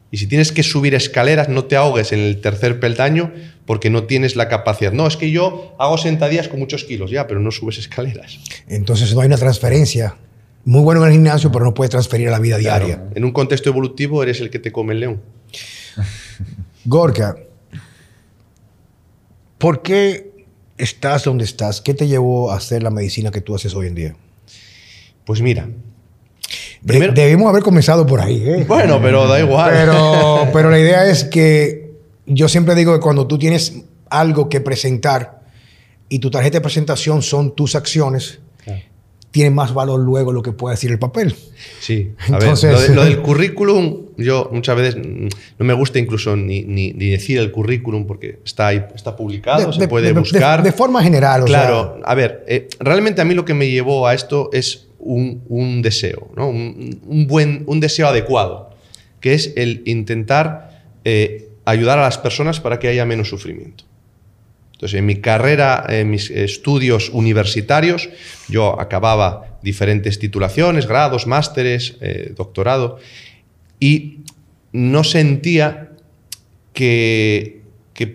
Y 0.09 0.17
si 0.17 0.27
tienes 0.27 0.51
que 0.51 0.63
subir 0.63 0.95
escaleras, 0.95 1.49
no 1.49 1.65
te 1.65 1.75
ahogues 1.75 2.13
en 2.13 2.19
el 2.19 2.39
tercer 2.39 2.79
peldaño 2.79 3.33
porque 3.65 3.89
no 3.89 4.03
tienes 4.03 4.35
la 4.35 4.47
capacidad. 4.47 4.93
No, 4.93 5.05
es 5.05 5.17
que 5.17 5.31
yo 5.31 5.75
hago 5.79 5.97
sentadillas 5.97 6.47
con 6.47 6.59
muchos 6.59 6.85
kilos, 6.85 7.11
ya, 7.11 7.27
pero 7.27 7.41
no 7.41 7.51
subes 7.51 7.77
escaleras. 7.77 8.39
Entonces 8.67 9.13
no 9.13 9.21
hay 9.21 9.27
una 9.27 9.37
transferencia. 9.37 10.15
Muy 10.63 10.81
bueno 10.81 11.01
en 11.01 11.07
el 11.07 11.13
gimnasio, 11.13 11.51
pero 11.51 11.65
no 11.65 11.73
puedes 11.73 11.91
transferir 11.91 12.29
a 12.29 12.31
la 12.31 12.39
vida 12.39 12.57
diaria. 12.57 13.03
En 13.15 13.25
un 13.25 13.31
contexto 13.31 13.69
evolutivo 13.69 14.23
eres 14.23 14.39
el 14.39 14.49
que 14.49 14.59
te 14.59 14.71
come 14.71 14.93
el 14.93 15.01
león. 15.01 15.21
Gorka, 16.85 17.37
¿por 19.57 19.81
qué 19.81 20.45
estás 20.77 21.25
donde 21.25 21.43
estás? 21.43 21.81
¿Qué 21.81 21.93
te 21.93 22.07
llevó 22.07 22.51
a 22.51 22.57
hacer 22.57 22.83
la 22.83 22.91
medicina 22.91 23.31
que 23.31 23.41
tú 23.41 23.55
haces 23.55 23.75
hoy 23.75 23.87
en 23.87 23.95
día? 23.95 24.15
Pues 25.25 25.41
mira, 25.41 25.67
de, 26.87 27.11
debimos 27.11 27.49
haber 27.49 27.63
comenzado 27.63 28.05
por 28.05 28.21
ahí. 28.21 28.43
¿eh? 28.45 28.65
Bueno, 28.67 28.99
pero 29.01 29.27
da 29.27 29.39
igual. 29.39 29.71
Pero, 29.73 30.47
pero 30.53 30.69
la 30.69 30.79
idea 30.79 31.05
es 31.05 31.25
que 31.25 31.91
yo 32.25 32.47
siempre 32.47 32.75
digo 32.75 32.93
que 32.93 32.99
cuando 32.99 33.27
tú 33.27 33.37
tienes 33.37 33.73
algo 34.09 34.49
que 34.49 34.61
presentar 34.61 35.41
y 36.09 36.19
tu 36.19 36.31
tarjeta 36.31 36.57
de 36.57 36.61
presentación 36.61 37.21
son 37.21 37.55
tus 37.55 37.75
acciones, 37.75 38.39
tiene 39.31 39.51
más 39.51 39.73
valor 39.73 39.99
luego 39.99 40.31
lo 40.31 40.41
que 40.41 40.51
puede 40.51 40.75
decir 40.75 40.91
el 40.91 40.99
papel. 40.99 41.35
Sí, 41.79 42.11
a 42.31 42.39
ver, 42.39 42.53
lo, 42.95 43.03
del 43.05 43.21
currículum, 43.21 44.07
yo 44.17 44.49
muchas 44.51 44.75
veces 44.75 44.95
no 44.95 45.65
me 45.65 45.73
gusta 45.73 45.99
incluso 45.99 46.35
ni, 46.35 46.63
ni, 46.63 46.91
decir 46.93 47.39
el 47.39 47.51
currículum 47.51 48.07
porque 48.07 48.39
está 48.45 48.67
ahí, 48.67 48.83
está 48.95 49.15
publicado, 49.15 49.71
se 49.73 49.87
puede 49.87 50.11
buscar. 50.13 50.63
De, 50.63 50.71
forma 50.71 51.03
general. 51.03 51.45
claro, 51.45 51.99
a 52.03 52.15
ver, 52.15 52.45
eh, 52.47 52.67
realmente 52.79 53.21
a 53.21 53.25
mí 53.25 53.33
lo 53.33 53.45
que 53.45 53.53
me 53.53 53.69
llevó 53.69 54.07
a 54.07 54.13
esto 54.13 54.49
es 54.53 54.87
un, 54.99 55.81
deseo, 55.81 56.29
¿no? 56.35 56.49
un, 56.49 57.27
buen, 57.27 57.63
un 57.67 57.79
deseo 57.79 58.07
adecuado, 58.07 58.71
que 59.19 59.33
es 59.33 59.53
el 59.55 59.83
intentar 59.85 60.83
eh, 61.05 61.49
ayudar 61.65 61.99
a 61.99 62.03
las 62.03 62.17
personas 62.17 62.59
para 62.59 62.79
que 62.79 62.87
haya 62.87 63.05
menos 63.05 63.29
sufrimiento. 63.29 63.83
Entonces, 64.77 64.99
en 64.99 65.07
mi 65.07 65.15
carrera, 65.15 65.87
en 65.89 66.11
mis 66.11 66.29
estudios 66.29 67.09
universitarios, 67.09 68.09
yo 68.47 68.79
acababa 68.79 69.57
diferentes 69.63 70.19
titulaciones, 70.19 70.85
grados, 70.85 71.25
másteres, 71.25 71.95
eh, 71.99 72.31
doctorado, 72.37 72.99
y 73.79 74.19
no 74.73 75.03
sentía 75.03 75.93
que, 76.73 77.63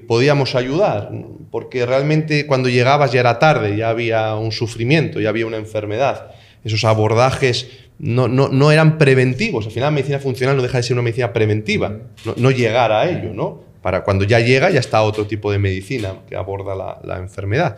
podíamos 0.06 0.54
ayudar, 0.54 1.10
porque 1.50 1.84
realmente 1.84 2.46
cuando 2.46 2.68
llegabas 2.68 3.10
ya 3.10 3.18
era 3.18 3.40
tarde, 3.40 3.76
ya 3.76 3.88
había 3.88 4.36
un 4.36 4.52
sufrimiento, 4.52 5.20
ya 5.20 5.30
había 5.30 5.46
una 5.46 5.56
enfermedad. 5.56 6.30
Esos 6.62 6.84
abordajes 6.84 7.66
no, 7.98 8.28
no, 8.28 8.70
eran 8.70 8.98
preventivos. 8.98 9.66
Al 9.66 9.72
final, 9.72 9.88
la 9.88 9.96
medicina 9.96 10.20
funcional 10.20 10.54
no 10.54 10.62
deja 10.62 10.76
de 10.76 10.84
ser 10.84 10.94
una 10.94 11.02
medicina 11.02 11.32
preventiva, 11.32 11.98
no, 12.24 12.34
no 12.36 12.52
llegar 12.52 12.92
a 12.92 13.10
ello, 13.10 13.34
¿no? 13.34 13.71
Para 13.82 14.04
cuando 14.04 14.24
ya 14.24 14.40
llega, 14.40 14.70
ya 14.70 14.80
está 14.80 15.02
otro 15.02 15.26
tipo 15.26 15.50
de 15.50 15.58
medicina 15.58 16.14
que 16.28 16.36
aborda 16.36 16.74
la, 17.04 17.18
enfermedad. 17.18 17.76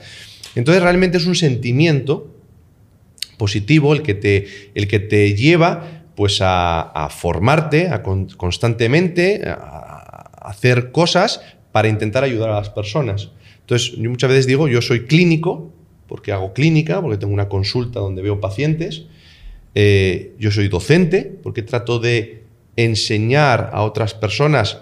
Entonces 0.55 0.83
realmente 0.83 1.17
es 1.17 1.27
un 1.27 1.35
sentimiento 1.35 2.31
positivo 3.39 3.95
el 3.95 4.03
que 4.03 4.15
te, 4.15 4.47
el 4.75 4.87
que 4.87 5.01
te 5.01 5.35
lleva 5.35 6.05
pues 6.15 6.39
a, 6.41 7.09
formarte 7.11 7.89
a 7.89 8.03
constantemente, 8.03 9.43
a, 9.47 10.31
hacer 10.43 10.93
cosas 10.93 11.41
para 11.73 11.89
intentar 11.89 12.23
ayudar 12.23 12.51
a 12.51 12.57
las 12.57 12.71
personas. 12.71 13.31
Entonces, 13.61 13.97
muchas 13.99 14.29
veces 14.29 14.47
digo, 14.47 14.69
yo 14.69 14.83
soy 14.83 15.07
clínico, 15.07 15.73
porque 16.07 16.33
hago 16.33 16.53
clínica, 16.53 17.01
porque 17.01 17.17
tengo 17.17 17.33
una 17.33 17.49
consulta 17.49 17.99
donde 17.99 18.23
veo 18.23 18.41
pacientes. 18.41 19.07
Eh, 19.75 20.35
yo 20.39 20.51
soy 20.51 20.69
docente, 20.69 21.23
porque 21.43 21.63
trato 21.63 21.99
de 21.99 22.45
enseñar 22.77 23.71
a 23.73 23.83
otras 23.83 24.15
personas 24.15 24.79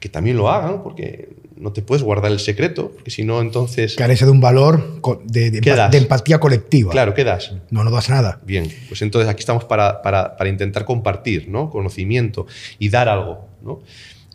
que 0.00 0.08
también 0.08 0.36
lo 0.36 0.50
hagan, 0.50 0.82
porque 0.82 1.28
no 1.56 1.72
te 1.72 1.82
puedes 1.82 2.02
guardar 2.02 2.32
el 2.32 2.40
secreto, 2.40 2.90
porque 2.90 3.10
si 3.10 3.22
no, 3.22 3.40
entonces... 3.42 3.94
Carece 3.94 4.24
de 4.24 4.30
un 4.30 4.40
valor 4.40 5.00
de, 5.24 5.50
de, 5.50 5.98
empatía 5.98 6.40
colectiva. 6.40 6.90
Claro, 6.90 7.12
¿qué 7.12 7.22
das? 7.22 7.52
No, 7.70 7.84
no 7.84 7.90
das 7.90 8.08
nada. 8.08 8.40
Bien, 8.44 8.66
pues 8.88 9.02
entonces 9.02 9.28
aquí 9.28 9.40
estamos 9.40 9.64
para, 9.64 10.00
para, 10.00 10.36
para 10.36 10.48
intentar 10.48 10.86
compartir 10.86 11.48
¿no? 11.48 11.68
conocimiento 11.68 12.46
y 12.78 12.88
dar 12.88 13.10
algo. 13.10 13.46
¿no? 13.62 13.82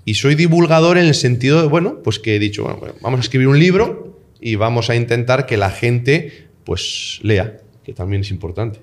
Y 0.06 0.14
soy 0.14 0.36
divulgador 0.36 1.00
en 1.00 1.06
el 1.06 1.16
sentido 1.16 1.64
de, 1.64 1.68
bueno, 1.68 2.00
pues 2.04 2.20
que 2.20 2.36
he 2.36 2.40
dicho, 2.40 2.64
bueno, 2.64 2.94
vamos 3.02 3.20
a 3.20 3.22
escribir 3.22 3.48
un 3.48 3.58
libro 3.58 4.20
y 4.40 4.56
vamos 4.56 4.92
a 4.92 4.96
intentar 4.96 5.48
que 5.48 5.58
la 5.58 5.72
gente 5.72 6.48
pues 6.64 7.20
lea, 7.24 7.58
que 7.84 7.94
también 7.94 8.22
es 8.22 8.30
importante. 8.30 8.80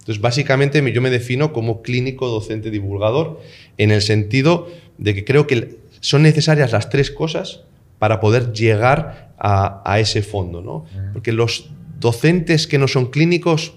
Entonces, 0.00 0.20
básicamente 0.20 0.82
yo 0.92 1.00
me 1.00 1.10
defino 1.10 1.52
como 1.52 1.80
clínico, 1.80 2.28
docente, 2.28 2.70
divulgador, 2.70 3.40
en 3.78 3.92
el 3.92 4.02
sentido 4.02 4.68
de 4.98 5.14
que 5.14 5.24
creo 5.24 5.46
que 5.46 5.81
son 6.02 6.22
necesarias 6.24 6.72
las 6.72 6.90
tres 6.90 7.10
cosas 7.10 7.60
para 7.98 8.20
poder 8.20 8.52
llegar 8.52 9.32
a, 9.38 9.98
ese 9.98 10.22
fondo, 10.22 10.60
¿no? 10.60 10.84
Porque 11.12 11.32
los 11.32 11.70
docentes 11.98 12.66
que 12.66 12.78
no 12.78 12.88
son 12.88 13.10
clínicos, 13.10 13.74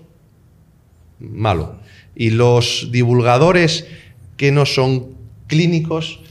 malo. 1.20 1.78
Y 2.16 2.32
los 2.32 2.90
divulgadores 2.92 3.86
que 4.38 4.52
no 4.52 4.66
son 4.66 5.16
clínicos, 5.48 6.22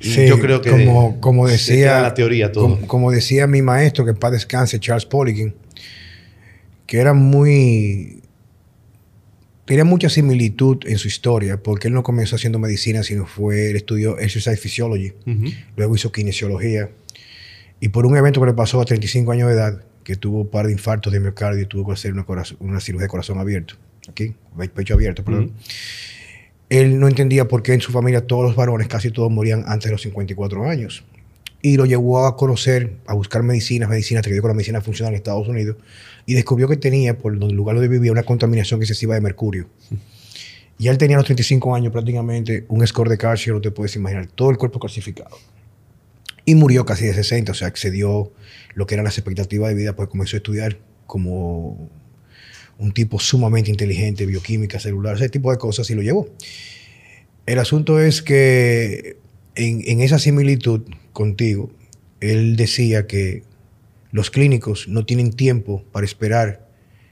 yo 0.00 0.40
creo 0.40 0.62
que 0.62 0.70
como, 0.70 1.20
como 1.20 1.46
decía 1.46 2.00
la 2.00 2.14
teoría 2.14 2.52
todo. 2.52 2.64
Como, 2.64 2.86
como, 2.86 3.10
decía 3.10 3.46
mi 3.46 3.60
maestro 3.60 4.06
que 4.06 4.14
para 4.14 4.32
descanse 4.32 4.80
Charles 4.80 5.04
Poliquin, 5.04 5.54
que 6.86 6.98
era 6.98 7.12
muy 7.12 8.19
tenía 9.70 9.84
mucha 9.84 10.08
similitud 10.08 10.78
en 10.86 10.98
su 10.98 11.06
historia, 11.06 11.62
porque 11.62 11.86
él 11.86 11.94
no 11.94 12.02
comenzó 12.02 12.34
haciendo 12.34 12.58
medicina, 12.58 13.04
sino 13.04 13.24
fue, 13.24 13.70
él 13.70 13.76
estudió 13.76 14.18
exercise 14.18 14.56
physiology, 14.56 15.12
luego 15.76 15.94
hizo 15.94 16.10
kinesiología, 16.10 16.90
y 17.78 17.90
por 17.90 18.04
un 18.04 18.16
evento 18.16 18.40
que 18.40 18.48
le 18.48 18.52
pasó 18.52 18.80
a 18.80 18.84
35 18.84 19.30
años 19.30 19.46
de 19.46 19.54
edad, 19.54 19.84
que 20.02 20.16
tuvo 20.16 20.40
un 20.40 20.48
par 20.48 20.66
de 20.66 20.72
infartos 20.72 21.12
de 21.12 21.20
miocardio 21.20 21.62
y 21.62 21.66
tuvo 21.66 21.86
que 21.86 21.92
hacer 21.92 22.12
una, 22.12 22.26
una 22.58 22.80
cirugía 22.80 23.04
de 23.04 23.08
corazón 23.08 23.38
abierto, 23.38 23.76
aquí, 24.08 24.34
pecho 24.74 24.94
abierto, 24.94 25.24
perdón. 25.24 25.52
Él 26.68 26.98
no 26.98 27.06
entendía 27.06 27.46
por 27.46 27.62
qué 27.62 27.72
en 27.72 27.80
su 27.80 27.92
familia 27.92 28.26
todos 28.26 28.42
los 28.42 28.56
varones, 28.56 28.88
casi 28.88 29.12
todos 29.12 29.30
morían 29.30 29.62
antes 29.68 29.84
de 29.84 29.92
los 29.92 30.02
54 30.02 30.68
años. 30.68 31.04
Y 31.62 31.76
lo 31.76 31.86
llevó 31.86 32.26
a 32.26 32.36
conocer, 32.36 32.94
a 33.06 33.14
buscar 33.14 33.44
medicinas, 33.44 33.88
medicinas, 33.88 34.24
te 34.24 34.40
con 34.40 34.48
la 34.48 34.54
medicina 34.54 34.80
funcional 34.80 35.12
en 35.12 35.18
Estados 35.18 35.46
Unidos 35.46 35.76
y 36.30 36.34
descubrió 36.34 36.68
que 36.68 36.76
tenía, 36.76 37.18
por 37.18 37.32
el 37.32 37.40
lugar 37.40 37.74
donde 37.74 37.88
vivía, 37.88 38.12
una 38.12 38.22
contaminación 38.22 38.80
excesiva 38.80 39.16
de 39.16 39.20
mercurio. 39.20 39.68
Y 40.78 40.86
él 40.86 40.96
tenía 40.96 41.16
a 41.16 41.18
los 41.18 41.26
35 41.26 41.74
años 41.74 41.90
prácticamente 41.92 42.66
un 42.68 42.86
score 42.86 43.08
de 43.08 43.18
calcio, 43.18 43.52
no 43.52 43.60
te 43.60 43.72
puedes 43.72 43.96
imaginar, 43.96 44.28
todo 44.28 44.50
el 44.50 44.56
cuerpo 44.56 44.78
calcificado. 44.78 45.36
Y 46.44 46.54
murió 46.54 46.86
casi 46.86 47.06
de 47.06 47.14
60, 47.14 47.50
o 47.50 47.54
sea, 47.56 47.66
excedió 47.66 48.32
lo 48.74 48.86
que 48.86 48.94
eran 48.94 49.02
las 49.02 49.18
expectativas 49.18 49.70
de 49.70 49.74
vida, 49.74 49.96
pues 49.96 50.08
comenzó 50.08 50.36
a 50.36 50.38
estudiar 50.38 50.78
como 51.08 51.90
un 52.78 52.92
tipo 52.92 53.18
sumamente 53.18 53.72
inteligente, 53.72 54.24
bioquímica, 54.24 54.78
celular, 54.78 55.16
ese 55.16 55.30
tipo 55.30 55.50
de 55.50 55.58
cosas, 55.58 55.90
y 55.90 55.96
lo 55.96 56.02
llevó. 56.02 56.28
El 57.44 57.58
asunto 57.58 57.98
es 57.98 58.22
que 58.22 59.16
en, 59.56 59.82
en 59.84 60.00
esa 60.00 60.20
similitud 60.20 60.82
contigo, 61.12 61.72
él 62.20 62.54
decía 62.54 63.08
que 63.08 63.49
los 64.12 64.30
clínicos 64.30 64.88
no 64.88 65.04
tienen 65.04 65.32
tiempo 65.32 65.84
para 65.92 66.04
esperar 66.04 66.68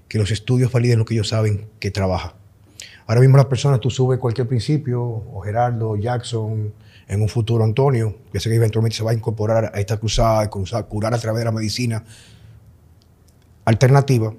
que 0.08 0.18
los 0.18 0.30
estudios 0.30 0.72
validen 0.72 0.98
lo 0.98 1.04
que 1.04 1.14
ellos 1.14 1.28
saben 1.28 1.68
que 1.80 1.90
trabaja. 1.90 2.34
Ahora 3.06 3.20
mismo 3.20 3.36
las 3.36 3.46
personas, 3.46 3.80
tú 3.80 3.90
subes 3.90 4.18
cualquier 4.18 4.46
principio, 4.46 5.02
o 5.02 5.40
Gerardo, 5.40 5.96
Jackson, 5.96 6.72
en 7.08 7.22
un 7.22 7.28
futuro 7.28 7.64
Antonio, 7.64 8.18
que 8.32 8.40
sé 8.40 8.50
que 8.50 8.56
eventualmente 8.56 8.96
se 8.96 9.02
va 9.02 9.12
a 9.12 9.14
incorporar 9.14 9.72
a 9.74 9.80
esta 9.80 9.96
cruzada, 9.96 10.48
cruzada 10.50 10.82
curar 10.84 11.14
a 11.14 11.18
través 11.18 11.40
de 11.40 11.44
la 11.46 11.52
medicina 11.52 12.04
alternativa. 13.64 14.34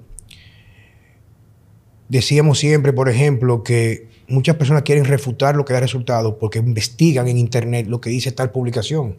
Decíamos 2.08 2.58
siempre, 2.58 2.92
por 2.92 3.08
ejemplo, 3.08 3.62
que 3.64 4.08
muchas 4.28 4.56
personas 4.56 4.82
quieren 4.82 5.04
refutar 5.04 5.56
lo 5.56 5.64
que 5.64 5.72
da 5.72 5.80
resultado 5.80 6.38
porque 6.38 6.60
investigan 6.60 7.28
en 7.28 7.38
Internet 7.38 7.86
lo 7.88 8.00
que 8.00 8.10
dice 8.10 8.32
tal 8.32 8.50
publicación. 8.50 9.16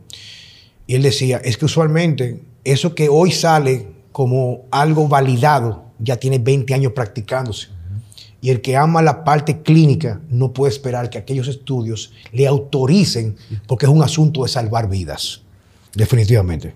Y 0.87 0.95
él 0.95 1.03
decía, 1.03 1.37
es 1.43 1.57
que 1.57 1.65
usualmente 1.65 2.41
eso 2.63 2.95
que 2.95 3.09
hoy 3.09 3.31
sale 3.31 3.87
como 4.11 4.65
algo 4.71 5.07
validado 5.07 5.85
ya 5.99 6.17
tiene 6.17 6.39
20 6.39 6.73
años 6.73 6.93
practicándose. 6.93 7.69
Y 8.41 8.49
el 8.49 8.61
que 8.61 8.75
ama 8.75 9.01
la 9.01 9.23
parte 9.23 9.61
clínica 9.61 10.19
no 10.29 10.51
puede 10.51 10.73
esperar 10.73 11.09
que 11.09 11.19
aquellos 11.19 11.47
estudios 11.47 12.11
le 12.31 12.47
autoricen 12.47 13.35
porque 13.67 13.85
es 13.85 13.91
un 13.91 14.01
asunto 14.01 14.43
de 14.43 14.49
salvar 14.49 14.89
vidas. 14.89 15.41
Definitivamente. 15.93 16.73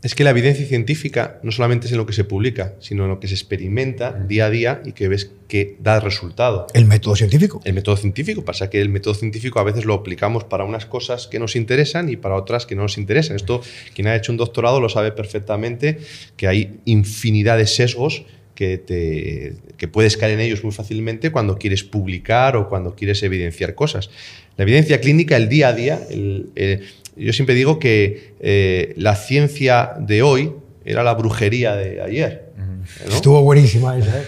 Es 0.00 0.14
que 0.14 0.22
la 0.22 0.30
evidencia 0.30 0.64
científica 0.64 1.40
no 1.42 1.50
solamente 1.50 1.86
es 1.86 1.92
en 1.92 1.98
lo 1.98 2.06
que 2.06 2.12
se 2.12 2.22
publica, 2.22 2.74
sino 2.78 3.04
en 3.04 3.10
lo 3.10 3.18
que 3.18 3.26
se 3.26 3.34
experimenta 3.34 4.12
día 4.12 4.46
a 4.46 4.50
día 4.50 4.80
y 4.84 4.92
que 4.92 5.08
ves 5.08 5.32
que 5.48 5.76
da 5.80 5.98
resultado. 5.98 6.68
El 6.72 6.84
método 6.84 7.16
científico. 7.16 7.60
El 7.64 7.74
método 7.74 7.96
científico. 7.96 8.44
Pasa 8.44 8.70
que 8.70 8.80
el 8.80 8.90
método 8.90 9.14
científico 9.14 9.58
a 9.58 9.64
veces 9.64 9.84
lo 9.84 9.94
aplicamos 9.94 10.44
para 10.44 10.62
unas 10.62 10.86
cosas 10.86 11.26
que 11.26 11.40
nos 11.40 11.56
interesan 11.56 12.08
y 12.08 12.16
para 12.16 12.36
otras 12.36 12.64
que 12.64 12.76
no 12.76 12.82
nos 12.82 12.96
interesan. 12.96 13.34
Esto, 13.34 13.60
quien 13.92 14.06
ha 14.06 14.14
hecho 14.14 14.30
un 14.30 14.38
doctorado 14.38 14.80
lo 14.80 14.88
sabe 14.88 15.10
perfectamente, 15.10 15.98
que 16.36 16.46
hay 16.46 16.78
infinidad 16.84 17.58
de 17.58 17.66
sesgos 17.66 18.24
que, 18.54 18.78
te, 18.78 19.54
que 19.76 19.88
puedes 19.88 20.16
caer 20.16 20.34
en 20.34 20.40
ellos 20.40 20.62
muy 20.62 20.72
fácilmente 20.72 21.32
cuando 21.32 21.58
quieres 21.58 21.82
publicar 21.82 22.56
o 22.56 22.68
cuando 22.68 22.94
quieres 22.94 23.22
evidenciar 23.24 23.74
cosas. 23.74 24.10
La 24.56 24.64
evidencia 24.64 25.00
clínica, 25.00 25.36
el 25.36 25.48
día 25.48 25.68
a 25.68 25.72
día, 25.72 26.00
el, 26.10 26.50
el, 26.56 26.84
yo 27.18 27.32
siempre 27.32 27.54
digo 27.54 27.78
que 27.78 28.34
eh, 28.40 28.94
la 28.96 29.16
ciencia 29.16 29.94
de 29.98 30.22
hoy 30.22 30.52
era 30.84 31.02
la 31.02 31.14
brujería 31.14 31.76
de 31.76 32.02
ayer. 32.02 32.52
¿no? 32.56 33.14
Estuvo 33.14 33.42
buenísima 33.42 33.96
esa. 33.98 34.20
¿eh? 34.20 34.24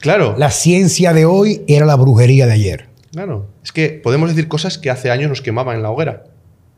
Claro. 0.00 0.34
La 0.38 0.50
ciencia 0.50 1.12
de 1.12 1.26
hoy 1.26 1.62
era 1.68 1.86
la 1.86 1.96
brujería 1.96 2.46
de 2.46 2.52
ayer. 2.52 2.86
Claro. 3.12 3.48
Es 3.62 3.72
que 3.72 3.90
podemos 3.90 4.30
decir 4.30 4.48
cosas 4.48 4.78
que 4.78 4.90
hace 4.90 5.10
años 5.10 5.28
nos 5.28 5.42
quemaban 5.42 5.76
en 5.76 5.82
la 5.82 5.90
hoguera. 5.90 6.24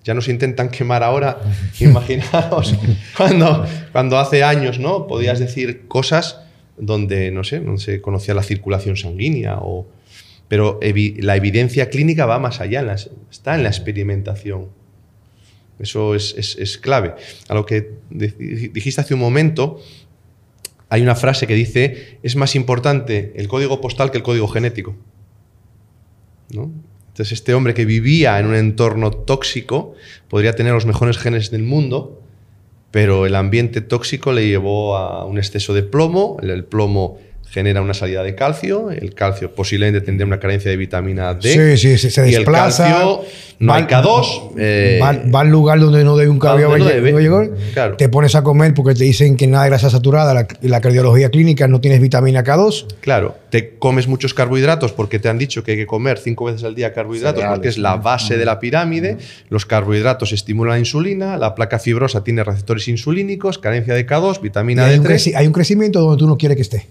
Ya 0.05 0.15
nos 0.15 0.29
intentan 0.29 0.69
quemar 0.69 1.03
ahora. 1.03 1.39
Imaginaos 1.81 2.75
cuando, 3.17 3.65
cuando 3.93 4.19
hace 4.19 4.43
años 4.43 4.79
¿no? 4.79 5.07
podías 5.07 5.39
decir 5.39 5.87
cosas 5.87 6.41
donde, 6.77 7.31
no 7.31 7.45
sé, 7.45 7.61
no 7.61 7.79
se 7.79 8.01
conocía 8.01 8.35
la 8.35 8.43
circulación 8.43 8.97
sanguínea 8.97 9.59
o... 9.59 9.87
Pero 10.49 10.79
evi 10.83 11.15
la 11.23 11.35
evidencia 11.35 11.89
clínica 11.89 12.27
va 12.27 12.39
más 12.39 12.61
allá, 12.61 12.81
en 12.81 12.89
la, 12.89 12.95
está 12.95 13.55
en 13.55 13.63
la 13.63 13.71
experimentación. 13.71 14.69
Eso 15.83 16.15
es, 16.15 16.35
es, 16.39 16.57
es, 16.57 16.79
clave. 16.79 17.15
A 17.49 17.55
lo 17.55 17.67
que 17.67 17.91
dijiste 18.09 19.01
hace 19.01 19.15
un 19.15 19.21
momento, 19.21 19.81
hay 20.89 21.03
una 21.03 21.17
frase 21.17 21.49
que 21.49 21.55
dice, 21.55 22.19
es 22.23 22.37
más 22.37 22.55
importante 22.55 23.33
el 23.35 23.49
código 23.49 23.81
postal 23.81 24.13
que 24.13 24.19
el 24.19 24.23
código 24.23 24.47
genético. 24.47 24.95
¿No? 26.51 26.71
Entonces 27.09 27.33
este 27.33 27.53
hombre 27.53 27.75
que 27.75 27.85
vivía 27.85 28.39
en 28.39 28.47
un 28.47 28.55
entorno 28.55 29.11
tóxico 29.11 29.95
podría 30.29 30.55
tener 30.55 30.73
los 30.73 30.87
mejores 30.87 31.19
genes 31.19 31.51
del 31.51 31.63
mundo, 31.63 32.23
pero 32.91 33.27
el 33.27 33.35
ambiente 33.35 33.81
tóxico 33.81 34.33
le 34.33 34.47
llevó 34.47 34.97
a 34.97 35.25
un 35.25 35.37
exceso 35.37 35.75
de 35.75 35.83
plomo, 35.83 36.39
el 36.43 36.65
plomo 36.65 37.19
genera 37.53 37.83
una 37.83 37.93
salida 37.93 38.23
de 38.23 38.35
calcio, 38.35 38.91
el 38.91 39.13
calcio 39.15 39.55
posiblemente 39.55 40.01
tendría 40.01 40.27
una 40.27 40.41
carencia 40.41 40.71
de 40.71 40.79
vitamina 40.79 41.35
D. 41.35 41.77
sí, 41.77 41.99
sí 41.99 42.11
se 42.11 42.23
desplaza. 42.23 42.89
Y 42.89 42.91
el 42.91 42.97
calcio, 42.97 43.25
no 43.59 43.73
va, 43.73 43.77
hay 43.77 43.83
K2. 43.85 44.53
Eh, 44.59 44.99
va, 45.03 45.13
va, 45.13 45.41
al 45.41 45.51
lugar 45.51 45.79
donde 45.79 46.03
no 46.03 46.17
debe 46.17 46.31
un 46.31 46.39
cabello 46.39 46.71
no 46.79 47.19
llegar, 47.21 47.51
claro. 47.75 47.97
Te 47.97 48.09
pones 48.09 48.35
a 48.35 48.43
comer 48.43 48.73
porque 48.73 48.95
te 48.95 49.05
dicen 49.05 49.37
que 49.37 49.47
nada 49.47 49.65
de 49.65 49.71
grasa 49.71 49.91
saturada, 49.91 50.33
la, 50.33 50.47
la, 50.63 50.81
cardiología 50.81 51.29
clínica 51.31 51.69
no 51.69 51.81
tienes 51.81 52.01
vitamina 52.01 52.43
K2. 52.43 52.87
Claro, 53.01 53.37
te 53.51 53.77
comes 53.77 54.09
muchos 54.09 54.33
carbohidratos 54.33 54.93
porque 54.93 55.19
te 55.19 55.29
han 55.29 55.37
dicho 55.37 55.63
que 55.63 55.73
hay 55.73 55.77
que 55.77 55.87
comer 55.87 56.19
cinco 56.19 56.47
veces 56.47 56.65
al 56.65 56.75
día 56.75 56.95
carbohidratos 56.95 57.41
Cereales. 57.41 57.59
porque 57.59 57.69
es 57.69 57.77
la 57.77 57.97
base 57.97 58.39
de 58.39 58.47
la 58.47 58.59
pirámide. 58.61 59.19
Los 59.51 59.67
carbohidratos 59.67 60.33
estimulan 60.33 60.73
la 60.73 60.79
insulina, 60.79 61.37
la 61.37 61.55
placa 61.55 61.79
fibrosa 61.79 62.25
tiene 62.25 62.43
receptores 62.45 62.89
insulínicos, 62.89 63.59
carencia 63.59 63.93
de 63.95 64.07
K2, 64.07 64.41
vitamina 64.41 64.87
hay 64.87 64.99
D3. 64.99 65.33
Un 65.33 65.37
hay 65.37 65.47
un 65.47 65.53
crecimiento 65.53 66.01
donde 66.01 66.17
tú 66.17 66.27
no 66.27 66.39
quieres 66.39 66.57
que 66.57 66.63
esté. 66.63 66.87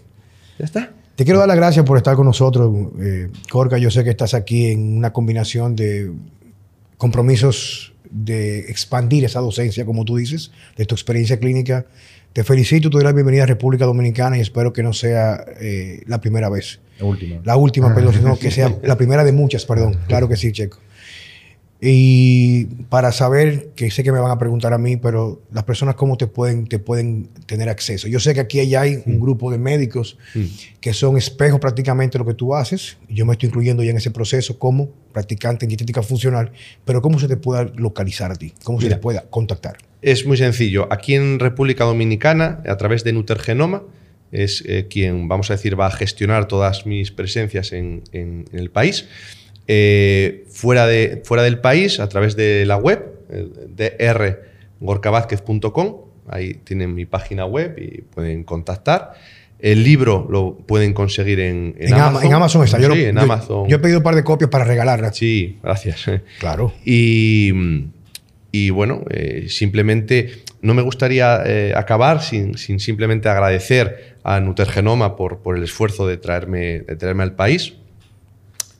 Ya 0.61 0.65
está. 0.65 0.91
Te 1.15 1.25
quiero 1.25 1.39
dar 1.39 1.47
las 1.47 1.57
gracias 1.57 1.83
por 1.83 1.97
estar 1.97 2.15
con 2.15 2.27
nosotros, 2.27 2.71
eh, 3.01 3.29
Corca. 3.49 3.79
Yo 3.79 3.89
sé 3.89 4.03
que 4.03 4.11
estás 4.11 4.35
aquí 4.35 4.67
en 4.67 4.95
una 4.95 5.11
combinación 5.11 5.75
de 5.75 6.11
compromisos 6.97 7.93
de 8.11 8.59
expandir 8.69 9.25
esa 9.25 9.39
docencia, 9.39 9.85
como 9.85 10.05
tú 10.05 10.17
dices, 10.17 10.51
de 10.77 10.85
tu 10.85 10.93
experiencia 10.93 11.39
clínica. 11.39 11.87
Te 12.33 12.43
felicito, 12.43 12.91
te 12.91 12.97
doy 12.97 13.03
la 13.03 13.11
bienvenida 13.11 13.41
a 13.41 13.45
República 13.47 13.85
Dominicana 13.85 14.37
y 14.37 14.41
espero 14.41 14.71
que 14.71 14.83
no 14.83 14.93
sea 14.93 15.43
eh, 15.59 16.03
la 16.05 16.21
primera 16.21 16.47
vez. 16.47 16.79
La 16.99 17.05
última. 17.05 17.41
La 17.43 17.57
última, 17.57 17.95
perdón, 17.95 18.13
sino 18.13 18.37
que 18.39 18.51
sea 18.51 18.77
la 18.83 18.97
primera 18.97 19.23
de 19.23 19.31
muchas, 19.31 19.65
perdón. 19.65 19.97
Claro 20.07 20.29
que 20.29 20.35
sí, 20.35 20.51
Checo. 20.51 20.77
Y 21.83 22.65
para 22.89 23.11
saber, 23.11 23.71
que 23.75 23.89
sé 23.89 24.03
que 24.03 24.11
me 24.11 24.19
van 24.19 24.29
a 24.29 24.37
preguntar 24.37 24.71
a 24.71 24.77
mí, 24.77 24.97
pero 24.97 25.41
las 25.51 25.63
personas 25.63 25.95
cómo 25.95 26.15
te 26.15 26.27
pueden, 26.27 26.67
te 26.67 26.77
pueden 26.77 27.29
tener 27.47 27.69
acceso. 27.69 28.07
Yo 28.07 28.19
sé 28.19 28.35
que 28.35 28.39
aquí 28.39 28.63
ya 28.67 28.81
hay 28.81 29.01
un 29.07 29.19
grupo 29.19 29.51
de 29.51 29.57
médicos 29.57 30.19
mm. 30.35 30.45
que 30.79 30.93
son 30.93 31.17
espejos 31.17 31.59
prácticamente 31.59 32.19
de 32.19 32.23
lo 32.23 32.27
que 32.27 32.35
tú 32.35 32.53
haces. 32.53 32.97
Yo 33.09 33.25
me 33.25 33.33
estoy 33.33 33.47
incluyendo 33.47 33.81
ya 33.81 33.89
en 33.89 33.97
ese 33.97 34.11
proceso 34.11 34.59
como 34.59 34.91
practicante 35.11 35.65
en 35.65 35.69
dietética 35.69 36.03
funcional, 36.03 36.51
pero 36.85 37.01
¿cómo 37.01 37.19
se 37.19 37.27
te 37.27 37.35
puede 37.35 37.71
localizar 37.75 38.31
a 38.31 38.35
ti? 38.35 38.53
¿Cómo 38.63 38.77
Mira, 38.77 38.89
se 38.91 38.95
te 38.95 39.01
puede 39.01 39.19
contactar? 39.31 39.77
Es 40.03 40.23
muy 40.27 40.37
sencillo. 40.37 40.87
Aquí 40.91 41.15
en 41.15 41.39
República 41.39 41.85
Dominicana, 41.85 42.61
a 42.67 42.77
través 42.77 43.03
de 43.03 43.13
Nutergenoma, 43.13 43.81
es 44.31 44.63
eh, 44.67 44.85
quien, 44.87 45.27
vamos 45.27 45.49
a 45.49 45.55
decir, 45.55 45.79
va 45.79 45.87
a 45.87 45.91
gestionar 45.91 46.47
todas 46.47 46.85
mis 46.85 47.11
presencias 47.11 47.73
en, 47.73 48.03
en, 48.11 48.45
en 48.51 48.59
el 48.59 48.69
país. 48.69 49.07
Eh, 49.73 50.43
fuera, 50.49 50.85
de, 50.85 51.21
fuera 51.23 51.43
del 51.43 51.59
país, 51.59 52.01
a 52.01 52.09
través 52.09 52.35
de 52.35 52.65
la 52.65 52.75
web, 52.75 53.05
drgorcavázquez.com, 54.81 55.95
ahí 56.27 56.55
tienen 56.55 56.93
mi 56.93 57.05
página 57.05 57.45
web 57.45 57.77
y 57.77 58.01
pueden 58.01 58.43
contactar. 58.43 59.13
El 59.59 59.85
libro 59.85 60.27
lo 60.29 60.57
pueden 60.57 60.91
conseguir 60.93 61.39
en, 61.39 61.77
en, 61.79 61.87
en 61.87 61.93
Amazon. 61.93 62.27
En 62.27 62.33
Amazon 62.33 62.63
está. 62.65 62.79
Yo, 62.79 62.91
sí, 62.91 63.01
lo, 63.01 63.07
en 63.07 63.15
yo, 63.15 63.21
Amazon. 63.21 63.69
Yo 63.69 63.77
he 63.77 63.79
pedido 63.79 63.99
un 63.99 64.03
par 64.03 64.15
de 64.15 64.25
copias 64.25 64.49
para 64.49 64.65
regalarlas. 64.65 65.15
Sí, 65.15 65.57
gracias. 65.63 66.05
Claro. 66.39 66.73
Y, 66.83 67.53
y 68.51 68.71
bueno, 68.71 69.05
eh, 69.09 69.45
simplemente 69.47 70.43
no 70.61 70.73
me 70.73 70.81
gustaría 70.81 71.43
eh, 71.45 71.71
acabar 71.77 72.21
sin, 72.21 72.57
sin, 72.57 72.81
simplemente 72.81 73.29
agradecer 73.29 74.17
a 74.25 74.41
Nutergenoma 74.41 75.15
por, 75.15 75.39
por 75.39 75.55
el 75.55 75.63
esfuerzo 75.63 76.07
de 76.07 76.17
traerme, 76.17 76.81
de 76.81 76.97
traerme 76.97 77.23
al 77.23 77.35
país. 77.35 77.75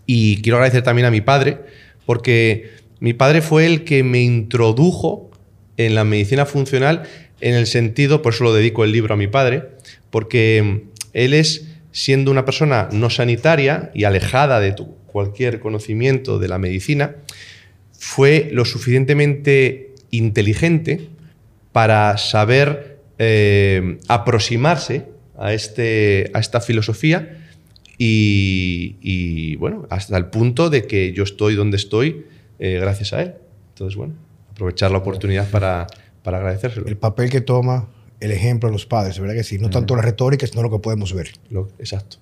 Y 0.06 0.42
quiero 0.42 0.58
agradecer 0.58 0.84
también 0.84 1.06
a 1.06 1.12
mi 1.12 1.22
padre, 1.22 1.60
porque 2.06 2.72
mi 3.00 3.14
padre 3.14 3.42
fue 3.42 3.66
el 3.66 3.84
que 3.84 4.04
me 4.04 4.22
introdujo 4.22 5.32
en 5.78 5.96
la 5.96 6.04
medicina 6.04 6.46
funcional 6.46 7.04
en 7.40 7.56
el 7.56 7.66
sentido, 7.66 8.22
por 8.22 8.34
eso 8.34 8.44
lo 8.44 8.54
dedico 8.54 8.84
el 8.84 8.92
libro 8.92 9.14
a 9.14 9.18
mi 9.18 9.28
padre, 9.28 9.64
porque 10.12 10.84
él 11.14 11.34
es, 11.34 11.68
siendo 11.92 12.32
una 12.32 12.46
persona 12.46 12.90
no 12.92 13.10
sanitaria 13.10 13.92
y 13.94 14.04
alejada 14.04 14.60
de 14.60 14.76
cualquier 15.08 15.60
conocimiento 15.60 16.40
de 16.40 16.48
la 16.48 16.60
medicina, 16.60 17.16
fue 17.94 18.50
lo 18.52 18.66
suficientemente 18.66 19.94
inteligente 20.12 21.10
para 21.72 22.18
saber 22.18 23.00
eh, 23.18 23.98
aproximarse 24.08 25.06
a, 25.38 25.54
este, 25.54 26.30
a 26.34 26.40
esta 26.40 26.62
filosofía 26.62 27.41
y, 27.98 28.98
y, 29.02 29.56
bueno, 29.58 29.86
hasta 29.90 30.18
el 30.18 30.28
punto 30.28 30.70
de 30.70 30.88
que 30.88 31.14
yo 31.14 31.24
estoy 31.24 31.56
donde 31.56 31.78
estoy 31.78 32.26
eh, 32.60 32.80
gracias 32.80 33.14
a 33.14 33.22
él. 33.22 33.36
Entonces, 33.70 33.96
bueno, 33.98 34.14
aprovechar 34.52 34.92
la 34.92 35.00
oportunidad 35.00 35.50
para, 35.50 35.88
para 36.24 36.38
agradecérselo. 36.38 36.88
El 36.88 36.98
papel 36.98 37.30
que 37.30 37.42
toma 37.42 37.90
el 38.20 38.32
ejemplo 38.32 38.70
de 38.70 38.74
los 38.74 38.86
padres, 38.86 39.20
¿verdad 39.20 39.36
que 39.36 39.44
sí? 39.44 39.58
No 39.58 39.70
tanto 39.70 39.96
la 39.96 40.02
retórica, 40.02 40.46
sino 40.46 40.62
lo 40.62 40.70
que 40.70 40.80
podemos 40.80 41.14
ver. 41.14 41.32
Lo, 41.50 41.70
exacto. 41.80 42.18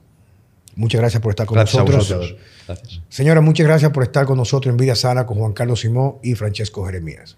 Muchas 0.76 1.02
gracias 1.02 1.22
por 1.22 1.32
estar 1.32 1.46
con 1.46 1.56
gracias 1.56 1.84
nosotros. 1.84 2.12
A 2.12 2.16
vosotros. 2.16 2.42
Gracias. 2.68 3.02
Señora, 3.10 3.42
muchas 3.42 3.68
gracias 3.68 3.92
por 3.92 4.04
estar 4.04 4.26
con 4.26 4.38
nosotros 4.38 4.72
en 4.72 4.78
Vida 4.78 4.96
Sana 4.96 5.26
con 5.26 5.38
Juan 5.38 5.52
Carlos 5.52 5.82
Simón 5.82 6.16
y 6.24 6.36
Francesco 6.36 6.86
Jeremías. 6.86 7.36